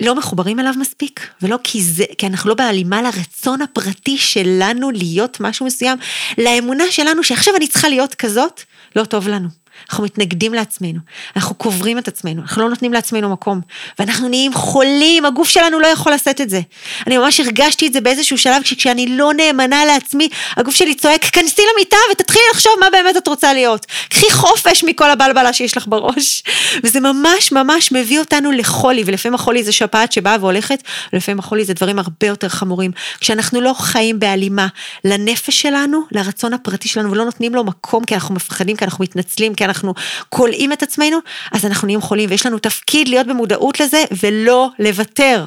לא 0.00 0.14
מחוברים 0.14 0.60
אליו 0.60 0.72
מספיק, 0.78 1.28
ולא 1.42 1.58
כי 1.64 1.82
זה, 1.82 2.04
כי 2.18 2.26
אנחנו 2.26 2.48
לא 2.48 2.54
בהלימה 2.54 3.02
לרצון 3.02 3.62
הפרטי 3.62 4.18
שלנו 4.18 4.90
להיות 4.90 5.40
משהו 5.40 5.66
מסוים, 5.66 5.98
לאמונה 6.38 6.84
שלנו 6.90 7.24
שעכשיו 7.24 7.56
אני 7.56 7.68
צריכה 7.68 7.88
להיות 7.88 8.14
כזאת, 8.14 8.62
לא 8.96 9.04
טוב 9.04 9.28
לנו. 9.28 9.48
אנחנו 9.90 10.04
מתנגדים 10.04 10.54
לעצמנו, 10.54 10.98
אנחנו 11.36 11.54
קוברים 11.54 11.98
את 11.98 12.08
עצמנו, 12.08 12.42
אנחנו 12.42 12.62
לא 12.62 12.68
נותנים 12.68 12.92
לעצמנו 12.92 13.32
מקום, 13.32 13.60
ואנחנו 13.98 14.28
נהיים 14.28 14.54
חולים, 14.54 15.24
הגוף 15.24 15.48
שלנו 15.48 15.80
לא 15.80 15.86
יכול 15.86 16.12
לשאת 16.12 16.40
את 16.40 16.50
זה. 16.50 16.60
אני 17.06 17.18
ממש 17.18 17.40
הרגשתי 17.40 17.86
את 17.86 17.92
זה 17.92 18.00
באיזשהו 18.00 18.38
שלב, 18.38 18.62
כשאני 18.62 19.06
לא 19.08 19.32
נאמנה 19.36 19.84
לעצמי, 19.84 20.28
הגוף 20.56 20.74
שלי 20.74 20.94
צועק, 20.94 21.24
כנסי 21.24 21.62
למיטה 21.74 21.96
ותתחילי 22.12 22.44
לחשוב 22.52 22.72
מה 22.80 22.90
באמת 22.90 23.16
את 23.16 23.28
רוצה 23.28 23.52
להיות. 23.52 23.86
קחי 24.08 24.30
חופש 24.30 24.84
מכל 24.84 25.10
הבלבלה 25.10 25.52
שיש 25.52 25.76
לך 25.76 25.86
בראש. 25.86 26.42
וזה 26.84 27.00
ממש 27.00 27.52
ממש 27.52 27.92
מביא 27.92 28.18
אותנו 28.18 28.52
לחולי, 28.52 29.02
ולפעמים 29.06 29.34
החולי 29.34 29.64
זה 29.64 29.72
שפעת 29.72 30.12
שבאה 30.12 30.36
והולכת, 30.40 30.82
ולפעמים 31.12 31.38
החולי 31.38 31.64
זה 31.64 31.74
דברים 31.74 31.98
הרבה 31.98 32.26
יותר 32.26 32.48
חמורים. 32.48 32.90
כשאנחנו 33.20 33.60
לא 33.60 33.74
חיים 33.78 34.18
בהלימה 34.18 34.66
לנפש 35.04 35.62
שלנו, 35.62 36.00
לרצון 36.12 36.52
הפרטי 36.52 36.88
שלנו, 36.88 37.10
ולא 37.10 37.24
נותנים 37.24 37.54
לו 37.54 37.64
מקום, 37.64 38.04
כי 38.04 38.14
אנחנו 38.14 38.34
מפחדים, 38.34 38.76
כי 38.76 38.84
אנחנו 38.84 39.04
מתנצלים, 39.04 39.54
כי 39.54 39.64
אנחנו 39.66 39.94
כולאים 40.28 40.72
את 40.72 40.82
עצמנו, 40.82 41.18
אז 41.52 41.66
אנחנו 41.66 41.86
נהיים 41.86 42.00
חולים, 42.00 42.30
ויש 42.30 42.46
לנו 42.46 42.58
תפקיד 42.58 43.08
להיות 43.08 43.26
במודעות 43.26 43.80
לזה, 43.80 44.04
ולא 44.22 44.70
לוותר 44.78 45.46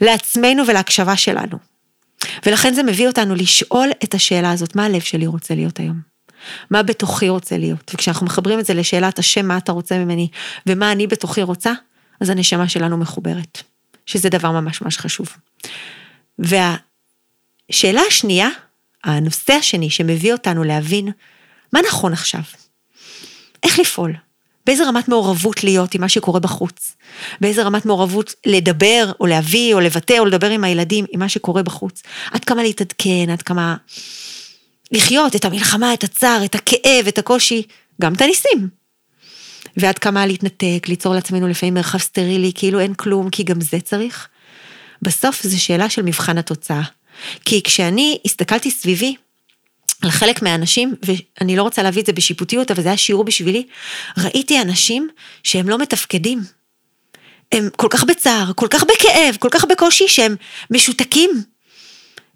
לעצמנו 0.00 0.66
ולהקשבה 0.66 1.16
שלנו. 1.16 1.58
ולכן 2.46 2.74
זה 2.74 2.82
מביא 2.82 3.06
אותנו 3.08 3.34
לשאול 3.34 3.88
את 4.04 4.14
השאלה 4.14 4.50
הזאת, 4.50 4.76
מה 4.76 4.84
הלב 4.84 5.00
שלי 5.00 5.26
רוצה 5.26 5.54
להיות 5.54 5.78
היום? 5.80 6.00
מה 6.70 6.82
בתוכי 6.82 7.28
רוצה 7.28 7.58
להיות? 7.58 7.90
וכשאנחנו 7.94 8.26
מחברים 8.26 8.58
את 8.58 8.66
זה 8.66 8.74
לשאלת 8.74 9.18
השם, 9.18 9.48
מה 9.48 9.56
אתה 9.58 9.72
רוצה 9.72 9.98
ממני, 9.98 10.28
ומה 10.66 10.92
אני 10.92 11.06
בתוכי 11.06 11.42
רוצה, 11.42 11.72
אז 12.20 12.30
הנשמה 12.30 12.68
שלנו 12.68 12.96
מחוברת, 12.96 13.62
שזה 14.06 14.28
דבר 14.28 14.50
ממש 14.50 14.82
ממש 14.82 14.98
חשוב. 14.98 15.28
והשאלה 16.38 18.00
השנייה, 18.08 18.48
הנושא 19.04 19.52
השני 19.52 19.90
שמביא 19.90 20.32
אותנו 20.32 20.64
להבין 20.64 21.08
מה 21.72 21.80
נכון 21.88 22.12
עכשיו. 22.12 22.40
איך 23.66 23.78
לפעול? 23.78 24.12
באיזה 24.66 24.88
רמת 24.88 25.08
מעורבות 25.08 25.64
להיות 25.64 25.94
עם 25.94 26.00
מה 26.00 26.08
שקורה 26.08 26.40
בחוץ? 26.40 26.96
באיזה 27.40 27.62
רמת 27.62 27.86
מעורבות 27.86 28.34
לדבר 28.46 29.12
או 29.20 29.26
להביא 29.26 29.74
או 29.74 29.80
לבטא 29.80 30.18
או 30.18 30.24
לדבר 30.24 30.50
עם 30.50 30.64
הילדים 30.64 31.04
עם 31.10 31.20
מה 31.20 31.28
שקורה 31.28 31.62
בחוץ? 31.62 32.02
עד 32.30 32.44
כמה 32.44 32.62
להתעדכן, 32.62 33.30
עד 33.32 33.42
כמה 33.42 33.76
לחיות 34.92 35.36
את 35.36 35.44
המלחמה, 35.44 35.94
את 35.94 36.04
הצער, 36.04 36.44
את 36.44 36.54
הכאב, 36.54 37.06
את 37.08 37.18
הקושי, 37.18 37.62
גם 38.00 38.14
את 38.14 38.20
הניסים. 38.20 38.68
ועד 39.76 39.98
כמה 39.98 40.26
להתנתק, 40.26 40.86
ליצור 40.88 41.14
לעצמנו 41.14 41.48
לפעמים 41.48 41.74
מרחב 41.74 41.98
סטרילי, 41.98 42.52
כאילו 42.54 42.80
אין 42.80 42.94
כלום, 42.94 43.30
כי 43.30 43.42
גם 43.42 43.60
זה 43.60 43.80
צריך. 43.80 44.28
בסוף 45.02 45.42
זו 45.42 45.62
שאלה 45.62 45.90
של 45.90 46.02
מבחן 46.02 46.38
התוצאה. 46.38 46.82
כי 47.44 47.62
כשאני 47.62 48.18
הסתכלתי 48.24 48.70
סביבי, 48.70 49.16
על 50.06 50.10
חלק 50.10 50.42
מהאנשים, 50.42 50.94
ואני 51.02 51.56
לא 51.56 51.62
רוצה 51.62 51.82
להביא 51.82 52.00
את 52.00 52.06
זה 52.06 52.12
בשיפוטיות, 52.12 52.70
אבל 52.70 52.82
זה 52.82 52.88
היה 52.88 52.96
שיעור 52.96 53.24
בשבילי, 53.24 53.66
ראיתי 54.18 54.60
אנשים 54.60 55.08
שהם 55.42 55.68
לא 55.68 55.78
מתפקדים. 55.78 56.40
הם 57.52 57.68
כל 57.76 57.88
כך 57.90 58.04
בצער, 58.04 58.52
כל 58.54 58.68
כך 58.70 58.84
בכאב, 58.84 59.36
כל 59.38 59.48
כך 59.50 59.64
בקושי, 59.64 60.08
שהם 60.08 60.36
משותקים. 60.70 61.30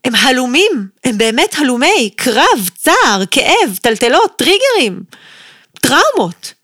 הם 0.04 0.14
הלומים, 0.14 0.88
הם 1.04 1.18
באמת 1.18 1.54
הלומי 1.58 2.10
קרב, 2.16 2.68
צער, 2.74 3.22
כאב, 3.30 3.78
טלטלות, 3.82 4.32
טריגרים, 4.36 5.02
טראומות. 5.80 6.54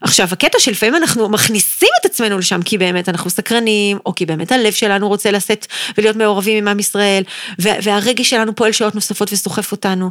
עכשיו, 0.00 0.28
הקטע 0.32 0.58
שלפעמים 0.58 0.96
אנחנו 0.96 1.28
מכניסים 1.28 1.88
את 2.00 2.06
עצמנו 2.06 2.38
לשם 2.38 2.62
כי 2.62 2.78
באמת 2.78 3.08
אנחנו 3.08 3.30
סקרנים, 3.30 3.98
או 4.06 4.14
כי 4.14 4.26
באמת 4.26 4.52
הלב 4.52 4.72
שלנו 4.72 5.08
רוצה 5.08 5.30
לשאת 5.30 5.66
ולהיות 5.98 6.16
מעורבים 6.16 6.58
עם 6.58 6.68
עם 6.68 6.78
ישראל, 6.78 7.22
והרגש 7.58 8.30
שלנו 8.30 8.54
פועל 8.54 8.72
שעות 8.72 8.94
נוספות 8.94 9.32
וסוחף 9.32 9.72
אותנו. 9.72 10.10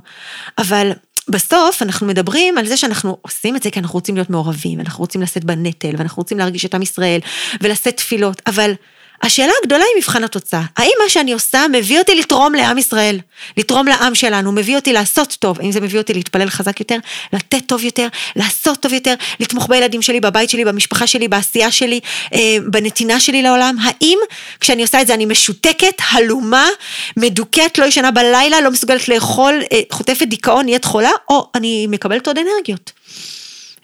אבל 0.57 0.91
בסוף 1.29 1.81
אנחנו 1.81 2.07
מדברים 2.07 2.57
על 2.57 2.67
זה 2.67 2.77
שאנחנו 2.77 3.17
עושים 3.21 3.55
את 3.55 3.63
זה 3.63 3.71
כי 3.71 3.79
אנחנו 3.79 3.93
רוצים 3.93 4.15
להיות 4.15 4.29
מעורבים, 4.29 4.79
אנחנו 4.79 5.01
רוצים 5.01 5.21
לשאת 5.21 5.43
בנטל, 5.43 5.91
ואנחנו 5.97 6.21
רוצים 6.21 6.37
להרגיש 6.37 6.65
את 6.65 6.73
עם 6.73 6.81
ישראל, 6.81 7.19
ולשאת 7.61 7.97
תפילות, 7.97 8.41
אבל... 8.47 8.73
השאלה 9.21 9.51
הגדולה 9.63 9.83
היא 9.83 10.01
מבחן 10.01 10.23
התוצאה. 10.23 10.61
האם 10.77 10.91
מה 11.03 11.09
שאני 11.09 11.33
עושה 11.33 11.65
מביא 11.71 11.99
אותי 11.99 12.15
לתרום 12.15 12.55
לעם 12.55 12.77
ישראל, 12.77 13.19
לתרום 13.57 13.87
לעם 13.87 14.15
שלנו, 14.15 14.51
מביא 14.51 14.75
אותי 14.75 14.93
לעשות 14.93 15.37
טוב, 15.39 15.59
האם 15.59 15.71
זה 15.71 15.81
מביא 15.81 15.99
אותי 15.99 16.13
להתפלל 16.13 16.49
חזק 16.49 16.79
יותר, 16.79 16.97
לתת 17.33 17.65
טוב 17.65 17.83
יותר, 17.83 18.07
לעשות 18.35 18.79
טוב 18.79 18.93
יותר, 18.93 19.13
לתמוך 19.39 19.67
בילדים 19.69 20.01
שלי, 20.01 20.19
בבית 20.19 20.49
שלי, 20.49 20.65
במשפחה 20.65 21.07
שלי, 21.07 21.27
בעשייה 21.27 21.71
שלי, 21.71 21.99
אה, 22.33 22.57
בנתינה 22.65 23.19
שלי 23.19 23.41
לעולם? 23.41 23.75
האם 23.81 24.19
כשאני 24.59 24.81
עושה 24.81 25.01
את 25.01 25.07
זה 25.07 25.13
אני 25.13 25.25
משותקת, 25.25 26.01
הלומה, 26.11 26.67
מדוכאת, 27.17 27.77
לא 27.77 27.85
ישנה 27.85 28.11
בלילה, 28.11 28.61
לא 28.61 28.71
מסוגלת 28.71 29.07
לאכול, 29.07 29.61
אה, 29.71 29.81
חוטפת 29.91 30.27
דיכאון, 30.27 30.65
נהיית 30.65 30.85
חולה, 30.85 31.11
או 31.29 31.49
אני 31.55 31.87
מקבלת 31.87 32.27
עוד 32.27 32.37
אנרגיות? 32.37 32.91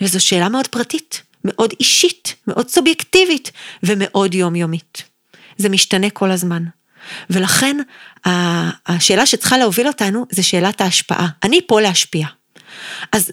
וזו 0.01 0.19
שאלה 0.25 0.49
מאוד 0.49 0.67
פרטית, 0.67 1.21
מאוד 1.45 1.73
אישית, 1.79 2.35
מאוד 2.47 2.69
סובייקטיבית 2.69 3.51
ומאוד 3.83 4.33
יומיומית. 4.33 5.14
זה 5.57 5.69
משתנה 5.69 6.09
כל 6.09 6.31
הזמן. 6.31 6.63
ולכן 7.29 7.77
השאלה 8.87 9.25
שצריכה 9.25 9.57
להוביל 9.57 9.87
אותנו 9.87 10.25
זה 10.31 10.43
שאלת 10.43 10.81
ההשפעה. 10.81 11.27
אני 11.43 11.59
פה 11.67 11.81
להשפיע. 11.81 12.27
אז 13.11 13.31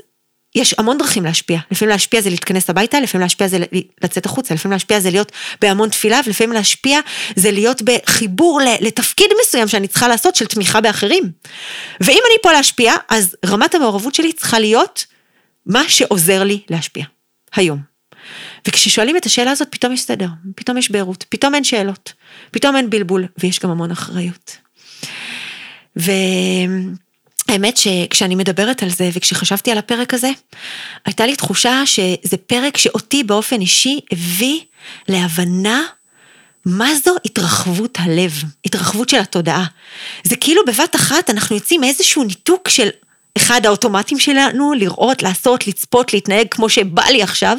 יש 0.55 0.75
המון 0.79 0.99
דרכים 0.99 1.25
להשפיע, 1.25 1.59
לפעמים 1.71 1.91
להשפיע 1.91 2.21
זה 2.21 2.31
להתכנס 2.31 2.71
הביתה, 2.71 3.01
לפעמים 3.01 3.23
להשפיע 3.23 3.49
זה 3.49 3.59
לצאת 4.05 4.27
החוצה, 4.27 4.55
לפעמים 4.55 4.73
להשפיע 4.73 5.01
זה 5.01 5.11
להיות 5.11 5.33
בהמון 5.61 5.89
תפילה, 5.89 6.21
ולפעמים 6.27 6.53
להשפיע 6.53 7.01
זה 7.37 7.51
להיות 7.51 7.83
בחיבור 7.83 8.61
לתפקיד 8.81 9.31
מסוים 9.43 9.69
שאני 9.69 9.89
צריכה 9.89 10.09
לעשות 10.09 10.35
של 10.35 10.47
תמיכה 10.47 10.81
באחרים. 10.81 11.33
ואם 12.01 12.21
אני 12.27 12.37
פה 12.43 12.53
להשפיע, 12.53 12.95
אז 13.09 13.37
רמת 13.47 13.75
המעורבות 13.75 14.15
שלי 14.15 14.33
צריכה 14.33 14.59
להיות 14.59 15.07
מה 15.67 15.89
שעוזר 15.89 16.45
לי 16.45 16.61
להשפיע, 16.71 17.05
היום. 17.55 17.92
וכששואלים 18.69 19.17
את 19.17 19.27
השאלה 19.27 19.51
הזאת 19.51 19.69
פתאום 19.71 19.93
יש 19.93 20.03
סדר, 20.03 20.29
פתאום 20.55 20.79
יש 20.79 20.91
בהירות, 20.91 21.25
פתאום 21.29 21.55
אין 21.55 21.65
שאלות, 21.65 22.13
פתאום 22.51 22.77
אין 22.77 22.91
בלבול, 22.91 23.27
ויש 23.39 23.59
גם 23.59 23.71
המון 23.71 23.91
אחריות. 23.91 24.57
והאמת 25.97 27.77
שכשאני 27.77 28.35
מדברת 28.35 28.83
על 28.83 28.91
זה 28.91 29.11
וכשחשבתי 29.13 29.71
על 29.71 29.79
הפרק 29.79 30.15
הזה, 30.15 30.31
הייתה 31.05 31.27
לי 31.27 31.37
תחושה 31.37 31.83
שזה 31.87 32.37
פרק 32.47 32.77
שאותי 32.77 33.25
באופן 33.25 33.61
אישי 33.61 34.01
הביא 34.13 34.61
להבנה 35.09 35.83
מה 36.65 36.95
זו 37.05 37.17
התרחבות 37.25 37.99
הלב, 38.01 38.33
התרחבות 38.65 39.09
של 39.09 39.19
התודעה. 39.19 39.65
זה 40.25 40.37
כאילו 40.37 40.63
בבת 40.67 40.97
אחת 40.97 41.31
אנחנו 41.31 41.57
יוצאים 41.57 41.81
מאיזשהו 41.81 42.25
ניתוק 42.25 42.69
של 42.69 42.89
אחד 43.37 43.67
האוטומטים 43.67 44.19
שלנו, 44.19 44.73
לראות, 44.73 45.23
לעשות, 45.23 45.67
לצפות, 45.67 46.13
להתנהג 46.13 46.47
כמו 46.51 46.69
שבא 46.69 47.05
לי 47.05 47.23
עכשיו, 47.23 47.59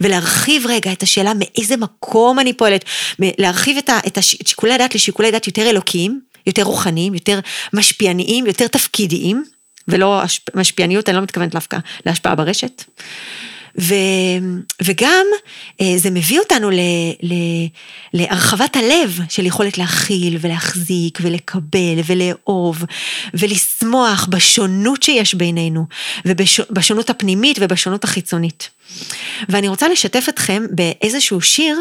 ולהרחיב 0.00 0.66
רגע 0.66 0.92
את 0.92 1.02
השאלה 1.02 1.32
מאיזה 1.34 1.76
מקום 1.76 2.38
אני 2.38 2.52
פועלת, 2.52 2.84
להרחיב 3.18 3.76
את, 3.76 3.88
ה, 3.88 3.98
את 4.06 4.18
שיקולי 4.22 4.72
הדעת 4.72 4.94
לשיקולי 4.94 5.30
דעת 5.30 5.46
יותר 5.46 5.70
אלוקיים, 5.70 6.20
יותר 6.46 6.62
רוחניים, 6.62 7.14
יותר 7.14 7.40
משפיעניים, 7.72 8.46
יותר 8.46 8.66
תפקידיים, 8.66 9.44
ולא 9.88 10.22
משפיעניות, 10.54 11.08
אני 11.08 11.16
לא 11.16 11.22
מתכוונת 11.22 11.52
דווקא 11.52 11.78
להשפעה 12.06 12.34
ברשת. 12.34 12.84
ו, 13.78 13.94
וגם 14.82 15.26
אה, 15.80 15.94
זה 15.96 16.10
מביא 16.10 16.38
אותנו 16.38 16.70
ל, 16.70 16.80
ל, 17.22 17.34
להרחבת 18.14 18.76
הלב 18.76 19.20
של 19.28 19.46
יכולת 19.46 19.78
להכיל 19.78 20.36
ולהחזיק 20.40 21.18
ולקבל 21.22 22.00
ולאהוב 22.06 22.84
ולשמוח 23.34 24.26
בשונות 24.30 25.02
שיש 25.02 25.34
בינינו 25.34 25.86
ובשונות 26.24 27.10
הפנימית 27.10 27.56
ובשונות 27.60 28.04
החיצונית. 28.04 28.70
ואני 29.48 29.68
רוצה 29.68 29.88
לשתף 29.88 30.26
אתכם 30.28 30.66
באיזשהו 30.70 31.40
שיר, 31.40 31.78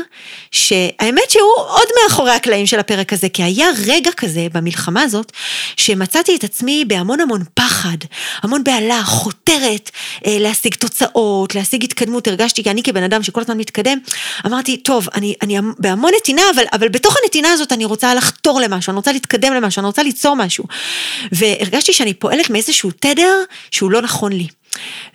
שהאמת 0.52 1.30
שהוא 1.30 1.52
עוד 1.58 1.88
מאחורי 2.04 2.32
הקלעים 2.32 2.66
של 2.66 2.80
הפרק 2.80 3.14
הזה, 3.14 3.30
כי 3.30 3.44
היה 3.44 3.68
רגע 3.86 4.12
כזה 4.12 4.48
במלחמה 4.54 5.02
הזאת, 5.02 5.32
שמצאתי 5.78 6.36
את 6.36 6.44
עצמי 6.44 6.86
בהמון 6.88 7.20
המון 7.20 7.44
פחד, 7.54 7.98
המון 8.42 8.64
בהלה, 8.64 9.04
חותרת 9.04 9.92
אה, 10.26 10.38
להשיג 10.40 10.76
תוצאות, 10.76 11.56
להשיג 11.56 11.84
התקדמות, 11.84 12.28
הרגשתי, 12.28 12.64
כי 12.64 12.70
אני 12.70 12.84
כבן 12.84 13.04
אדם 13.04 13.24
שכל 13.24 13.42
הזמן 13.42 13.58
מתקדם, 13.58 13.98
אמרתי, 14.46 14.78
טוב, 14.78 15.08
אני, 15.16 15.36
אני 15.42 15.58
בהמון 15.80 16.12
נתינה, 16.18 16.42
אבל, 16.56 16.64
אבל 16.74 16.90
בתוך 16.90 17.16
הנתינה 17.24 17.52
הזאת 17.52 17.72
אני 17.72 17.86
רוצה 17.86 18.16
לחתור 18.16 18.62
למשהו, 18.62 18.92
אני 18.92 18.98
רוצה 18.98 19.12
להתקדם 19.12 19.54
למשהו, 19.54 19.80
אני 19.80 19.88
רוצה 19.88 20.04
ליצור 20.04 20.36
משהו. 20.36 20.64
והרגשתי 21.32 21.94
שאני 21.94 22.14
פועלת 22.14 22.50
מאיזשהו 22.50 22.92
תדר 23.00 23.44
שהוא 23.72 23.92
לא 23.92 24.02
נכון 24.02 24.32
לי. 24.32 24.48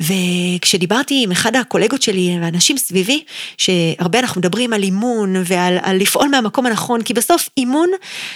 וכשדיברתי 0.00 1.20
עם 1.24 1.30
אחד 1.30 1.56
הקולגות 1.56 2.02
שלי 2.02 2.38
ואנשים 2.42 2.78
סביבי, 2.78 3.24
שהרבה 3.58 4.18
אנחנו 4.18 4.38
מדברים 4.38 4.72
על 4.72 4.82
אימון 4.82 5.34
ועל 5.44 5.78
על 5.82 5.96
לפעול 5.96 6.28
מהמקום 6.28 6.66
הנכון, 6.66 7.02
כי 7.02 7.14
בסוף 7.14 7.48
אימון 7.56 7.88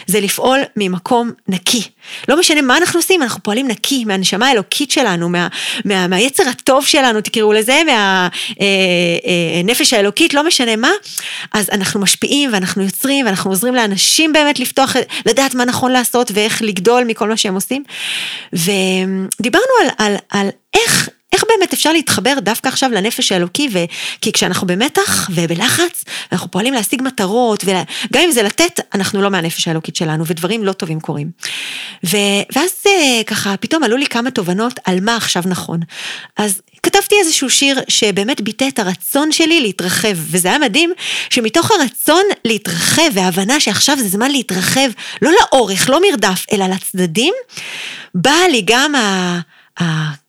זה 0.06 0.20
לפעול 0.20 0.60
ממקום 0.76 1.30
נקי. 1.48 1.82
לא 2.28 2.40
משנה 2.40 2.62
מה 2.62 2.76
אנחנו 2.76 2.98
עושים, 2.98 3.22
אנחנו 3.22 3.42
פועלים 3.42 3.68
נקי 3.68 4.04
מהנשמה 4.04 4.48
האלוקית 4.48 4.90
שלנו, 4.90 5.28
מה, 5.28 5.48
מה, 5.84 6.06
מהיצר 6.06 6.48
הטוב 6.48 6.86
שלנו, 6.86 7.20
תקראו 7.20 7.52
לזה, 7.52 7.80
מהנפש 7.86 9.92
אה, 9.92 9.96
אה, 9.96 9.98
האלוקית, 9.98 10.34
לא 10.34 10.46
משנה 10.46 10.76
מה, 10.76 10.90
אז 11.52 11.70
אנחנו 11.70 12.00
משפיעים 12.00 12.50
ואנחנו 12.52 12.82
יוצרים 12.82 13.26
ואנחנו 13.26 13.50
עוזרים 13.50 13.74
לאנשים 13.74 14.32
באמת 14.32 14.58
לפתוח, 14.58 14.96
לדעת 15.26 15.54
מה 15.54 15.64
נכון 15.64 15.92
לעשות 15.92 16.30
ואיך 16.34 16.62
לגדול 16.62 17.04
מכל 17.04 17.28
מה 17.28 17.36
שהם 17.36 17.54
עושים. 17.54 17.84
ודיברנו 18.52 19.72
על, 19.80 19.88
על, 19.98 20.16
על 20.30 20.48
איך 20.74 21.08
איך 21.32 21.44
באמת 21.48 21.72
אפשר 21.72 21.92
להתחבר 21.92 22.34
דווקא 22.38 22.68
עכשיו 22.68 22.90
לנפש 22.90 23.32
האלוקי, 23.32 23.68
ו... 23.72 23.78
כי 24.20 24.32
כשאנחנו 24.32 24.66
במתח 24.66 25.30
ובלחץ, 25.34 26.04
אנחנו 26.32 26.50
פועלים 26.50 26.74
להשיג 26.74 27.02
מטרות, 27.02 27.64
וגם 27.64 28.22
אם 28.24 28.30
זה 28.30 28.42
לתת, 28.42 28.80
אנחנו 28.94 29.22
לא 29.22 29.30
מהנפש 29.30 29.68
האלוקית 29.68 29.96
שלנו, 29.96 30.26
ודברים 30.26 30.64
לא 30.64 30.72
טובים 30.72 31.00
קורים. 31.00 31.30
ו... 32.06 32.16
ואז 32.54 32.70
אה, 32.86 33.24
ככה, 33.26 33.56
פתאום 33.56 33.84
עלו 33.84 33.96
לי 33.96 34.06
כמה 34.06 34.30
תובנות 34.30 34.80
על 34.84 35.00
מה 35.00 35.16
עכשיו 35.16 35.42
נכון. 35.46 35.80
אז 36.36 36.60
כתבתי 36.82 37.14
איזשהו 37.20 37.50
שיר 37.50 37.80
שבאמת 37.88 38.40
ביטא 38.40 38.68
את 38.68 38.78
הרצון 38.78 39.32
שלי 39.32 39.60
להתרחב, 39.60 40.16
וזה 40.16 40.48
היה 40.48 40.58
מדהים 40.58 40.92
שמתוך 41.30 41.70
הרצון 41.70 42.22
להתרחב 42.44 43.02
וההבנה 43.12 43.60
שעכשיו 43.60 43.96
זה 43.98 44.08
זמן 44.08 44.30
להתרחב, 44.30 44.90
לא 45.22 45.30
לאורך, 45.40 45.90
לא 45.90 46.00
מרדף, 46.10 46.46
אלא 46.52 46.66
לצדדים, 46.66 47.34
באה 48.14 48.48
לי 48.48 48.62
גם 48.66 48.94
ה... 48.94 50.21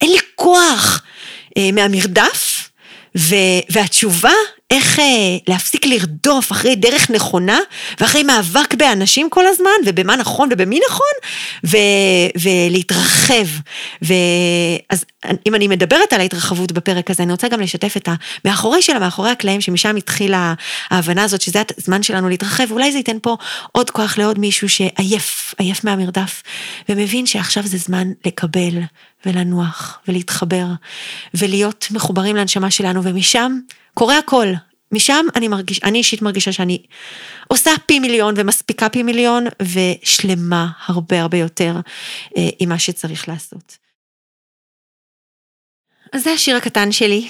אין 0.00 0.10
לי 0.10 0.18
כוח 0.34 1.02
אה, 1.56 1.72
מהמרדף, 1.72 2.70
והתשובה, 3.70 4.32
איך 4.70 4.98
אה, 4.98 5.04
להפסיק 5.48 5.86
לרדוף 5.86 6.52
אחרי 6.52 6.76
דרך 6.76 7.10
נכונה, 7.10 7.58
ואחרי 8.00 8.22
מאבק 8.22 8.74
באנשים 8.74 9.30
כל 9.30 9.46
הזמן, 9.46 9.70
ובמה 9.86 10.16
נכון 10.16 10.48
ובמי 10.52 10.80
נכון, 10.88 11.06
ו, 11.66 11.76
ולהתרחב. 12.40 13.46
אז 14.90 15.04
אם 15.46 15.54
אני 15.54 15.68
מדברת 15.68 16.12
על 16.12 16.20
ההתרחבות 16.20 16.72
בפרק 16.72 17.10
הזה, 17.10 17.22
אני 17.22 17.32
רוצה 17.32 17.48
גם 17.48 17.60
לשתף 17.60 17.96
את 17.96 18.08
המאחורי 18.44 18.82
שלה, 18.82 18.98
מאחורי 18.98 19.30
הקלעים, 19.30 19.60
שמשם 19.60 19.96
התחילה 19.96 20.54
ההבנה 20.90 21.22
הזאת, 21.22 21.40
שזה 21.40 21.62
הזמן 21.78 22.02
שלנו 22.02 22.28
להתרחב, 22.28 22.70
אולי 22.70 22.92
זה 22.92 22.98
ייתן 22.98 23.16
פה 23.22 23.36
עוד 23.72 23.90
כוח 23.90 24.18
לעוד 24.18 24.38
מישהו 24.38 24.68
שעייף, 24.68 25.54
עייף 25.58 25.84
מהמרדף, 25.84 26.42
ומבין 26.88 27.26
שעכשיו 27.26 27.66
זה 27.66 27.78
זמן 27.78 28.08
לקבל 28.26 28.78
ולנוח 29.26 29.98
ולהתחבר 30.08 30.66
ולהיות 31.34 31.86
מחוברים 31.90 32.36
לנשמה 32.36 32.70
שלנו, 32.70 33.04
ומשם 33.04 33.58
קורה 33.94 34.18
הכל. 34.18 34.46
משם 34.92 35.26
אני 35.36 35.48
מרגיש, 35.48 35.80
אני 35.82 35.98
אישית 35.98 36.22
מרגישה 36.22 36.52
שאני 36.52 36.82
עושה 37.48 37.70
פי 37.86 37.98
מיליון 37.98 38.34
ומספיקה 38.36 38.88
פי 38.88 39.02
מיליון 39.02 39.44
ושלמה 39.62 40.68
הרבה 40.86 41.20
הרבה 41.20 41.38
יותר 41.38 41.76
אה, 42.36 42.48
עם 42.58 42.68
מה 42.68 42.78
שצריך 42.78 43.28
לעשות. 43.28 43.76
אז 46.12 46.24
זה 46.24 46.32
השיר 46.32 46.56
הקטן 46.56 46.92
שלי. 46.92 47.28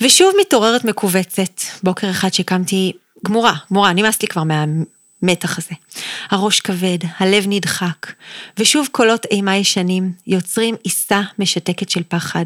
ושוב 0.00 0.32
מתעוררת 0.40 0.84
מכווצת, 0.84 1.60
בוקר 1.82 2.10
אחד 2.10 2.32
שקמתי 2.32 2.92
גמורה, 3.24 3.54
גמורה, 3.70 3.92
נמאס 3.92 4.22
לי 4.22 4.28
כבר 4.28 4.42
מה, 4.42 4.64
המתח 5.22 5.58
הזה. 5.58 5.74
הראש 6.30 6.60
כבד, 6.60 6.98
הלב 7.18 7.44
נדחק, 7.48 8.12
ושוב 8.58 8.88
קולות 8.92 9.24
אימה 9.24 9.56
ישנים 9.56 10.12
יוצרים 10.26 10.74
עיסה 10.84 11.22
משתקת 11.38 11.90
של 11.90 12.02
פחד. 12.08 12.44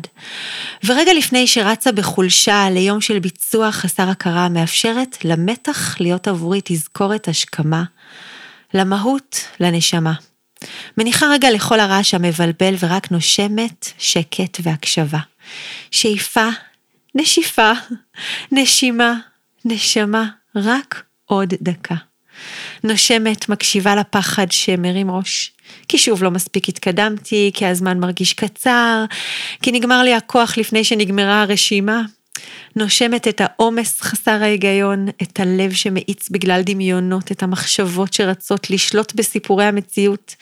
ורגע 0.84 1.12
לפני 1.14 1.46
שרצה 1.46 1.92
בחולשה 1.92 2.70
ליום 2.70 3.00
של 3.00 3.18
ביצוע 3.18 3.72
חסר 3.72 4.08
הכרה, 4.08 4.48
מאפשרת 4.48 5.24
למתח 5.24 6.00
להיות 6.00 6.28
עבורי 6.28 6.60
תזכורת 6.64 7.28
השכמה, 7.28 7.84
למהות, 8.74 9.40
לנשמה. 9.60 10.12
מניחה 10.98 11.26
רגע 11.26 11.50
לכל 11.50 11.80
הרעש 11.80 12.14
המבלבל 12.14 12.74
ורק 12.80 13.10
נושמת 13.10 13.92
שקט 13.98 14.58
והקשבה. 14.62 15.18
שאיפה, 15.90 16.48
נשיפה, 17.14 17.72
נשימה, 18.52 19.14
נשמה, 19.64 20.24
רק 20.56 21.02
עוד 21.24 21.54
דקה. 21.60 21.94
נושמת, 22.84 23.48
מקשיבה 23.48 23.96
לפחד 23.96 24.52
שמרים 24.52 25.10
ראש. 25.10 25.52
כי 25.88 25.98
שוב 25.98 26.22
לא 26.22 26.30
מספיק 26.30 26.68
התקדמתי, 26.68 27.50
כי 27.54 27.66
הזמן 27.66 27.98
מרגיש 27.98 28.32
קצר, 28.32 29.04
כי 29.62 29.72
נגמר 29.72 30.02
לי 30.02 30.14
הכוח 30.14 30.58
לפני 30.58 30.84
שנגמרה 30.84 31.42
הרשימה. 31.42 32.02
נושמת 32.76 33.28
את 33.28 33.40
העומס 33.44 34.00
חסר 34.00 34.42
ההיגיון, 34.42 35.08
את 35.22 35.40
הלב 35.40 35.72
שמאיץ 35.72 36.28
בגלל 36.30 36.62
דמיונות, 36.62 37.32
את 37.32 37.42
המחשבות 37.42 38.12
שרצות 38.12 38.70
לשלוט 38.70 39.14
בסיפורי 39.14 39.64
המציאות, 39.64 40.34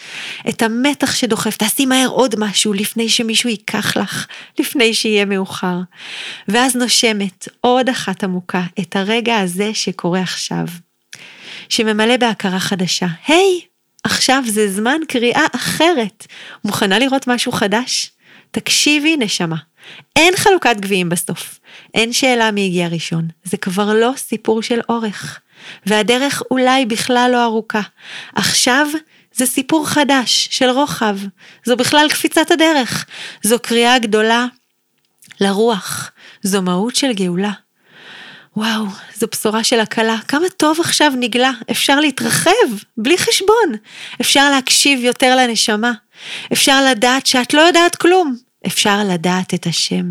את 0.48 0.62
המתח 0.62 1.14
שדוחף, 1.14 1.56
תעשי 1.56 1.86
מהר 1.86 2.08
עוד 2.08 2.34
משהו 2.38 2.72
לפני 2.72 3.08
שמישהו 3.08 3.50
ייקח 3.50 3.96
לך, 3.96 4.26
לפני 4.58 4.94
שיהיה 4.94 5.24
מאוחר. 5.24 5.76
ואז 6.48 6.76
נושמת 6.76 7.48
עוד 7.60 7.88
אחת 7.88 8.24
עמוקה, 8.24 8.62
את 8.80 8.96
הרגע 8.96 9.38
הזה 9.38 9.74
שקורה 9.74 10.20
עכשיו. 10.20 10.66
שממלא 11.68 12.16
בהכרה 12.16 12.60
חדשה. 12.60 13.06
היי, 13.26 13.60
hey, 13.62 13.66
עכשיו 14.04 14.42
זה 14.46 14.72
זמן 14.72 14.98
קריאה 15.08 15.46
אחרת. 15.54 16.26
מוכנה 16.64 16.98
לראות 16.98 17.26
משהו 17.26 17.52
חדש? 17.52 18.10
תקשיבי, 18.50 19.16
נשמה. 19.16 19.56
אין 20.16 20.36
חלוקת 20.36 20.76
גביעים 20.80 21.08
בסוף. 21.08 21.58
אין 21.94 22.12
שאלה 22.12 22.50
מי 22.50 22.66
הגיע 22.66 22.88
ראשון. 22.88 23.28
זה 23.44 23.56
כבר 23.56 23.94
לא 23.94 24.12
סיפור 24.16 24.62
של 24.62 24.80
אורך. 24.88 25.40
והדרך 25.86 26.42
אולי 26.50 26.86
בכלל 26.86 27.30
לא 27.32 27.44
ארוכה. 27.44 27.80
עכשיו 28.34 28.86
זה 29.34 29.46
סיפור 29.46 29.88
חדש 29.88 30.48
של 30.50 30.70
רוחב. 30.70 31.16
זו 31.64 31.76
בכלל 31.76 32.06
קפיצת 32.10 32.50
הדרך. 32.50 33.06
זו 33.42 33.58
קריאה 33.62 33.98
גדולה 33.98 34.46
לרוח. 35.40 36.10
זו 36.42 36.62
מהות 36.62 36.96
של 36.96 37.12
גאולה. 37.12 37.52
וואו, 38.56 38.84
זו 39.14 39.26
בשורה 39.32 39.64
של 39.64 39.80
הקלה. 39.80 40.16
כמה 40.28 40.48
טוב 40.56 40.80
עכשיו 40.80 41.12
נגלה, 41.20 41.50
אפשר 41.70 42.00
להתרחב, 42.00 42.50
בלי 42.96 43.18
חשבון. 43.18 43.72
אפשר 44.20 44.50
להקשיב 44.50 45.00
יותר 45.04 45.36
לנשמה. 45.36 45.92
אפשר 46.52 46.84
לדעת 46.90 47.26
שאת 47.26 47.54
לא 47.54 47.60
יודעת 47.60 47.96
כלום. 47.96 48.36
אפשר 48.66 48.98
לדעת 49.04 49.54
את 49.54 49.66
השם. 49.66 50.04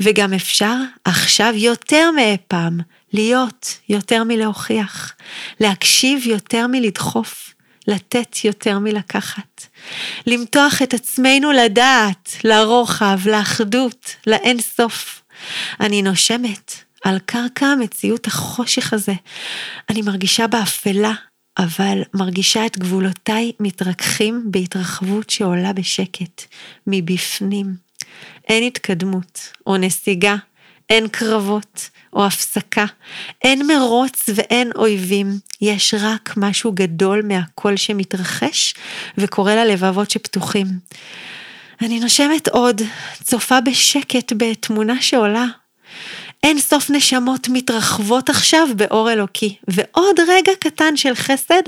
וגם 0.00 0.34
אפשר 0.34 0.74
עכשיו 1.04 1.52
יותר 1.56 2.10
מאי 2.10 2.36
פעם 2.48 2.80
להיות 3.12 3.78
יותר 3.88 4.24
מלהוכיח, 4.24 5.14
להקשיב 5.60 6.26
יותר 6.26 6.66
מלדחוף, 6.66 7.54
לתת 7.86 8.44
יותר 8.44 8.78
מלקחת, 8.78 9.66
למתוח 10.26 10.82
את 10.82 10.94
עצמנו 10.94 11.52
לדעת, 11.52 12.36
לרוחב, 12.44 13.18
לאחדות, 13.26 14.16
לאין 14.26 14.60
סוף. 14.60 15.22
אני 15.80 16.02
נושמת, 16.02 16.74
על 17.04 17.18
קרקע 17.26 17.66
המציאות 17.66 18.26
החושך 18.26 18.92
הזה. 18.92 19.14
אני 19.90 20.02
מרגישה 20.02 20.46
באפלה, 20.46 21.12
אבל 21.58 22.02
מרגישה 22.14 22.66
את 22.66 22.78
גבולותיי 22.78 23.52
מתרככים 23.60 24.42
בהתרחבות 24.44 25.30
שעולה 25.30 25.72
בשקט, 25.72 26.42
מבפנים. 26.86 27.74
אין 28.48 28.62
התקדמות 28.62 29.52
או 29.66 29.76
נסיגה, 29.76 30.36
אין 30.90 31.08
קרבות 31.08 31.90
או 32.12 32.26
הפסקה, 32.26 32.84
אין 33.44 33.66
מרוץ 33.66 34.28
ואין 34.34 34.70
אויבים, 34.76 35.38
יש 35.60 35.94
רק 36.00 36.34
משהו 36.36 36.72
גדול 36.72 37.22
מהכל 37.22 37.76
שמתרחש 37.76 38.74
וקורא 39.18 39.52
ללבבות 39.52 40.10
שפתוחים. 40.10 40.66
אני 41.80 42.00
נושמת 42.00 42.48
עוד, 42.48 42.80
צופה 43.22 43.60
בשקט 43.60 44.32
בתמונה 44.36 45.02
שעולה. 45.02 45.46
אין 46.42 46.58
סוף 46.58 46.90
נשמות 46.90 47.48
מתרחבות 47.48 48.30
עכשיו 48.30 48.68
באור 48.76 49.12
אלוקי, 49.12 49.56
ועוד 49.68 50.16
רגע 50.28 50.52
קטן 50.60 50.96
של 50.96 51.14
חסד 51.14 51.62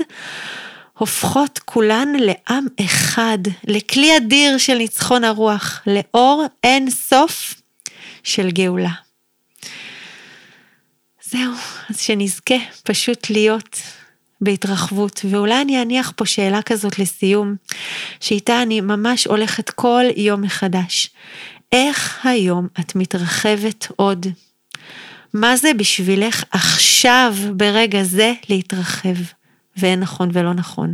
הופכות 0.97 1.59
כולן 1.65 2.07
לעם 2.19 2.67
אחד, 2.85 3.37
לכלי 3.67 4.17
אדיר 4.17 4.57
של 4.57 4.77
ניצחון 4.77 5.23
הרוח, 5.23 5.81
לאור 5.87 6.45
אין 6.63 6.89
סוף 6.89 7.61
של 8.23 8.51
גאולה. 8.51 8.91
זהו, 11.23 11.53
אז 11.89 11.99
שנזכה 11.99 12.55
פשוט 12.83 13.29
להיות 13.29 13.81
בהתרחבות, 14.41 15.21
ואולי 15.29 15.61
אני 15.61 15.81
אניח 15.81 16.13
פה 16.15 16.25
שאלה 16.25 16.61
כזאת 16.61 16.99
לסיום, 16.99 17.55
שאיתה 18.19 18.61
אני 18.61 18.81
ממש 18.81 19.27
הולכת 19.27 19.69
כל 19.69 20.03
יום 20.15 20.41
מחדש. 20.41 21.09
איך 21.71 22.25
היום 22.25 22.67
את 22.79 22.95
מתרחבת 22.95 23.87
עוד? 23.95 24.27
מה 25.33 25.55
זה 25.55 25.73
בשבילך 25.73 26.43
עכשיו, 26.51 27.35
ברגע 27.55 28.03
זה, 28.03 28.33
להתרחב? 28.49 29.15
ואין 29.77 29.99
נכון 29.99 30.29
ולא 30.33 30.53
נכון. 30.53 30.93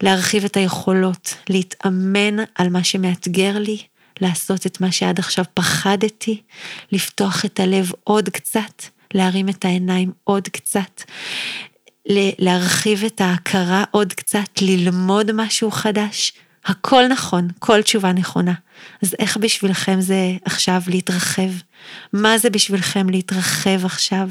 להרחיב 0.00 0.44
את 0.44 0.56
היכולות, 0.56 1.34
להתאמן 1.48 2.44
על 2.54 2.68
מה 2.68 2.84
שמאתגר 2.84 3.58
לי, 3.58 3.78
לעשות 4.20 4.66
את 4.66 4.80
מה 4.80 4.92
שעד 4.92 5.18
עכשיו 5.18 5.44
פחדתי, 5.54 6.42
לפתוח 6.92 7.44
את 7.44 7.60
הלב 7.60 7.90
עוד 8.04 8.28
קצת, 8.28 8.82
להרים 9.14 9.48
את 9.48 9.64
העיניים 9.64 10.12
עוד 10.24 10.48
קצת, 10.48 11.02
להרחיב 12.38 13.04
את 13.04 13.20
ההכרה 13.20 13.84
עוד 13.90 14.12
קצת, 14.12 14.48
ללמוד 14.60 15.30
משהו 15.34 15.70
חדש. 15.70 16.32
הכל 16.64 17.06
נכון, 17.08 17.48
כל 17.58 17.82
תשובה 17.82 18.12
נכונה. 18.12 18.54
אז 19.02 19.14
איך 19.18 19.36
בשבילכם 19.36 20.00
זה 20.00 20.36
עכשיו 20.44 20.82
להתרחב? 20.88 21.50
מה 22.12 22.38
זה 22.38 22.50
בשבילכם 22.50 23.10
להתרחב 23.10 23.84
עכשיו? 23.84 24.28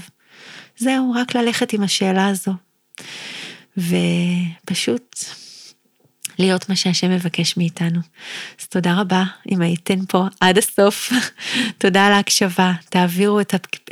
זהו, 0.77 1.13
רק 1.15 1.36
ללכת 1.36 1.73
עם 1.73 1.84
השאלה 1.84 2.27
הזו. 2.27 2.51
ופשוט 3.77 5.15
להיות 6.41 6.69
מה 6.69 6.75
שהשם 6.75 7.11
מבקש 7.11 7.57
מאיתנו. 7.57 7.99
אז 8.61 8.67
תודה 8.67 8.93
רבה 9.01 9.23
אם 9.51 9.61
הייתן 9.61 9.99
פה 10.07 10.25
עד 10.39 10.57
הסוף. 10.57 11.13
תודה 11.77 12.07
על 12.07 12.13
ההקשבה, 12.13 12.71
תעבירו 12.89 13.39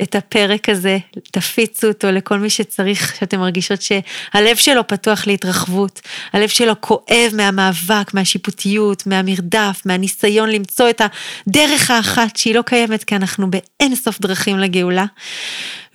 את 0.02 0.14
הפרק 0.14 0.68
הזה, 0.68 0.98
תפיצו 1.30 1.88
אותו 1.88 2.10
לכל 2.10 2.38
מי 2.38 2.50
שצריך, 2.50 3.16
שאתם 3.16 3.38
מרגישות 3.38 3.82
שהלב 3.82 4.56
שלו 4.56 4.86
פתוח 4.86 5.26
להתרחבות, 5.26 6.00
הלב 6.32 6.48
שלו 6.48 6.80
כואב 6.80 7.32
מהמאבק, 7.32 8.14
מהשיפוטיות, 8.14 9.06
מהמרדף, 9.06 9.82
מהניסיון 9.84 10.50
למצוא 10.50 10.90
את 10.90 11.00
הדרך 11.46 11.90
האחת 11.90 12.36
שהיא 12.36 12.54
לא 12.54 12.62
קיימת, 12.62 13.04
כי 13.04 13.16
אנחנו 13.16 13.50
באין 13.50 13.96
סוף 13.96 14.20
דרכים 14.20 14.58
לגאולה. 14.58 15.04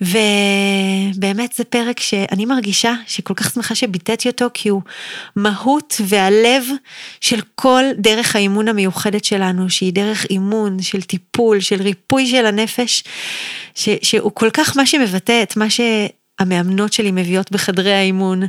ובאמת 0.00 1.52
זה 1.52 1.64
פרק 1.64 2.00
שאני 2.00 2.44
מרגישה 2.44 2.94
שכל 3.06 3.34
כך 3.34 3.54
שמחה 3.54 3.74
שביטאתי 3.74 4.28
אותו, 4.28 4.46
כי 4.54 4.68
הוא 4.68 4.82
מהות 5.36 6.00
והלב 6.06 6.45
של 7.20 7.40
כל 7.54 7.84
דרך 7.98 8.36
האימון 8.36 8.68
המיוחדת 8.68 9.24
שלנו, 9.24 9.70
שהיא 9.70 9.92
דרך 9.92 10.26
אימון, 10.30 10.82
של 10.82 11.02
טיפול, 11.02 11.60
של 11.60 11.82
ריפוי 11.82 12.26
של 12.26 12.46
הנפש, 12.46 13.04
ש, 13.74 13.88
שהוא 14.02 14.30
כל 14.34 14.50
כך 14.52 14.76
מה 14.76 14.86
שמבטא 14.86 15.42
את 15.42 15.56
מה 15.56 15.70
ש... 15.70 15.80
המאמנות 16.38 16.92
שלי 16.92 17.10
מביאות 17.10 17.52
בחדרי 17.52 17.92
האימון, 17.92 18.42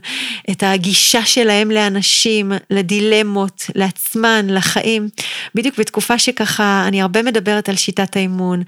את 0.51 0.63
הגישה 0.63 1.25
שלהם 1.25 1.71
לאנשים, 1.71 2.51
לדילמות, 2.69 3.65
לעצמן, 3.75 4.45
לחיים. 4.49 5.09
בדיוק 5.55 5.79
בתקופה 5.79 6.19
שככה, 6.19 6.83
אני 6.87 7.01
הרבה 7.01 7.23
מדברת 7.23 7.69
על 7.69 7.75
שיטת 7.75 8.15
האימון, 8.15 8.63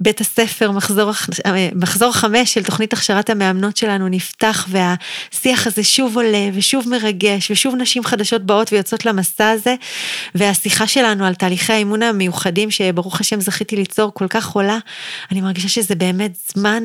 בית 0.00 0.20
הספר, 0.20 0.70
מחזור, 0.70 1.12
מחזור 1.74 2.12
חמש 2.12 2.54
של 2.54 2.64
תוכנית 2.64 2.92
הכשרת 2.92 3.30
המאמנות 3.30 3.76
שלנו 3.76 4.08
נפתח 4.08 4.68
והשיח 4.68 5.66
הזה 5.66 5.84
שוב 5.84 6.16
עולה 6.16 6.48
ושוב 6.54 6.88
מרגש 6.88 7.50
ושוב 7.50 7.74
נשים 7.74 8.04
חדשות 8.04 8.42
באות 8.42 8.72
ויוצאות 8.72 9.04
למסע 9.04 9.50
הזה 9.50 9.74
והשיחה 10.34 10.86
שלנו 10.86 11.24
על 11.24 11.34
תהליכי 11.34 11.72
האימון 11.72 12.02
המיוחדים 12.02 12.70
שברוך 12.70 13.20
השם 13.20 13.40
זכיתי 13.40 13.76
ליצור 13.76 14.14
כל 14.14 14.26
כך 14.28 14.48
עולה, 14.48 14.78
אני 15.30 15.40
מרגישה 15.40 15.68
שזה 15.68 15.94
באמת 15.94 16.32
זמן 16.56 16.82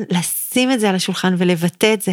לשים 0.52 0.72
את 0.72 0.80
זה 0.80 0.88
על 0.88 0.94
השולחן 0.94 1.34
ולבטא 1.38 1.94
את 1.94 2.02
זה. 2.02 2.12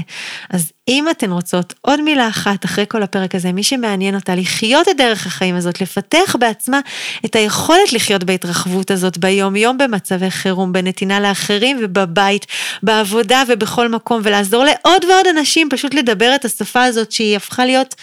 אז 0.49 0.71
אם 0.87 1.09
אתן 1.11 1.31
רוצות 1.31 1.73
עוד 1.81 2.01
מילה 2.01 2.27
אחת 2.27 2.65
אחרי 2.65 2.85
כל 2.87 3.03
הפרק 3.03 3.35
הזה, 3.35 3.51
מי 3.51 3.63
שמעניין 3.63 4.15
אותה 4.15 4.35
לחיות 4.35 4.89
את 4.89 4.97
דרך 4.97 5.27
החיים 5.27 5.55
הזאת, 5.55 5.81
לפתח 5.81 6.35
בעצמה 6.39 6.79
את 7.25 7.35
היכולת 7.35 7.93
לחיות 7.93 8.23
בהתרחבות 8.23 8.91
הזאת 8.91 9.17
ביום 9.17 9.55
יום 9.55 9.77
במצבי 9.77 10.31
חירום, 10.31 10.73
בנתינה 10.73 11.19
לאחרים 11.19 11.77
ובבית, 11.81 12.45
בעבודה 12.83 13.43
ובכל 13.47 13.89
מקום, 13.89 14.21
ולעזור 14.23 14.63
לעוד 14.63 15.05
ועוד 15.05 15.27
אנשים 15.37 15.69
פשוט 15.69 15.93
לדבר 15.93 16.35
את 16.35 16.45
השפה 16.45 16.83
הזאת 16.83 17.11
שהיא 17.11 17.35
הפכה 17.35 17.65
להיות 17.65 17.95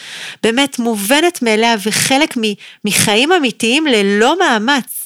באמת 0.42 0.78
מובנת 0.78 1.42
מאליה 1.42 1.74
וחלק 1.86 2.34
מחיים 2.84 3.32
אמיתיים 3.32 3.86
ללא 3.86 4.38
מאמץ, 4.38 5.05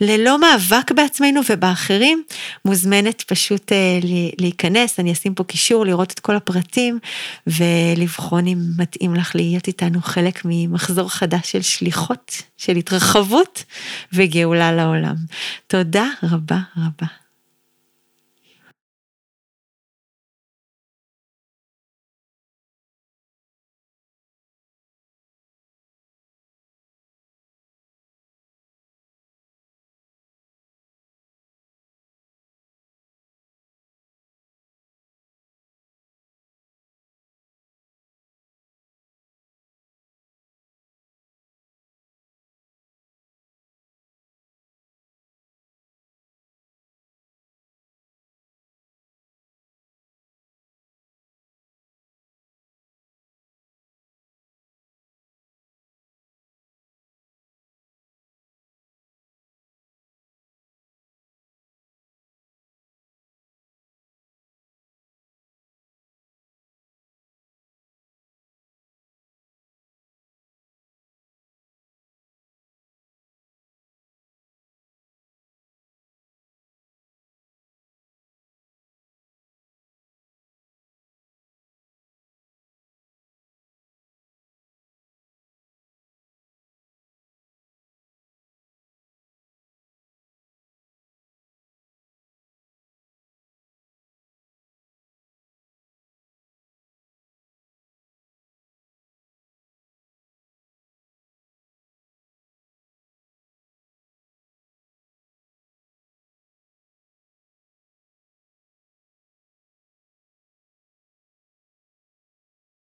ללא 0.00 0.40
מאבק 0.40 0.92
בעצמנו 0.92 1.40
ובאחרים, 1.50 2.22
מוזמנת 2.64 3.22
פשוט 3.22 3.72
אה, 3.72 3.98
להיכנס, 4.38 5.00
אני 5.00 5.12
אשים 5.12 5.34
פה 5.34 5.44
קישור 5.44 5.86
לראות 5.86 6.12
את 6.12 6.20
כל 6.20 6.36
הפרטים. 6.36 6.98
ולבחון 7.46 8.46
אם 8.46 8.58
מתאים 8.76 9.14
לך 9.14 9.34
להיות 9.34 9.66
איתנו 9.66 10.02
חלק 10.02 10.42
ממחזור 10.44 11.08
חדש 11.08 11.52
של 11.52 11.62
שליחות, 11.62 12.42
של 12.56 12.76
התרחבות 12.76 13.64
וגאולה 14.12 14.72
לעולם. 14.72 15.14
תודה 15.66 16.06
רבה 16.22 16.58
רבה. 16.76 17.06